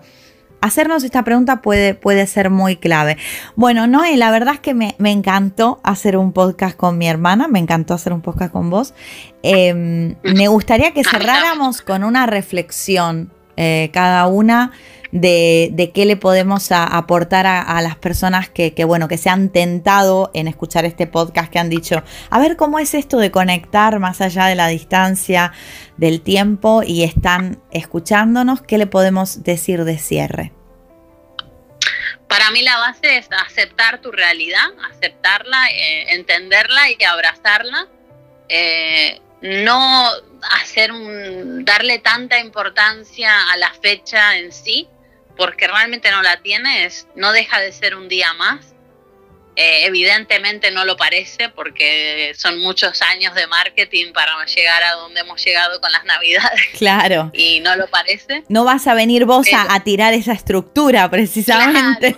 hacernos 0.64 1.04
esta 1.04 1.24
pregunta 1.24 1.62
puede, 1.62 1.94
puede 1.94 2.26
ser 2.26 2.50
muy 2.50 2.78
clave. 2.78 3.18
Bueno, 3.58 3.86
Noé, 3.86 4.16
la 4.16 4.32
verdad 4.32 4.56
es 4.56 4.60
que 4.62 4.74
me, 4.74 4.96
encantó 5.04 5.82
hacer 5.84 6.16
un 6.16 6.32
podcast 6.32 6.78
con 6.78 6.98
mi 6.98 7.08
hermana, 7.08 7.50
me 7.50 7.60
encantó 7.60 7.94
hacer 7.94 8.14
un 8.14 8.22
podcast 8.22 8.54
con 8.54 8.70
vos. 8.70 8.94
Em, 9.44 10.16
me 10.24 10.48
gustaría 10.48 10.92
que 10.92 11.04
cerráramos 11.10 11.82
con 11.82 12.06
una 12.06 12.26
reflexión, 12.28 13.34
eh, 13.58 13.90
cada 13.94 14.26
una 14.28 14.72
de, 15.14 15.92
qué 15.94 16.06
le 16.06 16.18
podemos 16.18 16.72
aportar 16.72 17.46
a, 17.46 17.82
las 17.82 17.96
personas 17.96 18.50
que, 18.50 18.74
bueno, 18.86 19.08
que 19.08 19.18
se 19.18 19.30
han 19.30 19.50
tentado 19.50 20.32
en 20.34 20.48
escuchar 20.48 20.86
este 20.86 21.06
podcast, 21.06 21.52
que 21.52 21.60
han 21.60 21.70
dicho, 21.70 22.04
a 22.30 22.40
ver 22.40 22.58
cómo 22.58 22.80
es 22.80 22.96
esto 22.96 23.20
de 23.20 23.30
conectar 23.30 24.00
más 24.00 24.22
allá 24.22 24.48
de 24.48 24.56
la 24.56 24.68
distancia, 24.68 25.54
del 25.98 26.22
tiempo 26.22 26.82
y 26.84 27.04
están 27.04 27.62
escuchándonos, 27.72 28.62
¿qué 28.64 28.80
le 28.80 28.88
podemos 28.88 29.44
decir 29.44 29.84
de 29.84 30.00
cierre? 30.00 30.52
Para 32.28 32.50
mí 32.50 32.64
la 32.64 32.78
base 32.78 33.18
es 33.18 33.30
aceptar 33.46 34.02
tu 34.02 34.12
realidad, 34.12 34.66
aceptarla, 34.92 35.68
eh, 35.68 36.16
entenderla 36.16 36.90
y 36.90 37.04
abrazarla. 37.04 37.88
Eh, 38.50 39.22
no 39.42 40.10
hacer 40.62 40.92
darle 41.66 42.00
tanta 42.00 42.40
importancia 42.40 43.52
a 43.52 43.58
la 43.58 43.72
fecha 43.74 44.38
en 44.38 44.52
sí, 44.54 44.88
porque 45.38 45.68
realmente 45.68 46.12
no 46.12 46.22
la 46.22 46.42
tienes, 46.42 47.08
no 47.16 47.32
deja 47.32 47.60
de 47.60 47.72
ser 47.72 47.96
un 47.96 48.08
día 48.10 48.34
más. 48.34 48.74
Eh, 49.56 49.86
evidentemente 49.86 50.72
no 50.72 50.84
lo 50.84 50.98
parece 50.98 51.50
porque 51.50 52.34
son 52.36 52.60
muchos 52.60 53.04
años 53.04 53.36
de 53.36 53.46
marketing 53.46 54.12
para 54.12 54.44
llegar 54.46 54.82
a 54.82 54.94
donde 54.94 55.20
hemos 55.20 55.44
llegado 55.46 55.80
con 55.80 55.92
las 55.92 56.04
navidades. 56.06 56.62
Claro. 56.78 57.32
Y 57.34 57.60
no 57.60 57.76
lo 57.76 57.88
parece. 57.88 58.44
No 58.50 58.64
vas 58.64 58.88
a 58.88 58.94
venir 58.96 59.26
vos 59.26 59.48
a, 59.56 59.80
tirar 59.82 60.14
esa 60.14 60.34
estructura 60.34 61.10
precisamente. 61.10 62.18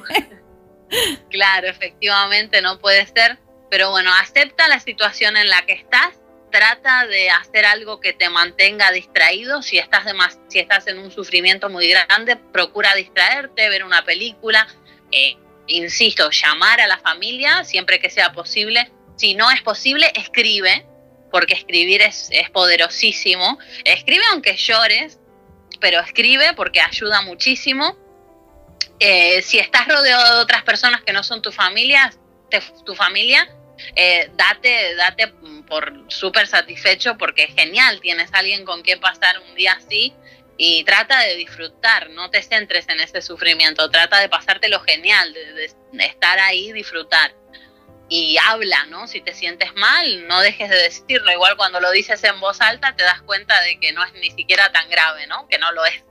claro, 1.30 1.68
efectivamente 1.68 2.62
no 2.62 2.80
puede 2.80 3.06
ser. 3.08 3.40
Pero 3.70 3.92
bueno, 3.92 4.12
acepta 4.22 4.68
la 4.68 4.80
situación 4.80 5.36
en 5.36 5.50
la 5.50 5.66
que 5.66 5.74
estás 5.74 6.14
trata 6.52 7.06
de 7.08 7.30
hacer 7.30 7.66
algo 7.66 8.00
que 8.00 8.14
te 8.14 8.30
mantenga 8.30 8.92
distraído. 8.92 9.62
Si 9.62 9.78
estás, 9.78 10.06
de 10.06 10.14
más, 10.14 10.40
si 10.48 10.60
estás 10.60 10.88
en 10.88 11.00
un 11.00 11.12
sufrimiento 11.12 11.70
muy 11.70 11.88
grande, 11.88 12.36
procura 12.36 12.94
distraerte, 12.96 13.70
ver 13.70 13.84
una 13.84 14.04
película. 14.04 14.68
Eh, 15.12 15.38
insisto, 15.68 16.30
llamar 16.30 16.82
a 16.82 16.88
la 16.88 16.98
familia 16.98 17.64
siempre 17.64 18.00
que 18.00 18.10
sea 18.10 18.32
posible. 18.32 18.92
Si 19.18 19.36
no 19.36 19.50
es 19.52 19.62
posible, 19.62 20.12
escribe, 20.16 20.86
porque 21.32 21.54
escribir 21.54 22.02
es, 22.02 22.30
poderosísimo. 22.54 23.60
Escribe 23.84 24.24
aunque 24.32 24.56
llores, 24.56 25.20
pero 25.80 26.00
escribe 26.00 26.54
porque 26.54 26.82
ayuda 26.82 27.22
muchísimo. 27.22 27.98
Eh, 29.00 29.42
si 29.42 29.60
estás 29.60 29.88
rodeado 29.88 30.38
de 30.38 30.42
otras 30.42 30.64
personas 30.64 31.02
que 31.02 31.12
no 31.12 31.24
son 31.24 31.42
tu 31.42 31.52
familia, 31.52 32.14
tu 32.86 32.96
familia, 32.96 33.50
eh, 33.96 34.30
date, 34.36 34.96
date 34.96 35.34
por 35.66 36.06
súper 36.08 36.48
satisfecho 36.48 37.18
porque 37.18 37.44
es 37.44 37.56
genial, 37.56 38.00
tienes 38.02 38.30
alguien 38.34 38.66
con 38.66 38.82
quien 38.82 39.00
pasar 39.00 39.40
un 39.40 39.56
día 39.56 39.74
así 39.74 40.14
y 40.58 40.84
trata 40.86 41.20
de 41.22 41.36
disfrutar, 41.36 42.10
no 42.12 42.30
te 42.30 42.42
centres 42.42 42.88
en 42.88 43.00
ese 43.00 43.22
sufrimiento, 43.22 43.90
trata 43.90 44.20
de 44.20 44.30
pasarte 44.30 44.70
lo 44.70 44.80
genial, 44.80 45.34
de, 45.34 46.06
estar 46.06 46.40
ahí, 46.40 46.72
disfrutar. 46.72 47.34
Y 48.08 48.38
habla, 48.38 48.86
¿no? 48.86 49.08
Si 49.08 49.20
te 49.20 49.34
sientes 49.34 49.74
mal, 49.74 50.28
no 50.28 50.40
dejes 50.42 50.70
de 50.70 50.76
decirlo. 50.76 51.32
Igual 51.32 51.58
cuando 51.58 51.80
lo 51.80 51.90
dices 51.90 52.24
en 52.24 52.40
voz 52.40 52.62
alta 52.62 52.96
te 52.96 53.04
das 53.04 53.22
cuenta 53.24 53.60
de 53.62 53.80
que 53.80 53.94
no 53.94 54.04
es 54.04 54.14
ni 54.14 54.30
siquiera 54.30 54.72
tan 54.72 54.88
grave, 54.90 55.26
¿no? 55.26 55.48
Que 55.48 55.58
no 55.58 55.72
lo 55.72 55.84
es. 55.86 56.04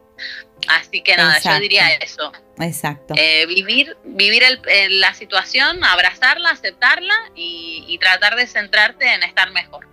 Así 0.68 1.02
que 1.02 1.16
nada, 1.16 1.38
yo 1.40 1.60
diría 1.60 1.88
eso. 2.00 2.32
Exacto. 2.58 3.14
Eh, 3.16 3.46
vivir 3.46 3.96
vivir 4.04 4.42
la 4.90 5.14
situación, 5.14 5.82
abrazarla, 5.84 6.50
aceptarla 6.50 7.14
y, 7.34 7.98
tratar 8.00 8.36
de 8.36 8.46
centrarte 8.46 9.12
en 9.12 9.22
estar 9.22 9.50
mejor. 9.50 9.86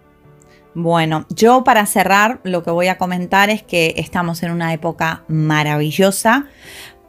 Bueno, 0.73 1.25
yo 1.29 1.63
para 1.63 1.85
cerrar 1.85 2.39
lo 2.43 2.63
que 2.63 2.71
voy 2.71 2.87
a 2.87 2.97
comentar 2.97 3.49
es 3.49 3.63
que 3.63 3.93
estamos 3.97 4.41
en 4.43 4.51
una 4.51 4.73
época 4.73 5.23
maravillosa 5.27 6.45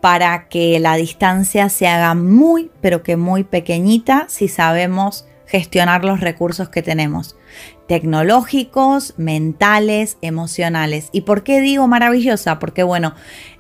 para 0.00 0.48
que 0.48 0.80
la 0.80 0.96
distancia 0.96 1.68
se 1.68 1.86
haga 1.86 2.14
muy, 2.14 2.72
pero 2.80 3.04
que 3.04 3.16
muy 3.16 3.44
pequeñita 3.44 4.26
si 4.28 4.48
sabemos 4.48 5.26
gestionar 5.46 6.04
los 6.04 6.20
recursos 6.20 6.68
que 6.70 6.82
tenemos 6.82 7.36
tecnológicos, 7.86 9.14
mentales, 9.16 10.16
emocionales. 10.22 11.08
¿Y 11.12 11.22
por 11.22 11.42
qué 11.42 11.60
digo 11.60 11.86
maravillosa? 11.88 12.58
Porque 12.58 12.82
bueno, 12.82 13.14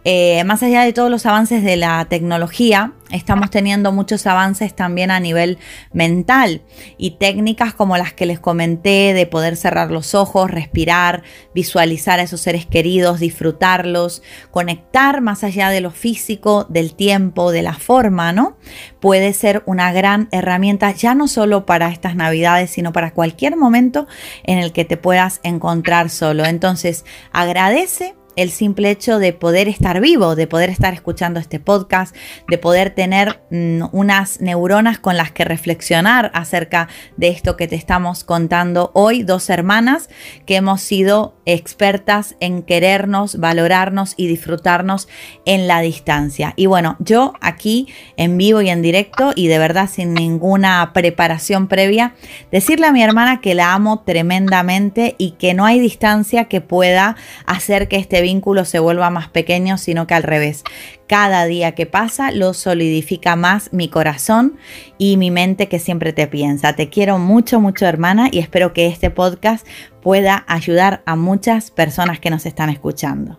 eh, 0.04 0.42
más 0.44 0.62
allá 0.62 0.82
de 0.82 0.92
todos 0.92 1.10
los 1.10 1.26
avances 1.26 1.62
de 1.62 1.76
la 1.76 2.04
tecnología, 2.06 2.92
estamos 3.12 3.50
teniendo 3.50 3.92
muchos 3.92 4.26
avances 4.26 4.74
también 4.74 5.12
a 5.12 5.20
nivel 5.20 5.58
mental 5.92 6.62
y 6.98 7.12
técnicas 7.12 7.72
como 7.74 7.96
las 7.96 8.12
que 8.12 8.26
les 8.26 8.40
comenté 8.40 9.14
de 9.14 9.26
poder 9.26 9.56
cerrar 9.56 9.92
los 9.92 10.14
ojos, 10.14 10.50
respirar, 10.50 11.22
visualizar 11.54 12.18
a 12.18 12.24
esos 12.24 12.40
seres 12.40 12.66
queridos, 12.66 13.20
disfrutarlos, 13.20 14.22
conectar 14.50 15.20
más 15.20 15.44
allá 15.44 15.68
de 15.70 15.80
lo 15.80 15.92
físico, 15.92 16.66
del 16.68 16.94
tiempo, 16.94 17.52
de 17.52 17.62
la 17.62 17.74
forma, 17.74 18.32
¿no? 18.32 18.56
Puede 18.98 19.32
ser 19.34 19.62
una 19.66 19.92
gran 19.92 20.28
herramienta 20.32 20.90
ya 20.90 21.14
no 21.14 21.28
solo 21.28 21.64
para 21.64 21.90
estas 21.90 22.16
navidades, 22.16 22.70
sino 22.70 22.92
para 22.92 23.12
cualquier 23.12 23.56
momento 23.56 24.08
en 24.42 24.58
el 24.58 24.72
que 24.72 24.84
te 24.84 24.96
puedas 24.96 25.40
encontrar 25.44 26.10
solo. 26.10 26.44
Entonces, 26.44 27.04
agradece 27.32 28.14
el 28.36 28.50
simple 28.50 28.90
hecho 28.90 29.18
de 29.18 29.32
poder 29.32 29.68
estar 29.68 30.00
vivo, 30.00 30.34
de 30.34 30.46
poder 30.46 30.70
estar 30.70 30.94
escuchando 30.94 31.40
este 31.40 31.60
podcast, 31.60 32.14
de 32.48 32.58
poder 32.58 32.90
tener 32.90 33.42
mm, 33.50 33.84
unas 33.92 34.40
neuronas 34.40 34.98
con 34.98 35.16
las 35.16 35.32
que 35.32 35.44
reflexionar 35.44 36.30
acerca 36.34 36.88
de 37.16 37.28
esto 37.28 37.56
que 37.56 37.68
te 37.68 37.76
estamos 37.76 38.24
contando 38.24 38.90
hoy, 38.94 39.22
dos 39.22 39.50
hermanas 39.50 40.08
que 40.46 40.56
hemos 40.56 40.80
sido 40.80 41.34
expertas 41.44 42.36
en 42.40 42.62
querernos, 42.62 43.38
valorarnos 43.38 44.14
y 44.16 44.26
disfrutarnos 44.28 45.08
en 45.44 45.66
la 45.66 45.80
distancia. 45.80 46.54
Y 46.56 46.66
bueno, 46.66 46.96
yo 47.00 47.34
aquí 47.40 47.88
en 48.16 48.38
vivo 48.38 48.62
y 48.62 48.70
en 48.70 48.82
directo 48.82 49.32
y 49.34 49.48
de 49.48 49.58
verdad 49.58 49.88
sin 49.90 50.14
ninguna 50.14 50.92
preparación 50.94 51.68
previa, 51.68 52.14
decirle 52.50 52.86
a 52.86 52.92
mi 52.92 53.02
hermana 53.02 53.40
que 53.40 53.54
la 53.54 53.74
amo 53.74 54.02
tremendamente 54.04 55.14
y 55.18 55.32
que 55.32 55.54
no 55.54 55.64
hay 55.64 55.80
distancia 55.80 56.44
que 56.44 56.60
pueda 56.60 57.16
hacer 57.46 57.88
que 57.88 57.96
este 57.96 58.21
vínculo 58.22 58.64
se 58.64 58.78
vuelva 58.78 59.10
más 59.10 59.28
pequeño, 59.28 59.78
sino 59.78 60.06
que 60.06 60.14
al 60.14 60.22
revés. 60.22 60.64
Cada 61.06 61.44
día 61.44 61.74
que 61.74 61.86
pasa 61.86 62.30
lo 62.30 62.54
solidifica 62.54 63.36
más 63.36 63.72
mi 63.72 63.88
corazón 63.88 64.58
y 64.98 65.16
mi 65.16 65.30
mente 65.30 65.68
que 65.68 65.78
siempre 65.78 66.12
te 66.12 66.26
piensa. 66.26 66.74
Te 66.74 66.88
quiero 66.88 67.18
mucho, 67.18 67.60
mucho 67.60 67.86
hermana 67.86 68.28
y 68.32 68.38
espero 68.38 68.72
que 68.72 68.86
este 68.86 69.10
podcast 69.10 69.66
pueda 70.00 70.44
ayudar 70.48 71.02
a 71.04 71.16
muchas 71.16 71.70
personas 71.70 72.18
que 72.18 72.30
nos 72.30 72.46
están 72.46 72.70
escuchando. 72.70 73.38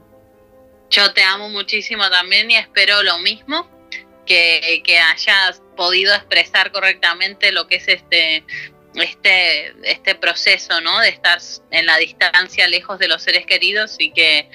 Yo 0.90 1.12
te 1.14 1.24
amo 1.24 1.50
muchísimo 1.50 2.08
también 2.10 2.52
y 2.52 2.56
espero 2.56 3.02
lo 3.02 3.18
mismo, 3.20 3.68
que, 4.26 4.82
que 4.86 5.00
hayas 5.00 5.62
podido 5.76 6.14
expresar 6.14 6.72
correctamente 6.72 7.52
lo 7.52 7.68
que 7.68 7.78
es 7.78 7.88
este 7.88 8.44
este, 8.96 9.74
este 9.84 10.16
proceso, 10.16 10.82
¿no? 10.82 11.00
De 11.00 11.10
estar 11.10 11.40
en 11.72 11.86
la 11.86 11.98
distancia, 11.98 12.68
lejos 12.68 13.00
de 13.00 13.08
los 13.08 13.24
seres 13.24 13.46
queridos 13.46 13.96
y 14.00 14.12
que 14.12 14.50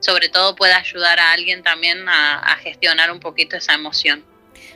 sobre 0.00 0.28
todo 0.28 0.56
pueda 0.56 0.78
ayudar 0.78 1.20
a 1.20 1.32
alguien 1.32 1.62
también 1.62 2.08
a, 2.08 2.56
gestionar 2.62 3.10
un 3.10 3.20
poquito 3.20 3.56
esa 3.56 3.74
emoción. 3.74 4.24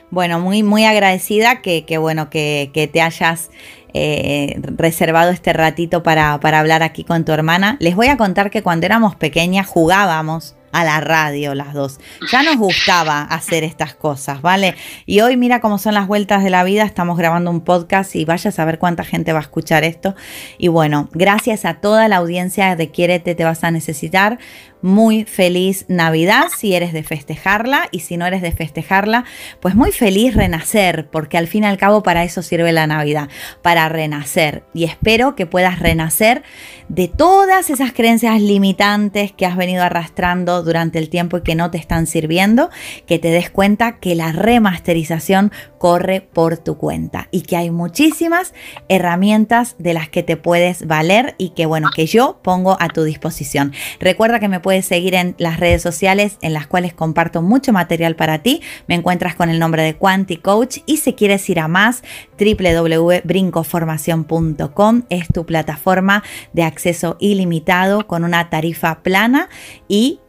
Bueno, 0.09 0.39
muy, 0.39 0.63
muy 0.63 0.85
agradecida 0.85 1.61
que, 1.61 1.83
bueno, 1.97 2.29
que, 2.29 2.71
que 2.73 2.87
te 2.87 3.01
hayas 3.01 3.49
eh, 3.93 4.59
reservado 4.61 5.31
este 5.31 5.53
ratito 5.53 6.03
para, 6.03 6.39
para 6.39 6.59
hablar 6.59 6.83
aquí 6.83 7.03
con 7.03 7.25
tu 7.25 7.31
hermana. 7.31 7.77
Les 7.79 7.95
voy 7.95 8.07
a 8.07 8.17
contar 8.17 8.49
que 8.49 8.61
cuando 8.61 8.85
éramos 8.85 9.15
pequeñas 9.15 9.67
jugábamos 9.67 10.56
a 10.71 10.83
la 10.83 10.99
radio 10.99 11.55
las 11.55 11.73
dos. 11.73 11.99
Ya 12.31 12.43
nos 12.43 12.57
gustaba 12.57 13.21
hacer 13.21 13.63
estas 13.63 13.95
cosas, 13.95 14.41
¿vale? 14.41 14.75
Y 15.05 15.21
hoy 15.21 15.37
mira 15.37 15.59
cómo 15.59 15.77
son 15.77 15.93
las 15.93 16.07
vueltas 16.07 16.43
de 16.43 16.49
la 16.49 16.63
vida, 16.63 16.83
estamos 16.83 17.17
grabando 17.17 17.51
un 17.51 17.61
podcast 17.61 18.15
y 18.15 18.25
vaya 18.25 18.49
a 18.49 18.53
saber 18.53 18.79
cuánta 18.79 19.03
gente 19.03 19.33
va 19.33 19.39
a 19.39 19.43
escuchar 19.43 19.83
esto. 19.83 20.15
Y 20.57 20.67
bueno, 20.67 21.09
gracias 21.13 21.65
a 21.65 21.75
toda 21.75 22.07
la 22.07 22.17
audiencia 22.17 22.75
de 22.75 22.91
Quiérete 22.91 23.35
te 23.35 23.43
vas 23.43 23.63
a 23.63 23.71
necesitar 23.71 24.39
muy 24.81 25.25
feliz 25.25 25.85
Navidad 25.87 26.45
si 26.55 26.75
eres 26.75 26.93
de 26.93 27.03
festejarla 27.03 27.87
y 27.91 28.01
si 28.01 28.17
no 28.17 28.25
eres 28.25 28.41
de 28.41 28.51
festejarla, 28.51 29.25
pues 29.59 29.75
muy 29.75 29.91
feliz 29.91 30.35
renacer, 30.35 31.09
porque 31.09 31.37
al 31.37 31.47
fin 31.47 31.63
y 31.63 31.67
al 31.67 31.77
cabo 31.77 32.03
para 32.03 32.23
eso 32.23 32.41
sirve 32.41 32.71
la 32.71 32.87
Navidad, 32.87 33.29
para 33.61 33.89
renacer. 33.89 34.63
Y 34.73 34.83
espero 34.83 35.35
que 35.35 35.45
puedas 35.45 35.79
renacer 35.79 36.43
de 36.89 37.07
todas 37.07 37.69
esas 37.69 37.91
creencias 37.91 38.41
limitantes 38.41 39.31
que 39.31 39.45
has 39.45 39.57
venido 39.57 39.83
arrastrando 39.83 40.56
durante 40.63 40.99
el 40.99 41.09
tiempo 41.09 41.37
y 41.37 41.41
que 41.41 41.55
no 41.55 41.71
te 41.71 41.77
están 41.77 42.07
sirviendo, 42.07 42.69
que 43.05 43.19
te 43.19 43.29
des 43.29 43.49
cuenta 43.49 43.99
que 43.99 44.15
la 44.15 44.31
remasterización 44.31 45.51
corre 45.77 46.21
por 46.21 46.57
tu 46.57 46.77
cuenta 46.77 47.27
y 47.31 47.41
que 47.41 47.57
hay 47.57 47.71
muchísimas 47.71 48.53
herramientas 48.89 49.75
de 49.79 49.93
las 49.93 50.09
que 50.09 50.23
te 50.23 50.37
puedes 50.37 50.87
valer 50.87 51.35
y 51.37 51.49
que 51.49 51.65
bueno, 51.65 51.89
que 51.95 52.05
yo 52.05 52.39
pongo 52.41 52.77
a 52.79 52.87
tu 52.89 53.03
disposición. 53.03 53.73
Recuerda 53.99 54.39
que 54.39 54.47
me 54.47 54.59
puedes 54.59 54.85
seguir 54.85 55.15
en 55.15 55.35
las 55.37 55.59
redes 55.59 55.81
sociales 55.81 56.37
en 56.41 56.53
las 56.53 56.67
cuales 56.67 56.93
comparto 56.93 57.41
mucho 57.41 57.73
material 57.73 58.15
para 58.15 58.37
ti. 58.39 58.61
Me 58.87 58.95
encuentras 58.95 59.35
con 59.35 59.49
el 59.49 59.59
nombre 59.59 59.83
de 59.83 59.95
Quanti 59.95 60.37
Coach 60.37 60.77
y 60.85 60.97
si 60.97 61.13
quieres 61.13 61.49
ir 61.49 61.59
a 61.59 61.67
más, 61.67 62.03
www.brincoformación.com 62.39 65.03
es 65.09 65.27
tu 65.27 65.45
plataforma 65.45 66.23
de 66.53 66.63
acceso 66.63 67.17
ilimitado 67.19 68.07
con 68.07 68.23
una 68.23 68.49
tarifa 68.49 69.03
plana 69.03 69.49
y 69.87 70.21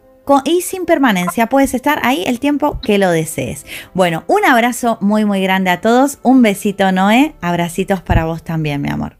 y 0.44 0.62
sin 0.62 0.84
permanencia. 0.84 1.48
Puedes 1.48 1.74
estar 1.74 2.00
ahí 2.02 2.24
el 2.26 2.40
tiempo 2.40 2.80
que 2.80 2.98
lo 2.98 3.10
desees. 3.10 3.66
Bueno, 3.94 4.24
un 4.26 4.44
abrazo 4.44 4.98
muy 5.00 5.24
muy 5.24 5.42
grande 5.42 5.70
a 5.70 5.80
todos. 5.80 6.18
Un 6.22 6.42
besito 6.42 6.90
Noé. 6.92 7.34
Abracitos 7.40 8.02
para 8.02 8.24
vos 8.24 8.42
también, 8.42 8.80
mi 8.80 8.90
amor. 8.90 9.17